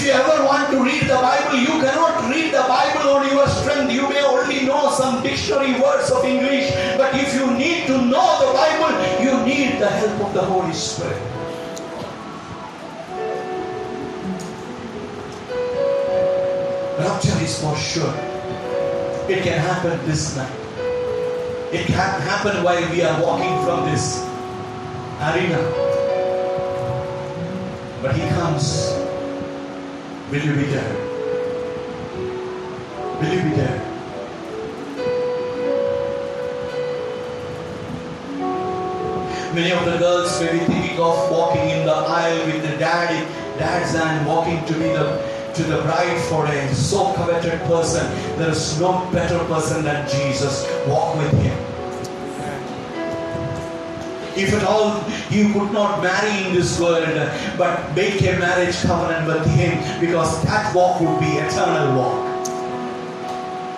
If 0.00 0.06
you 0.06 0.12
ever 0.12 0.46
want 0.46 0.70
to 0.70 0.82
read 0.82 1.02
the 1.02 1.20
Bible, 1.20 1.58
you 1.58 1.76
cannot 1.84 2.24
read 2.30 2.54
the 2.54 2.64
Bible 2.64 3.20
on 3.20 3.28
your 3.28 3.46
strength. 3.46 3.92
You 3.92 4.08
may 4.08 4.24
only 4.24 4.64
know 4.64 4.90
some 4.92 5.22
dictionary 5.22 5.78
words 5.78 6.10
of 6.10 6.24
English, 6.24 6.72
but 6.96 7.14
if 7.14 7.34
you 7.34 7.52
need 7.52 7.86
to 7.86 8.00
know 8.00 8.40
the 8.40 8.48
Bible, 8.56 8.96
you 9.20 9.44
need 9.44 9.78
the 9.78 9.90
help 9.90 10.18
of 10.24 10.32
the 10.32 10.40
Holy 10.40 10.72
Spirit. 10.72 11.20
Rapture 16.96 17.44
is 17.44 17.60
for 17.60 17.76
sure. 17.76 18.14
It 19.28 19.44
can 19.44 19.60
happen 19.60 20.00
this 20.08 20.34
night. 20.34 20.48
It 21.76 21.84
can 21.84 22.22
happen 22.24 22.64
while 22.64 22.90
we 22.90 23.02
are 23.02 23.20
walking 23.20 23.52
from 23.68 23.84
this 23.84 24.24
arena. 25.20 25.60
But 28.00 28.16
He 28.16 28.26
comes 28.30 28.96
Will 30.30 30.40
you 30.44 30.54
be 30.54 30.62
there? 30.62 30.94
Will 33.18 33.32
you 33.34 33.42
be 33.42 33.50
there? 33.56 33.78
Many 39.52 39.72
of 39.72 39.84
the 39.86 39.98
girls 39.98 40.40
may 40.40 40.52
be 40.52 40.58
thinking 40.66 41.00
of 41.00 41.32
walking 41.32 41.68
in 41.70 41.84
the 41.84 41.92
aisle 41.92 42.46
with 42.46 42.62
the 42.62 42.76
daddy, 42.76 43.26
dad's 43.58 43.96
and 43.96 44.24
walking 44.24 44.64
to 44.66 44.72
be 44.74 44.90
the 44.94 45.50
to 45.54 45.64
the 45.64 45.82
bride 45.82 46.20
for 46.28 46.46
a 46.46 46.74
so 46.76 47.12
coveted 47.14 47.60
person. 47.62 48.06
There 48.38 48.50
is 48.50 48.78
no 48.78 49.10
better 49.10 49.40
person 49.46 49.82
than 49.82 50.08
Jesus. 50.08 50.64
Walk 50.86 51.16
with 51.16 51.32
him. 51.42 51.69
If 54.40 54.54
at 54.54 54.64
all 54.64 55.04
you 55.28 55.52
could 55.52 55.70
not 55.70 56.02
marry 56.02 56.46
in 56.46 56.54
this 56.54 56.80
world, 56.80 57.04
but 57.58 57.94
make 57.94 58.22
a 58.22 58.38
marriage 58.38 58.80
covenant 58.80 59.26
with 59.26 59.44
him, 59.54 60.00
because 60.00 60.42
that 60.44 60.74
walk 60.74 61.00
would 61.02 61.20
be 61.20 61.26
eternal 61.26 61.94
walk. 61.98 62.26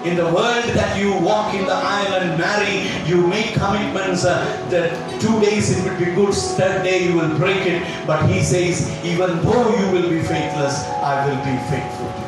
In 0.06 0.16
the 0.16 0.26
world 0.26 0.64
that 0.78 1.00
you 1.00 1.12
walk 1.18 1.54
in 1.54 1.64
the 1.64 1.74
aisle 1.74 2.14
and 2.14 2.38
marry, 2.38 2.88
you 3.08 3.26
make 3.26 3.54
commitments 3.54 4.24
uh, 4.24 4.38
that 4.70 4.90
two 5.20 5.40
days 5.40 5.76
it 5.76 5.82
will 5.84 5.98
be 5.98 6.12
good, 6.12 6.32
third 6.34 6.84
day 6.84 7.08
you 7.08 7.14
will 7.14 7.36
break 7.38 7.66
it. 7.66 7.82
But 8.06 8.28
he 8.28 8.40
says, 8.42 8.88
even 9.04 9.42
though 9.42 9.76
you 9.76 9.90
will 9.90 10.10
be 10.10 10.22
faithless, 10.22 10.84
I 11.02 11.26
will 11.26 11.38
be 11.44 11.56
faithful 11.70 12.21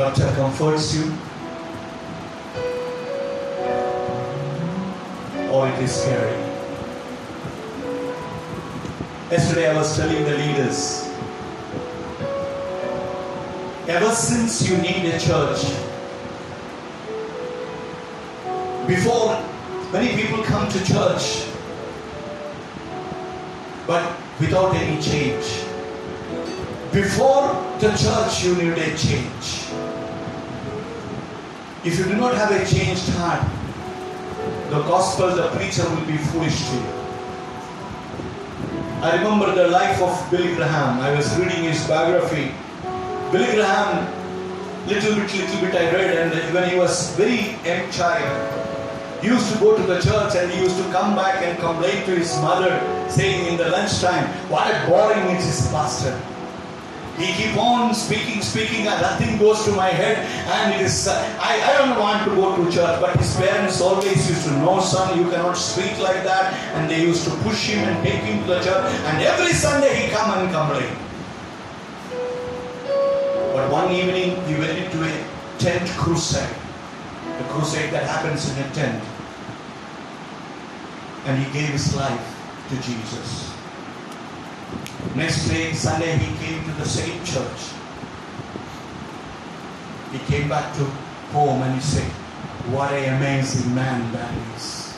Rapture 0.00 0.32
comforts 0.34 0.94
you, 0.94 1.12
or 5.52 5.68
it 5.68 5.78
is 5.82 5.94
scary. 5.94 6.40
Yesterday 9.30 9.68
I 9.68 9.74
was 9.76 9.94
telling 9.94 10.24
the 10.24 10.38
leaders, 10.38 11.06
ever 13.88 14.10
since 14.12 14.66
you 14.66 14.78
need 14.78 15.04
a 15.04 15.20
church, 15.20 15.64
before 18.88 19.38
many 19.92 20.16
people 20.16 20.42
come 20.44 20.66
to 20.72 20.78
church, 20.82 21.44
but 23.86 24.18
without 24.40 24.74
any 24.76 24.98
change. 25.02 25.66
Before 26.90 27.52
the 27.78 27.90
church, 27.96 28.44
you 28.44 28.56
need 28.56 28.78
a 28.78 28.96
change. 28.96 29.69
If 31.82 31.98
you 31.98 32.04
do 32.04 32.16
not 32.16 32.34
have 32.34 32.50
a 32.50 32.62
changed 32.66 33.08
heart, 33.16 33.40
the 34.68 34.82
gospel, 34.82 35.34
the 35.34 35.48
preacher 35.56 35.82
will 35.88 36.04
be 36.04 36.18
foolish 36.18 36.68
to 36.68 36.74
you. 36.74 36.84
I 39.00 39.16
remember 39.16 39.54
the 39.54 39.68
life 39.68 40.02
of 40.02 40.30
Billy 40.30 40.54
Graham. 40.56 41.00
I 41.00 41.16
was 41.16 41.34
reading 41.38 41.64
his 41.64 41.82
biography. 41.88 42.52
Billy 43.32 43.56
Graham, 43.56 44.06
little 44.86 45.14
bit, 45.14 45.32
little 45.32 45.60
bit 45.62 45.74
I 45.74 45.90
read, 45.90 46.18
and 46.18 46.52
when 46.52 46.68
he 46.68 46.76
was 46.76 47.16
very 47.16 47.56
young 47.64 47.90
child, 47.90 48.28
he 49.22 49.28
used 49.28 49.50
to 49.50 49.58
go 49.58 49.74
to 49.74 49.82
the 49.82 50.02
church 50.02 50.34
and 50.36 50.52
he 50.52 50.60
used 50.60 50.76
to 50.76 50.84
come 50.92 51.16
back 51.16 51.40
and 51.42 51.58
complain 51.58 52.04
to 52.04 52.14
his 52.14 52.36
mother, 52.42 52.76
saying 53.08 53.46
in 53.46 53.56
the 53.56 53.70
lunchtime, 53.70 54.28
"What 54.50 54.68
a 54.68 54.84
boring 54.86 55.34
it 55.34 55.40
is, 55.40 55.66
pastor." 55.72 56.12
He 57.20 57.34
keep 57.34 57.56
on 57.58 57.94
speaking, 57.94 58.40
speaking, 58.40 58.88
and 58.88 59.00
nothing 59.02 59.36
goes 59.36 59.62
to 59.66 59.72
my 59.72 59.88
head. 59.88 60.24
And 60.48 60.74
it 60.74 60.80
is, 60.80 61.06
I, 61.06 61.60
I 61.60 61.76
don't 61.76 61.98
want 62.00 62.24
to 62.24 62.34
go 62.34 62.56
to 62.56 62.64
church. 62.72 62.98
But 62.98 63.14
his 63.16 63.36
parents 63.36 63.80
always 63.82 64.28
used 64.28 64.44
to 64.46 64.52
know, 64.52 64.80
son, 64.80 65.18
you 65.18 65.28
cannot 65.30 65.52
speak 65.54 65.98
like 65.98 66.24
that. 66.24 66.54
And 66.74 66.90
they 66.90 67.02
used 67.02 67.24
to 67.24 67.30
push 67.44 67.68
him 67.68 67.86
and 67.86 68.02
take 68.02 68.22
him 68.24 68.40
to 68.44 68.54
the 68.54 68.60
church. 68.60 68.88
And 69.04 69.22
every 69.22 69.52
Sunday 69.52 69.94
he 70.00 70.10
come 70.10 70.30
and 70.32 70.48
complain. 70.48 70.96
But 73.52 73.70
one 73.70 73.92
evening 73.92 74.40
he 74.48 74.54
went 74.54 74.78
into 74.78 75.04
a 75.04 75.12
tent 75.58 75.90
crusade. 76.00 76.56
The 77.36 77.44
crusade 77.52 77.92
that 77.92 78.04
happens 78.04 78.48
in 78.48 78.64
a 78.64 78.70
tent. 78.72 79.04
And 81.26 81.36
he 81.36 81.52
gave 81.52 81.68
his 81.68 81.94
life 81.94 82.36
to 82.70 82.76
Jesus. 82.76 83.49
Next 85.14 85.48
day, 85.48 85.72
Sunday, 85.72 86.16
he 86.16 86.36
came 86.44 86.64
to 86.64 86.70
the 86.72 86.84
same 86.86 87.22
church. 87.24 87.60
He 90.12 90.18
came 90.30 90.48
back 90.48 90.74
to 90.76 90.84
home 91.32 91.62
and 91.62 91.74
he 91.74 91.80
said, 91.80 92.10
What 92.72 92.92
an 92.92 93.16
amazing 93.16 93.74
man 93.74 94.12
that 94.12 94.32
is. 94.56 94.96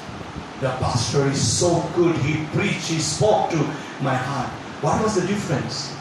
The 0.61 0.71
pastor 0.79 1.27
is 1.29 1.41
so 1.41 1.83
good. 1.95 2.15
He 2.19 2.45
preached, 2.57 2.89
he 2.89 2.99
spoke 2.99 3.51
to 3.51 3.57
my 4.01 4.15
heart. 4.15 4.51
What 4.83 5.03
was 5.03 5.15
the 5.15 5.27
difference? 5.27 5.95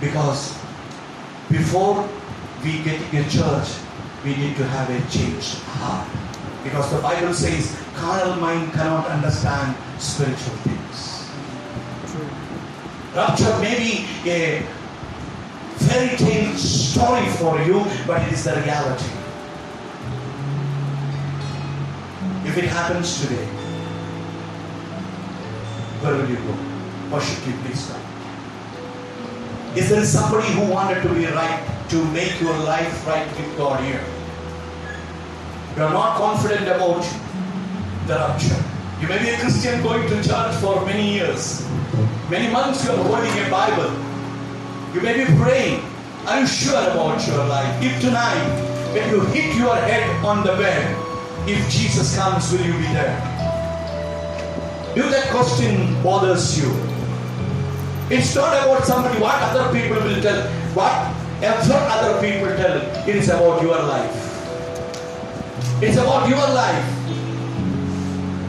Because 0.00 0.56
before 1.50 2.08
we 2.62 2.82
get 2.82 3.00
in 3.12 3.24
a 3.24 3.30
church, 3.30 3.68
we 4.24 4.36
need 4.36 4.56
to 4.56 4.64
have 4.64 4.90
a 4.90 5.00
changed 5.10 5.58
heart. 5.78 6.08
Because 6.64 6.90
the 6.92 7.00
Bible 7.00 7.32
says, 7.32 7.80
carnal 7.94 8.36
mind 8.36 8.72
cannot 8.72 9.06
understand 9.06 9.76
spiritual 9.98 10.56
things. 10.66 11.15
Rapture 13.16 13.58
may 13.60 13.78
be 13.78 14.30
a 14.30 14.60
fairy 15.76 16.18
tale 16.18 16.54
story 16.54 17.26
for 17.38 17.58
you, 17.62 17.82
but 18.06 18.20
it 18.20 18.32
is 18.34 18.44
the 18.44 18.54
reality. 18.60 19.10
If 22.44 22.58
it 22.58 22.64
happens 22.64 23.22
today, 23.22 23.46
where 26.02 26.14
will 26.14 26.28
you 26.28 26.36
go? 26.36 27.16
Or 27.16 27.22
should 27.22 27.46
you 27.46 27.54
please 27.64 27.86
go? 27.86 27.96
Is 29.80 29.88
there 29.88 30.04
somebody 30.04 30.52
who 30.52 30.70
wanted 30.70 31.02
to 31.02 31.08
be 31.14 31.24
right, 31.24 31.64
to 31.88 32.04
make 32.12 32.38
your 32.38 32.58
life 32.58 33.06
right 33.06 33.26
with 33.26 33.56
God 33.56 33.82
here? 33.82 34.04
You 35.74 35.84
are 35.84 35.92
not 35.92 36.18
confident 36.18 36.68
about 36.68 37.02
the 38.06 38.14
rapture. 38.14 38.75
You 38.98 39.08
may 39.08 39.18
be 39.18 39.28
a 39.28 39.38
Christian 39.38 39.82
going 39.82 40.08
to 40.08 40.22
church 40.24 40.54
for 40.56 40.82
many 40.86 41.12
years. 41.12 41.60
Many 42.30 42.50
months 42.50 42.82
you 42.82 42.92
are 42.92 42.96
holding 42.96 43.44
a 43.44 43.50
Bible. 43.50 43.92
You 44.94 45.02
may 45.02 45.22
be 45.22 45.26
praying. 45.36 45.84
Are 46.26 46.40
you 46.40 46.46
sure 46.46 46.80
about 46.80 47.26
your 47.28 47.44
life? 47.44 47.84
If 47.84 48.00
tonight, 48.00 48.40
when 48.94 49.10
you 49.10 49.20
hit 49.36 49.54
your 49.54 49.76
head 49.76 50.08
on 50.24 50.46
the 50.46 50.56
bed, 50.56 50.96
if 51.46 51.58
Jesus 51.70 52.16
comes, 52.16 52.50
will 52.50 52.64
you 52.64 52.72
be 52.72 52.88
there? 52.96 53.12
If 54.96 55.10
that 55.10 55.28
question 55.30 56.02
bothers 56.02 56.58
you, 56.58 56.72
it's 58.08 58.34
not 58.34 58.56
about 58.64 58.86
somebody, 58.86 59.20
what 59.20 59.36
other 59.42 59.78
people 59.78 60.02
will 60.02 60.22
tell, 60.22 60.40
whatever 60.72 61.74
other 61.74 62.14
people 62.22 62.48
tell, 62.56 62.80
it 63.06 63.14
is 63.14 63.28
about 63.28 63.60
your 63.60 63.76
life. 63.76 64.16
It's 65.82 65.98
about 65.98 66.30
your 66.30 66.38
life. 66.38 66.95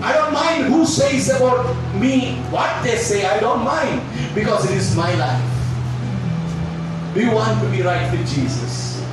I 0.08 0.14
don't 0.14 0.32
mind 0.32 0.74
who 0.74 0.86
says 0.86 1.28
about 1.36 1.76
me 1.93 2.38
what 2.49 2.82
they 2.82 2.95
say. 2.95 3.26
I 3.26 3.41
don't 3.41 3.66
mind 3.66 4.01
because 4.34 4.64
it 4.72 4.78
is 4.78 4.95
my 4.95 5.14
life. 5.16 5.43
Do 7.14 7.20
you 7.20 7.32
want 7.32 7.60
to 7.62 7.70
be 7.70 7.82
right 7.82 8.10
with 8.14 8.26
Jesus? 8.34 9.03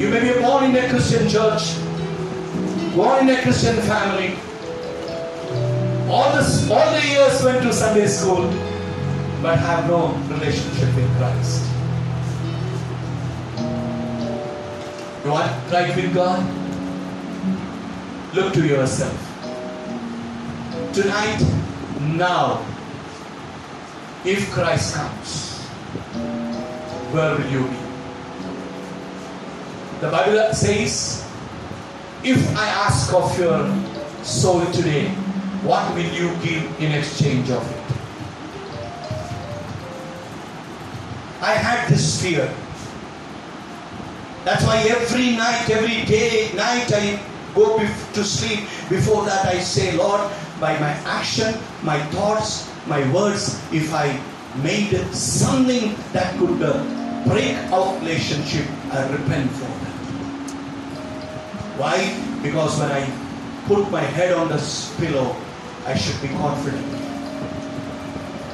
You 0.00 0.08
may 0.08 0.20
be 0.24 0.40
born 0.40 0.64
in 0.64 0.74
a 0.74 0.88
Christian 0.88 1.28
church, 1.28 1.76
born 2.96 3.28
in 3.28 3.36
a 3.36 3.42
Christian 3.42 3.76
family. 3.82 4.38
All 6.08 6.34
this, 6.34 6.70
all 6.70 6.90
the 6.90 7.06
years 7.06 7.44
went 7.44 7.60
to 7.64 7.70
Sunday 7.70 8.06
school, 8.06 8.48
but 9.42 9.58
have 9.58 9.86
no 9.86 10.14
relationship 10.34 10.96
with 10.96 11.14
Christ. 11.18 11.62
You 15.26 15.30
want 15.30 15.52
right 15.70 15.94
with 15.94 16.14
God? 16.14 16.42
Look 18.34 18.54
to 18.54 18.66
yourself 18.66 19.27
tonight, 21.02 21.38
now, 22.18 22.58
if 24.24 24.50
Christ 24.50 24.96
comes, 24.96 25.60
where 27.14 27.36
will 27.36 27.46
you 27.46 27.62
be? 27.62 27.76
The 30.00 30.10
Bible 30.10 30.52
says, 30.54 31.24
if 32.24 32.42
I 32.56 32.66
ask 32.66 33.14
of 33.14 33.38
your 33.38 33.62
soul 34.24 34.66
today, 34.72 35.06
what 35.62 35.94
will 35.94 36.10
you 36.10 36.34
give 36.42 36.66
in 36.80 36.90
exchange 36.90 37.48
of 37.50 37.62
it? 37.62 37.84
I 41.40 41.52
had 41.54 41.88
this 41.88 42.20
fear. 42.20 42.52
That's 44.44 44.64
why 44.64 44.78
every 44.78 45.36
night, 45.36 45.70
every 45.70 46.04
day, 46.06 46.50
night, 46.56 46.90
I 46.92 47.22
go 47.54 47.78
to 47.78 48.24
sleep. 48.24 48.66
Before 48.88 49.24
that, 49.26 49.46
I 49.46 49.60
say, 49.60 49.96
Lord, 49.96 50.28
by 50.60 50.78
my 50.80 50.90
action, 51.06 51.54
my 51.82 51.98
thoughts, 52.10 52.68
my 52.86 53.00
words, 53.12 53.60
if 53.72 53.92
I 53.94 54.18
made 54.62 54.94
something 55.14 55.94
that 56.12 56.36
could 56.38 56.62
uh, 56.62 56.82
break 57.26 57.54
our 57.72 57.94
relationship, 58.00 58.66
I 58.90 59.08
repent 59.10 59.50
for 59.52 59.68
that. 59.68 59.98
Why? 61.78 61.96
Because 62.42 62.78
when 62.78 62.90
I 62.90 63.06
put 63.66 63.90
my 63.90 64.00
head 64.00 64.32
on 64.32 64.48
this 64.48 64.94
pillow, 64.98 65.36
I 65.86 65.94
should 65.94 66.20
be 66.20 66.28
confident 66.28 66.90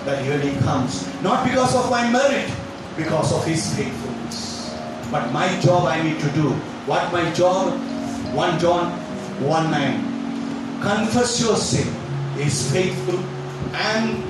that 0.04 0.20
when 0.26 0.40
He 0.42 0.52
comes, 0.60 1.08
not 1.22 1.46
because 1.46 1.74
of 1.74 1.90
my 1.90 2.10
merit, 2.10 2.50
because 2.96 3.32
of 3.32 3.44
His 3.46 3.74
faithfulness. 3.74 4.76
But 5.10 5.32
my 5.32 5.48
job 5.60 5.86
I 5.86 6.02
need 6.02 6.20
to 6.20 6.30
do. 6.32 6.50
What 6.86 7.12
my 7.12 7.30
job? 7.32 7.72
1 8.34 8.58
John 8.58 8.90
1 9.40 9.70
9. 9.70 10.13
Confess 10.84 11.40
your 11.40 11.56
sin 11.56 11.88
is 12.38 12.70
faithful 12.70 13.18
and 13.72 14.22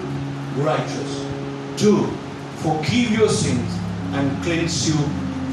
righteous 0.56 1.26
to 1.78 2.06
forgive 2.62 3.10
your 3.10 3.28
sins 3.28 3.76
and 4.12 4.40
cleanse 4.44 4.86
you 4.88 4.94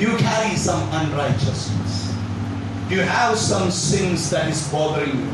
You 0.00 0.16
carry 0.16 0.56
some 0.56 0.82
unrighteousness? 0.90 2.16
You 2.90 2.98
have 3.02 3.38
some 3.38 3.70
sins 3.70 4.28
that 4.30 4.48
is 4.48 4.66
bothering 4.72 5.16
you? 5.20 5.30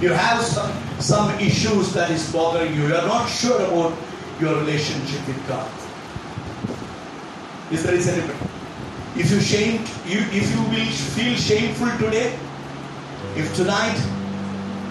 You 0.00 0.10
have 0.12 0.44
some, 0.44 0.72
some 1.00 1.28
issues 1.40 1.92
that 1.94 2.12
is 2.12 2.32
bothering 2.32 2.72
you? 2.72 2.86
You 2.86 2.94
are 2.94 3.08
not 3.08 3.28
sure 3.28 3.60
about 3.62 3.98
your 4.40 4.54
relationship 4.60 5.26
with 5.26 5.48
God. 5.48 5.68
Is 7.72 7.82
there 7.82 7.94
is 7.94 8.06
anybody? 8.06 8.55
If 9.18 9.30
you 9.30 9.40
shame, 9.40 9.80
you, 10.06 10.20
if 10.30 10.50
you 10.52 10.60
will 10.68 10.92
feel 11.16 11.34
shameful 11.36 11.88
today, 11.98 12.38
if 13.34 13.54
tonight, 13.56 13.96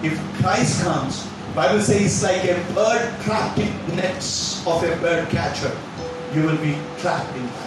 if 0.02 0.20
Christ 0.42 0.82
comes, 0.82 1.28
Bible 1.54 1.80
says 1.80 2.02
it's 2.02 2.24
like 2.24 2.44
a 2.44 2.56
bird 2.74 3.22
trapped 3.22 3.60
in 3.60 3.96
nets 3.96 4.66
of 4.66 4.84
a 4.84 4.96
bird 4.98 5.30
catcher, 5.30 5.72
you 6.34 6.42
will 6.42 6.58
be 6.58 6.76
trapped 6.98 7.36
in 7.38 7.46
that. 7.46 7.66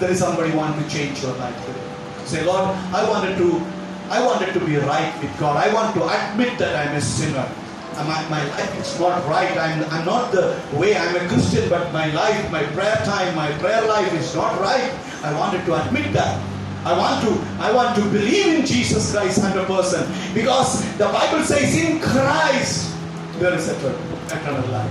There 0.00 0.10
is 0.10 0.18
somebody 0.18 0.52
want 0.52 0.82
to 0.82 0.90
change 0.90 1.22
your 1.22 1.34
life 1.36 1.56
today. 1.66 1.80
Say, 2.26 2.44
Lord, 2.44 2.64
I 2.92 3.08
wanted 3.08 3.38
to, 3.38 3.62
I 4.10 4.20
wanted 4.26 4.52
to 4.52 4.60
be 4.66 4.76
right 4.76 5.14
with 5.22 5.38
God. 5.38 5.56
I 5.56 5.72
want 5.72 5.94
to 5.94 6.02
admit 6.02 6.58
that 6.58 6.74
I'm 6.74 6.96
a 6.96 7.00
sinner. 7.00 7.48
My, 7.94 8.26
my 8.28 8.42
life 8.50 8.74
is 8.80 8.98
not 8.98 9.24
right. 9.28 9.56
I'm, 9.56 9.84
I'm 9.90 10.04
not 10.04 10.32
the 10.32 10.60
way 10.74 10.96
I'm 10.96 11.14
a 11.14 11.28
Christian, 11.28 11.68
but 11.70 11.92
my 11.92 12.12
life, 12.12 12.50
my 12.50 12.64
prayer 12.74 12.96
time, 13.04 13.34
my 13.36 13.52
prayer 13.58 13.86
life 13.86 14.12
is 14.14 14.34
not 14.34 14.58
right. 14.60 14.92
I 15.22 15.32
wanted 15.38 15.64
to 15.66 15.74
admit 15.86 16.12
that. 16.12 16.40
I 16.84 16.92
want 16.98 17.24
to, 17.24 17.32
I 17.62 17.72
want 17.72 17.96
to 17.96 18.02
believe 18.10 18.60
in 18.60 18.66
Jesus 18.66 19.12
Christ 19.12 19.40
100% 19.40 20.34
because 20.34 20.84
the 20.98 21.06
Bible 21.06 21.42
says 21.42 21.74
in 21.80 21.98
Christ 22.00 22.92
there 23.38 23.54
is 23.54 23.68
eternal, 23.68 23.96
eternal 24.26 24.68
life. 24.70 24.90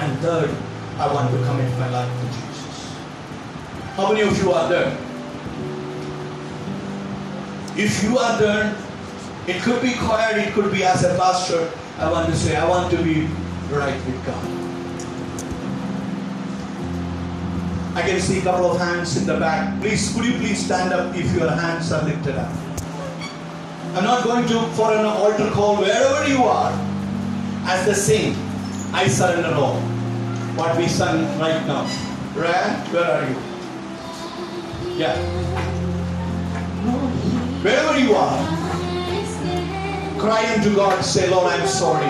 And 0.00 0.18
third, 0.18 0.50
I 0.98 1.12
want 1.12 1.30
to 1.30 1.36
commit 1.44 1.70
my 1.78 1.88
life 1.90 2.10
to 2.10 2.26
Jesus. 2.26 2.96
How 3.94 4.08
many 4.12 4.22
of 4.22 4.36
you 4.42 4.50
are 4.50 4.68
there? 4.68 4.98
If 7.76 8.02
you 8.02 8.18
are 8.18 8.38
there, 8.38 8.74
it 9.46 9.62
could 9.62 9.80
be 9.80 9.94
choir, 9.94 10.36
it 10.38 10.52
could 10.54 10.72
be 10.72 10.84
as 10.84 11.04
a 11.04 11.16
pastor. 11.16 11.70
I 11.98 12.10
want 12.10 12.28
to 12.28 12.36
say, 12.36 12.56
I 12.56 12.68
want 12.68 12.90
to 12.90 13.02
be 13.02 13.28
right 13.70 13.94
with 14.06 14.26
God. 14.26 14.56
I 17.96 18.02
can 18.02 18.20
see 18.20 18.40
a 18.40 18.42
couple 18.42 18.70
of 18.70 18.78
hands 18.78 19.16
in 19.16 19.26
the 19.26 19.38
back. 19.38 19.80
Please, 19.80 20.12
could 20.12 20.24
you 20.26 20.34
please 20.34 20.64
stand 20.64 20.92
up 20.92 21.14
if 21.16 21.32
your 21.34 21.48
hands 21.48 21.90
are 21.92 22.04
lifted 22.04 22.36
up? 22.36 22.52
I'm 23.94 24.04
not 24.04 24.24
going 24.24 24.46
to 24.48 24.60
for 24.76 24.92
an 24.92 25.06
altar 25.06 25.48
call 25.50 25.76
wherever 25.76 26.28
you 26.28 26.44
are. 26.44 26.72
As 27.64 27.86
the 27.86 27.94
sing, 27.94 28.34
I 28.92 29.08
surrender 29.08 29.54
all. 29.54 29.80
What 30.60 30.76
we 30.76 30.88
sung 30.88 31.24
right 31.38 31.66
now. 31.66 31.88
Ryan, 32.34 32.92
where 32.92 33.10
are 33.10 33.24
you? 33.30 33.36
Yeah. 34.98 35.16
Wherever 37.62 37.98
you 37.98 38.14
are, 38.14 38.55
cry 40.18 40.54
unto 40.54 40.74
God, 40.74 41.04
say, 41.04 41.28
Lord, 41.28 41.52
I'm 41.52 41.66
sorry. 41.66 42.06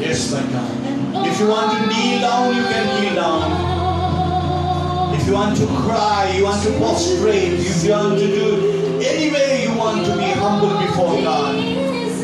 Yes, 0.00 0.32
my 0.32 0.40
God. 0.52 1.26
If 1.26 1.40
you 1.40 1.48
want 1.48 1.72
to 1.72 1.86
kneel 1.86 2.20
down, 2.20 2.54
you 2.54 2.62
can 2.62 3.02
kneel 3.02 3.14
down. 3.14 5.14
If 5.14 5.26
you 5.26 5.34
want 5.34 5.56
to 5.56 5.66
cry, 5.66 6.32
you 6.36 6.44
want 6.44 6.62
to 6.64 6.76
prostrate, 6.78 7.52
if 7.54 7.84
you 7.84 7.92
want 7.92 8.18
to 8.18 8.26
do 8.26 9.00
any 9.00 9.30
way 9.32 9.62
you 9.62 9.76
want 9.78 10.04
to 10.06 10.16
be 10.16 10.30
humble 10.32 10.68
before 10.80 11.20
God, 11.22 11.54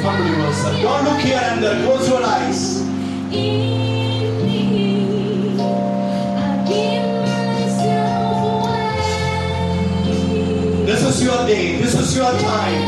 humble 0.03 0.27
yourself. 0.27 0.81
Don't 0.83 1.05
look 1.05 1.21
here 1.21 1.41
and 1.43 1.63
there. 1.63 1.83
Close 1.85 2.09
your 2.09 2.23
eyes. 2.23 3.96
Is 11.17 11.25
your 11.25 11.47
day. 11.47 11.77
This 11.77 11.95
is 11.95 12.17
your 12.17 12.31
time. 12.31 12.83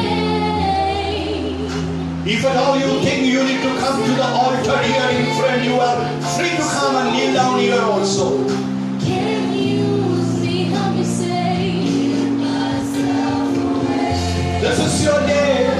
If 2.26 2.44
at 2.44 2.56
all 2.56 2.78
you 2.78 3.00
think 3.00 3.26
you 3.26 3.42
need 3.42 3.62
to 3.62 3.78
come 3.80 4.04
to 4.04 4.12
the 4.12 4.24
altar 4.24 4.78
here 4.82 5.08
in 5.16 5.24
front, 5.38 5.64
you 5.64 5.80
are 5.80 5.98
free 6.36 6.50
to 6.50 6.62
come 6.76 6.96
and 6.96 7.16
kneel 7.16 7.32
down 7.32 7.58
here 7.58 7.80
also. 7.80 8.46
Can 9.00 9.52
you 9.54 10.22
see 10.40 10.64
how 10.64 10.92
you 10.92 11.04
save? 11.04 11.38
This 14.60 14.78
is 14.78 15.04
your 15.04 15.20
day. 15.26 15.77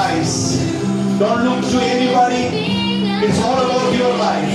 Eyes. 0.00 0.56
Don't 1.18 1.44
look 1.44 1.60
to 1.72 1.78
anybody. 1.94 2.44
It's 3.26 3.38
all 3.44 3.58
about 3.60 3.92
your 3.92 4.14
life. 4.16 4.54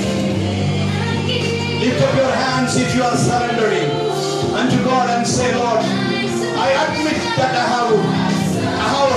Lift 1.83 2.01
up 2.01 2.15
your 2.15 2.33
hands 2.43 2.75
if 2.77 2.95
you 2.95 3.03
are 3.03 3.15
surrendering 3.15 3.89
unto 4.59 4.77
God 4.83 5.07
and 5.15 5.27
say, 5.27 5.53
Lord, 5.55 5.81
I 6.65 6.69
admit 6.85 7.21
that 7.37 7.53
I 7.63 7.65
have, 7.75 7.93
I 8.85 8.87
have, 8.95 9.13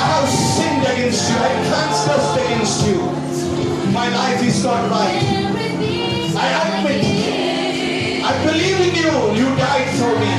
I 0.00 0.04
have 0.12 0.28
sinned 0.28 0.84
against 0.92 1.30
you. 1.30 1.36
I 1.48 1.50
transgressed 1.70 2.36
against 2.44 2.78
you. 2.86 2.98
My 3.92 4.08
life 4.20 4.42
is 4.44 4.62
not 4.62 4.90
right. 4.90 5.22
I 6.44 6.48
admit. 6.60 7.02
I 8.30 8.32
believe 8.44 8.78
in 8.86 8.92
you. 9.00 9.12
You 9.40 9.48
died 9.56 9.90
for 9.98 10.12
me. 10.20 10.32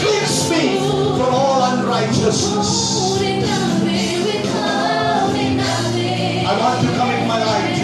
Cleanse 0.00 0.50
me 0.50 0.78
from 1.18 1.34
all 1.34 1.60
unrighteousness. 1.72 3.08
I 6.50 6.56
want 6.60 6.80
to 6.82 6.88
come 6.96 7.10
in 7.10 7.26
my 7.26 7.42
life 7.44 7.77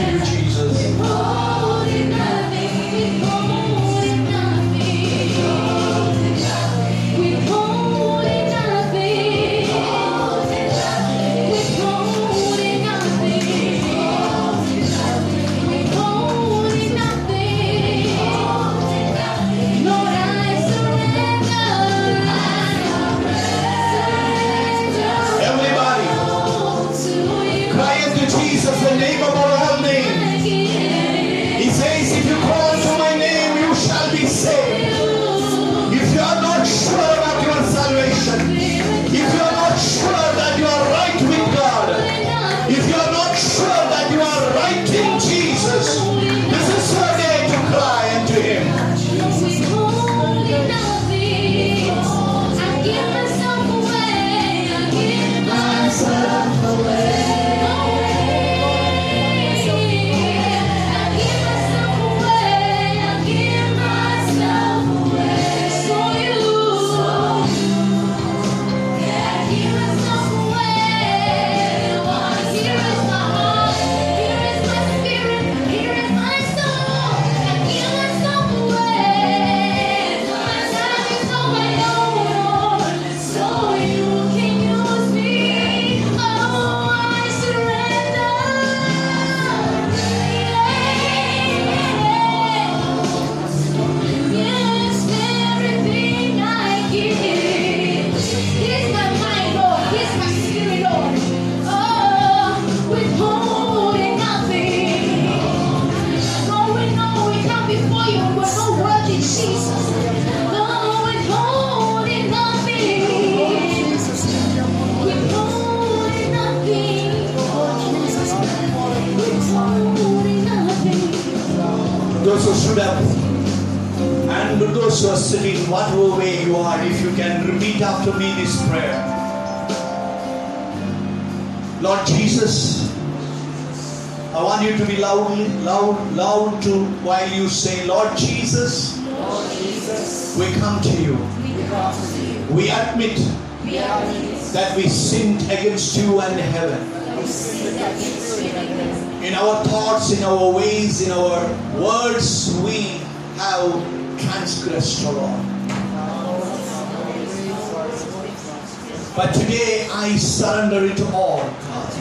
surrender 160.34 160.84
it 160.84 161.00
all. 161.14 161.46
God. 161.46 161.94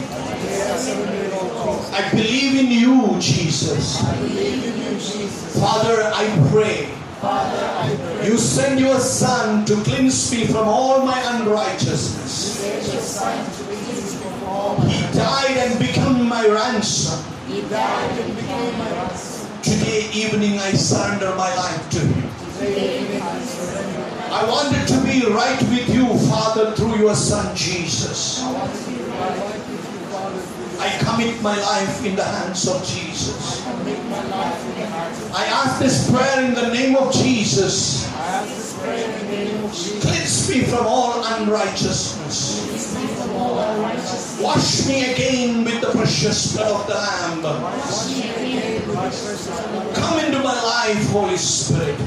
I 1.94 2.10
believe 2.10 2.58
in 2.58 2.66
you, 2.66 3.14
Jesus. 3.20 4.02
Father, 5.60 6.10
I 6.12 6.26
pray. 6.50 6.88
You 8.26 8.36
send 8.36 8.80
your 8.80 8.98
Son 8.98 9.64
to 9.66 9.76
cleanse 9.84 10.32
me 10.32 10.46
from 10.46 10.66
all 10.68 11.06
my 11.06 11.20
unrighteousness. 11.36 12.60
He 14.90 15.02
died 15.14 15.56
and 15.58 15.78
became 15.78 16.28
my 16.28 16.44
ransom. 16.48 17.22
Today 19.62 20.10
evening 20.12 20.58
I 20.58 20.72
surrender 20.72 21.32
my 21.36 21.54
life 21.54 21.88
to 21.90 22.00
you. 22.00 22.22
I 24.34 24.44
wanted 24.50 24.88
to 24.88 24.98
be 25.06 25.22
right 25.30 25.62
with 25.70 25.88
you, 25.94 26.08
Father, 26.28 26.72
through 26.72 26.96
your 26.98 27.14
Son 27.14 27.54
Jesus. 27.54 28.42
I 30.80 30.90
commit 30.98 31.40
my 31.40 31.56
life 31.56 32.04
in 32.04 32.16
the 32.16 32.24
hands 32.24 32.66
of 32.66 32.84
Jesus. 32.84 33.64
I 35.32 35.44
ask 35.46 35.78
this 35.78 36.10
prayer 36.10 36.44
in 36.46 36.54
the 36.54 36.74
name 36.74 36.96
of 36.96 37.12
Jesus. 37.12 38.10
Cleanse 40.02 40.50
me 40.50 40.62
from 40.62 40.84
all 40.84 41.22
unrighteousness. 41.24 42.66
Wash 44.42 44.86
me 44.88 45.12
again 45.12 45.62
with 45.64 45.80
the 45.80 45.92
precious 45.92 46.56
blood 46.56 46.72
of 46.72 46.86
the 46.88 46.94
Lamb. 46.94 47.42
Come 49.94 50.18
into 50.18 50.38
my 50.42 50.60
life, 50.60 51.08
Holy 51.10 51.36
Spirit. 51.36 52.00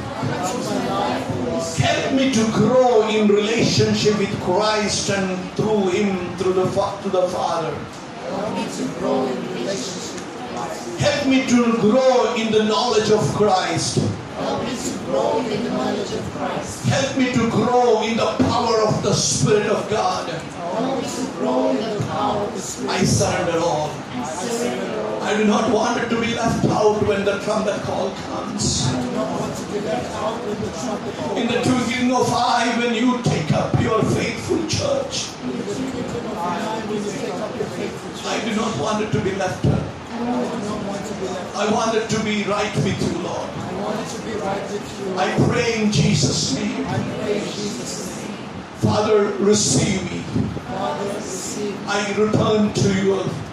Come 1.58 1.66
to 1.66 1.72
my 1.72 1.88
life, 1.88 1.98
Holy 1.98 1.98
Spirit. 1.98 1.98
Help 1.98 2.14
me 2.16 2.32
to 2.34 2.52
grow 2.52 3.08
in 3.10 3.28
relationship 3.28 4.18
with 4.20 4.42
Christ 4.42 5.10
and 5.10 5.52
through 5.54 5.90
Him, 5.90 6.38
through 6.38 6.54
the 6.54 6.66
to 6.66 7.10
the 7.10 7.28
Father. 7.30 7.74
Help 7.74 8.56
me 8.56 8.68
to 8.68 9.00
grow 9.00 9.26
in 9.26 9.42
relationship 9.54 10.14
with 10.14 10.54
Christ. 10.54 11.00
Help 11.00 11.28
me 11.28 11.46
to 11.48 11.78
grow 11.80 12.36
in 12.36 12.52
the 12.52 12.64
knowledge 12.64 13.10
of 13.12 13.22
Christ. 13.36 13.98
Help 14.38 14.64
me 14.64 14.76
to 14.76 14.98
grow 15.06 15.40
in 15.40 15.64
the 15.64 15.70
knowledge 15.70 16.14
of 16.14 16.32
Christ. 16.32 16.86
Help 16.86 17.18
me 17.18 17.34
to 17.34 17.50
grow 17.50 18.04
in 18.04 18.18
the 18.18 18.36
power 18.50 18.82
of 18.88 19.02
the 19.04 19.14
Spirit 19.14 19.68
of 19.68 19.90
God. 19.90 20.30
Help 20.30 21.02
me 21.02 21.10
to 21.10 21.32
grow 21.38 21.70
in 21.70 21.78
the 21.78 22.06
power 22.06 22.44
of 22.44 22.54
the 22.54 22.62
Spirit. 22.62 22.92
I 22.92 23.04
surrender 23.04 23.60
all. 23.60 23.90
I 23.90 24.24
surrender 24.24 24.92
all. 24.92 24.97
I 25.22 25.35
do 25.38 25.45
not 25.45 25.72
want 25.72 26.02
it 26.02 26.10
to 26.10 26.19
be 26.22 26.34
left 26.35 26.65
out 26.65 27.02
when 27.06 27.26
the 27.26 27.39
trumpet 27.39 27.81
call 27.81 28.11
comes. 28.30 28.88
In 31.35 31.48
the 31.48 31.61
twinkling 31.64 32.11
of 32.15 32.31
eye, 32.34 32.73
when 32.80 32.94
you 32.94 33.22
take 33.23 33.52
up 33.52 33.80
your 33.81 34.02
faithful 34.03 34.65
church, 34.68 35.30
your 35.44 35.57
I 38.26 38.41
do 38.45 38.56
not 38.56 38.77
want 38.80 39.03
it 39.03 39.11
to 39.11 39.19
be 39.22 39.31
left 39.35 39.65
out. 39.65 39.84
I 41.56 41.72
want 41.72 41.95
it 41.95 42.10
to 42.10 42.23
be 42.23 42.44
right 42.44 42.76
with 42.76 43.02
you, 43.11 43.19
Lord. 43.19 43.49
I 45.18 45.34
pray 45.49 45.81
in 45.81 45.91
Jesus' 45.91 46.56
name. 46.56 46.85
Father, 48.77 49.26
receive 49.39 50.03
me. 50.11 50.23
I 51.88 52.14
return 52.18 52.73
to 52.73 52.94
you. 53.03 53.47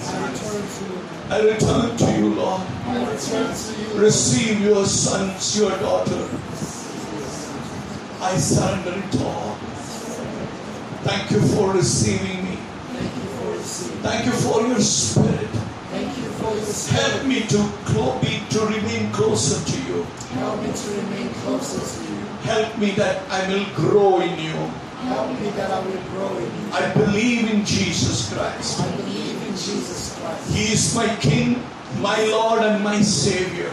I 0.00 0.30
return 0.30 0.62
to 0.68 0.84
you. 0.84 0.98
I 1.30 1.40
return 1.40 1.96
to 1.96 2.18
you, 2.18 2.34
Lord. 2.34 2.62
I 2.86 3.10
return 3.10 3.54
to 3.54 3.94
you. 3.94 4.00
Receive 4.00 4.60
your 4.60 4.84
sons, 4.86 5.58
your 5.58 5.70
daughter. 5.78 6.28
I 8.20 8.36
surrender 8.36 8.94
it 8.96 9.20
all. 9.22 9.54
Thank 11.04 11.30
you 11.30 11.40
for 11.54 11.72
receiving 11.72 12.44
me. 12.44 12.56
Thank 12.92 13.14
you 13.16 13.28
for 13.30 13.52
receiving. 13.52 13.98
Thank 14.02 14.26
you 14.26 14.32
for 14.32 14.60
your 14.66 14.80
spirit. 14.80 15.48
Thank 15.90 16.16
you 16.18 16.24
for 16.38 16.54
your 16.54 17.00
Help 17.00 17.26
me 17.26 17.40
to 17.46 17.58
be 18.20 18.42
to 18.50 18.60
remain 18.66 19.12
closer 19.12 19.58
to 19.64 19.78
you. 19.88 20.02
Help 20.34 20.62
me 20.62 20.72
to 20.72 20.90
remain 20.90 21.28
closer 21.42 21.80
to 21.80 22.12
you. 22.12 22.18
Help 22.42 22.78
me 22.78 22.90
that 22.92 23.22
I 23.30 23.48
will 23.48 23.66
grow 23.74 24.20
in 24.20 24.38
you. 24.38 24.54
Help 25.06 25.40
me 25.40 25.50
that 25.50 25.70
I 25.70 25.80
will 25.80 26.02
grow 26.10 26.36
in 26.36 26.44
you. 26.44 26.72
I 26.72 26.92
believe 26.94 27.50
in 27.50 27.64
Jesus 27.64 28.32
Christ. 28.32 28.80
I 28.80 28.90
believe 28.96 29.37
Jesus 29.58 30.18
Christ. 30.18 30.54
He 30.54 30.72
is 30.72 30.94
my 30.94 31.08
King, 31.16 31.62
my 32.00 32.22
Lord, 32.26 32.62
and 32.62 32.82
my 32.82 33.00
Savior. 33.00 33.70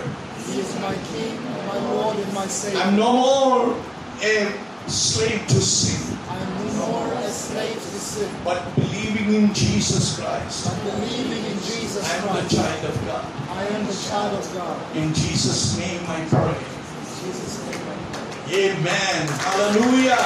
He 0.48 0.60
is 0.60 0.80
my 0.80 0.96
King, 1.14 1.44
my 1.68 1.80
Lord, 1.92 2.18
and 2.18 2.34
my 2.34 2.48
Savior. 2.48 2.82
I'm 2.82 2.96
no 2.96 3.14
more 3.14 3.78
a 4.22 4.90
slave 4.90 5.46
to 5.48 5.62
sin, 5.62 6.18
I 6.30 6.38
am 6.38 6.78
no 6.78 6.88
more 6.88 7.14
a 7.14 7.30
slave 7.30 7.74
to 7.74 8.00
sin, 8.00 8.30
but 8.44 8.76
believing 8.76 9.34
in 9.34 9.54
Jesus 9.54 10.18
Christ. 10.20 10.70
I'm 10.70 10.80
believing 10.86 11.46
in 11.46 11.58
Jesus 11.58 12.02
I'm 12.06 12.44
the 12.44 12.50
child 12.50 12.86
of 12.86 13.06
God. 13.06 13.26
I 13.50 13.66
am 13.68 13.86
the 13.86 13.94
child 13.94 14.38
of 14.38 14.54
God. 14.54 14.96
In 14.96 15.14
Jesus' 15.14 15.78
name 15.78 16.02
I 16.08 16.26
pray. 16.30 16.50
In 16.50 17.06
Jesus' 17.26 17.64
name. 17.66 17.82
I 17.82 17.96
pray. 18.48 18.72
Amen. 18.72 19.28
Hallelujah. 19.28 20.22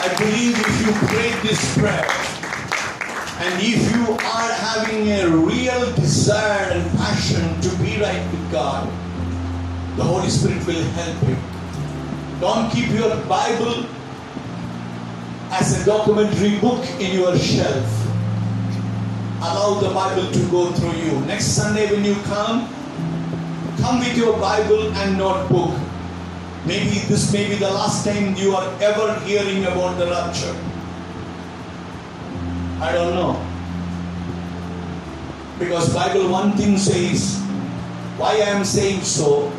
I 0.00 0.14
believe 0.18 0.58
if 0.58 0.86
you 0.86 0.92
prayed 1.08 1.34
this 1.42 1.78
prayer 1.78 2.37
and 3.40 3.62
if 3.62 3.94
you 3.94 4.14
are 4.14 4.52
having 4.52 5.06
a 5.12 5.28
real 5.28 5.94
desire 5.94 6.72
and 6.72 6.98
passion 6.98 7.60
to 7.60 7.68
be 7.78 8.00
right 8.00 8.20
with 8.32 8.50
God, 8.50 8.88
the 9.96 10.02
Holy 10.02 10.28
Spirit 10.28 10.66
will 10.66 10.82
help 10.98 11.22
you. 11.28 11.36
Don't 12.40 12.68
keep 12.72 12.90
your 12.90 13.14
Bible 13.26 13.86
as 15.50 15.80
a 15.80 15.84
documentary 15.84 16.58
book 16.58 16.84
in 17.00 17.14
your 17.14 17.38
shelf. 17.38 17.86
Allow 19.38 19.80
the 19.80 19.90
Bible 19.94 20.32
to 20.32 20.50
go 20.50 20.72
through 20.72 20.98
you. 20.98 21.20
Next 21.26 21.46
Sunday 21.54 21.90
when 21.92 22.04
you 22.04 22.16
come, 22.22 22.68
come 23.78 24.00
with 24.00 24.16
your 24.16 24.36
Bible 24.40 24.92
and 24.94 25.16
notebook. 25.16 25.78
Maybe 26.66 26.98
this 27.06 27.32
may 27.32 27.48
be 27.48 27.54
the 27.54 27.70
last 27.70 28.04
time 28.04 28.34
you 28.34 28.56
are 28.56 28.66
ever 28.82 29.18
hearing 29.20 29.64
about 29.64 29.96
the 29.96 30.06
rapture. 30.06 30.56
I 32.80 32.92
don't 32.92 33.14
know. 33.14 33.34
Because 35.58 35.92
Bible 35.92 36.30
one 36.30 36.52
thing 36.52 36.78
says, 36.78 37.38
why 38.16 38.34
I 38.34 38.54
am 38.54 38.64
saying 38.64 39.02
so. 39.02 39.50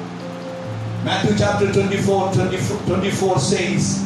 Matthew 1.04 1.38
chapter 1.38 1.72
24, 1.72 2.34
24, 2.34 2.78
24 2.88 3.40
says, 3.40 4.06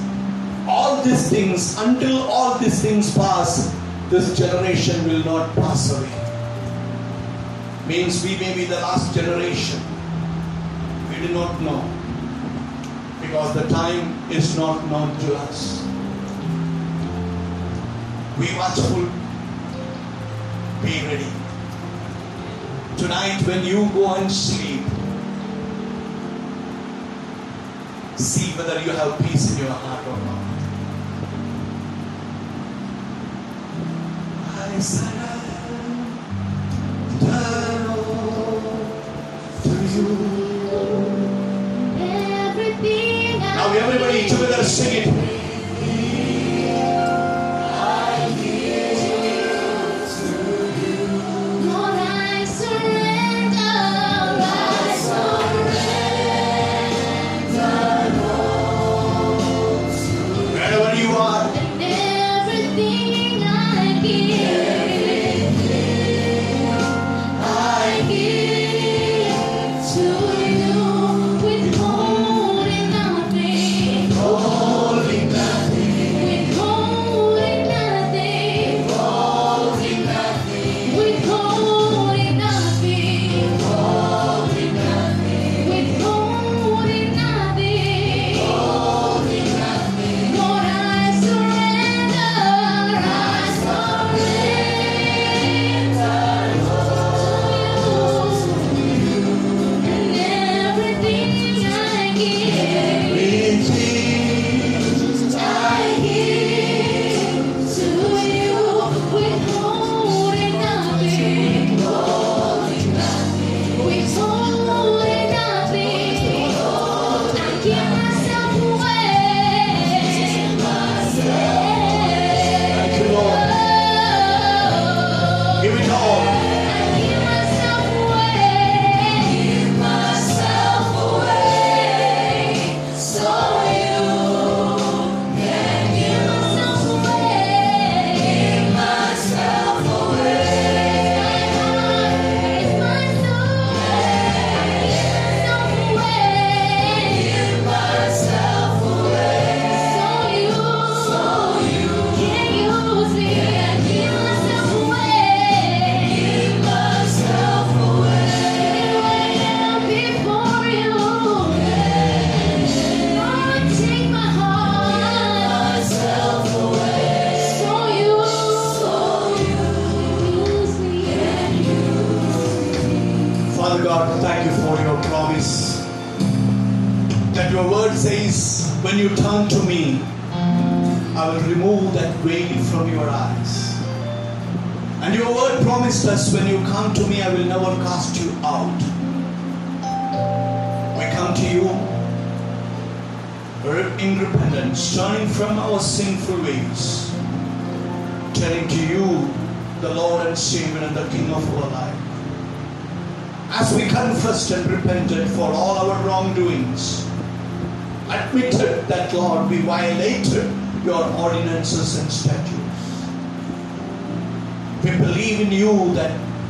all 0.67 1.03
these 1.03 1.29
things, 1.29 1.77
until 1.79 2.23
all 2.23 2.57
these 2.57 2.81
things 2.81 3.13
pass, 3.15 3.75
this 4.09 4.37
generation 4.37 5.07
will 5.07 5.23
not 5.23 5.53
pass 5.55 5.91
away. 5.91 6.09
Means 7.87 8.23
we 8.23 8.37
may 8.37 8.55
be 8.55 8.65
the 8.65 8.79
last 8.79 9.13
generation. 9.13 9.79
We 11.09 11.27
do 11.27 11.33
not 11.33 11.61
know 11.61 11.83
because 13.21 13.53
the 13.55 13.67
time 13.69 14.31
is 14.31 14.57
not 14.57 14.85
known 14.89 15.17
to 15.19 15.35
us. 15.35 15.92
Be 18.39 18.47
watchful, 18.57 19.09
be 20.81 21.05
ready. 21.05 21.27
Tonight, 22.97 23.41
when 23.45 23.63
you 23.63 23.87
go 23.93 24.15
and 24.15 24.31
sleep, 24.31 24.81
see 28.17 28.51
whether 28.57 28.81
you 28.81 28.89
have 28.89 29.19
peace 29.19 29.51
in 29.51 29.59
your 29.65 29.71
heart 29.71 30.07
or 30.07 30.17
not. 30.25 30.43
I 34.57 34.79
surrender 34.79 35.22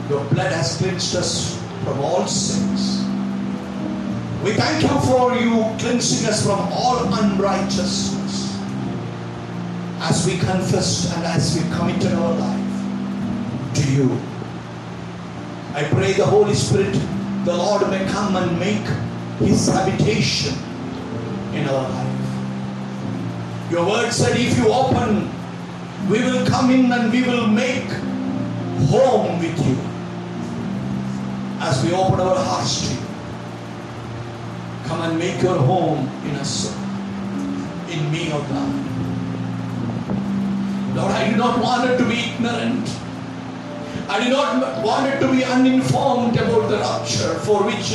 your 0.09 0.23
blood 0.25 0.51
has 0.51 0.77
cleansed 0.77 1.15
us 1.15 1.61
from 1.83 1.99
all 1.99 2.27
sins. 2.27 3.03
We 4.43 4.51
thank 4.53 4.83
you 4.83 4.99
for 5.09 5.33
you 5.35 5.63
cleansing 5.79 6.27
us 6.27 6.45
from 6.45 6.59
all 6.73 7.13
unrighteousness. 7.13 8.59
As 9.99 10.25
we 10.27 10.37
confessed 10.37 11.15
and 11.15 11.25
as 11.25 11.55
we 11.55 11.63
committed 11.75 12.11
our 12.13 12.33
life 12.33 12.63
to 13.75 13.91
you. 13.91 14.19
I 15.73 15.83
pray 15.85 16.11
the 16.13 16.25
Holy 16.25 16.53
Spirit, 16.53 16.93
the 17.45 17.55
Lord 17.55 17.89
may 17.89 18.05
come 18.07 18.35
and 18.35 18.59
make 18.59 18.85
his 19.39 19.67
habitation 19.67 20.53
in 21.53 21.67
our 21.67 21.89
life. 21.89 23.71
Your 23.71 23.87
word 23.87 24.11
said, 24.11 24.37
if 24.37 24.57
you 24.57 24.67
open, 24.67 25.31
we 26.09 26.19
will 26.19 26.45
come 26.45 26.69
in 26.69 26.91
and 26.91 27.11
we 27.11 27.23
will 27.23 27.47
make 27.47 27.89
home 28.89 29.39
with 29.39 29.57
you. 29.65 29.92
We 31.83 31.91
open 31.91 32.19
our 32.21 32.35
hearts 32.35 32.87
to 32.87 32.93
you, 32.93 33.01
come 34.85 35.01
and 35.01 35.19
make 35.19 35.41
your 35.41 35.57
home 35.57 36.07
in 36.25 36.35
us, 36.37 36.73
in 37.91 38.09
me, 38.09 38.31
O 38.31 38.39
God. 38.39 38.93
Lord, 40.95 41.11
I 41.11 41.29
do 41.29 41.35
not 41.35 41.61
want 41.61 41.89
it 41.89 41.97
to 41.97 42.05
be 42.05 42.19
ignorant. 42.19 42.87
I 44.07 44.23
do 44.23 44.29
not 44.29 44.83
want 44.83 45.07
it 45.07 45.19
to 45.21 45.31
be 45.31 45.43
uninformed 45.43 46.37
about 46.37 46.69
the 46.69 46.77
rapture 46.77 47.33
for 47.39 47.63
which 47.63 47.91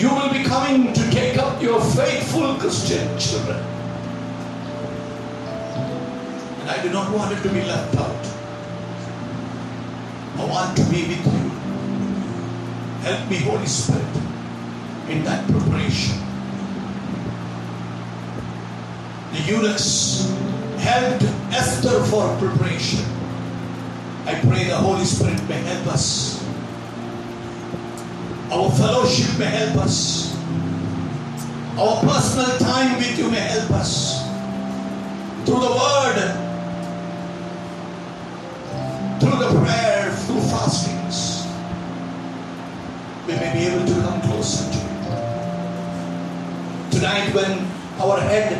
you 0.00 0.08
will 0.14 0.32
be 0.32 0.44
coming 0.44 0.92
to 0.92 1.10
take 1.10 1.38
up 1.38 1.60
your 1.62 1.80
faithful 1.80 2.54
Christian 2.56 3.18
children. 3.18 3.58
And 6.60 6.70
I 6.70 6.82
do 6.82 6.90
not 6.90 7.10
want 7.12 7.32
it 7.32 7.42
to 7.42 7.48
be 7.48 7.62
left 7.62 7.96
out. 7.96 8.26
I 10.38 10.44
want 10.44 10.76
to 10.76 10.84
be 10.84 11.08
with 11.08 11.26
you. 11.26 11.51
Help 13.02 13.28
me, 13.28 13.36
Holy 13.38 13.66
Spirit, 13.66 14.16
in 15.08 15.24
that 15.24 15.44
preparation. 15.50 16.16
The 19.32 19.40
eunuchs 19.40 20.30
helped 20.78 21.24
Esther 21.50 22.02
for 22.04 22.36
preparation. 22.38 23.04
I 24.24 24.34
pray 24.46 24.64
the 24.64 24.76
Holy 24.76 25.04
Spirit 25.04 25.42
may 25.48 25.60
help 25.62 25.88
us. 25.88 26.40
Our 28.52 28.70
fellowship 28.70 29.36
may 29.36 29.46
help 29.46 29.78
us. 29.78 30.36
Our 31.76 32.00
personal 32.02 32.56
time 32.58 32.98
with 32.98 33.18
you 33.18 33.30
may 33.30 33.40
help 33.40 33.70
us. 33.72 34.22
Through 35.44 35.58
the 35.58 35.72
word, 35.72 36.18
through 39.18 39.38
the 39.38 39.60
prayer, 39.60 40.12
through 40.26 40.42
fastings, 40.52 40.91
we 43.32 43.38
may 43.38 43.52
be 43.54 43.64
able 43.66 43.86
to 43.86 43.94
come 44.02 44.20
closer 44.22 44.70
to 44.70 44.76
you. 44.76 44.84
Tonight, 46.90 47.32
when 47.34 47.64
our 47.98 48.20
head 48.20 48.52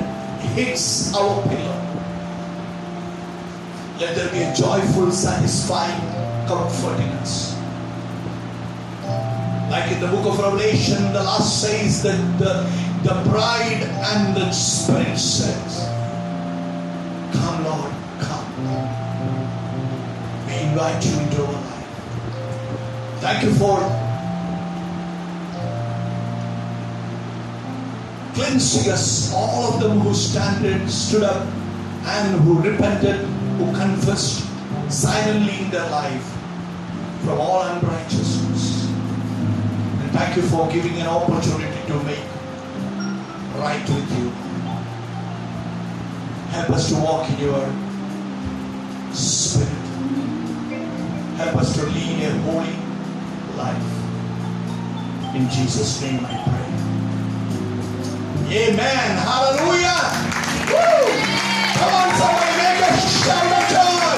hits 0.57 1.15
our 1.15 1.43
pillow, 1.43 1.79
let 4.01 4.17
there 4.17 4.31
be 4.33 4.41
a 4.41 4.55
joyful, 4.55 5.11
satisfying 5.13 6.01
comfort 6.49 6.99
in 7.01 7.09
us. 7.21 7.55
Like 9.71 9.93
in 9.93 10.01
the 10.01 10.09
book 10.09 10.27
of 10.27 10.39
Revelation, 10.39 11.13
the 11.13 11.23
last 11.23 11.61
says 11.61 12.03
that 12.03 12.19
the, 12.39 12.65
the 13.09 13.31
bride 13.31 13.83
and 13.83 14.35
the 14.35 14.51
spirit 14.53 15.19
says, 15.19 15.89
Come, 17.35 17.65
Lord, 17.65 17.93
come. 18.21 18.47
We 20.47 20.55
invite 20.69 21.05
you 21.05 21.19
into 21.21 21.45
our 21.45 21.53
life. 21.53 21.83
Thank 23.21 23.45
you 23.45 23.55
for 23.55 24.12
cleansing 28.35 28.91
us, 28.91 29.33
all 29.35 29.75
of 29.75 29.81
them 29.81 30.01
who 30.01 30.15
stand, 30.15 30.91
stood 30.91 31.23
up 31.23 31.47
and 32.05 32.41
who 32.41 32.61
repented, 32.61 33.21
who 33.59 33.67
confessed 33.77 34.47
silently 34.91 35.65
in 35.65 35.71
their 35.71 35.89
life 35.91 36.25
from 37.25 37.39
all 37.39 37.63
unrighteousness. 37.63 38.89
And 38.89 40.11
thank 40.13 40.37
you 40.37 40.43
for 40.43 40.69
giving 40.71 40.97
an 41.01 41.07
opportunity 41.07 41.87
to 41.87 42.03
make 42.05 42.25
right 43.57 43.83
with 43.89 44.19
you. 44.19 44.31
Help 46.51 46.71
us 46.71 46.89
to 46.89 46.97
walk 46.97 47.31
in 47.31 47.39
your 47.39 47.73
spirit. 49.15 49.69
Help 51.37 51.57
us 51.57 51.75
to 51.77 51.87
lead 51.87 52.25
a 52.25 52.31
holy 52.43 52.77
life. 53.57 55.35
In 55.35 55.49
Jesus' 55.49 56.03
name 56.03 56.25
I 56.27 56.43
pray. 56.45 56.82
Amen. 58.53 59.17
Hallelujah. 59.17 59.97
Woo! 60.69 61.09
Come 61.81 61.95
on, 61.95 62.09
somebody 62.21 62.53
make 62.61 62.85
a 62.85 62.93
shout 63.09 63.49
of 63.49 63.65
joy. 63.73 64.17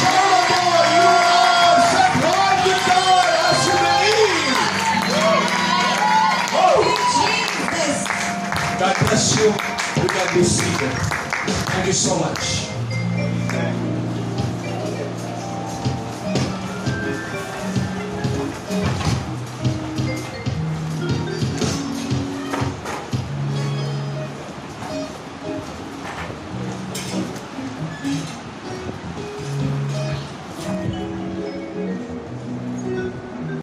Shout 0.00 0.32
of 0.32 0.44
joy. 0.48 0.84
You 0.96 1.08
are 1.08 1.80
set 1.92 2.12
right 2.24 2.60
with 2.64 2.82
God 2.88 3.28
as 3.44 3.66
you 3.68 3.76
believe. 3.84 4.56
Oh, 6.54 7.10
God 8.80 8.96
bless 9.00 9.36
you. 9.38 9.46
You 10.02 10.08
can 10.08 10.34
be 10.34 10.44
seated. 10.44 10.92
Thank 11.68 11.86
you 11.86 11.92
so 11.92 12.18
much. 12.18 12.73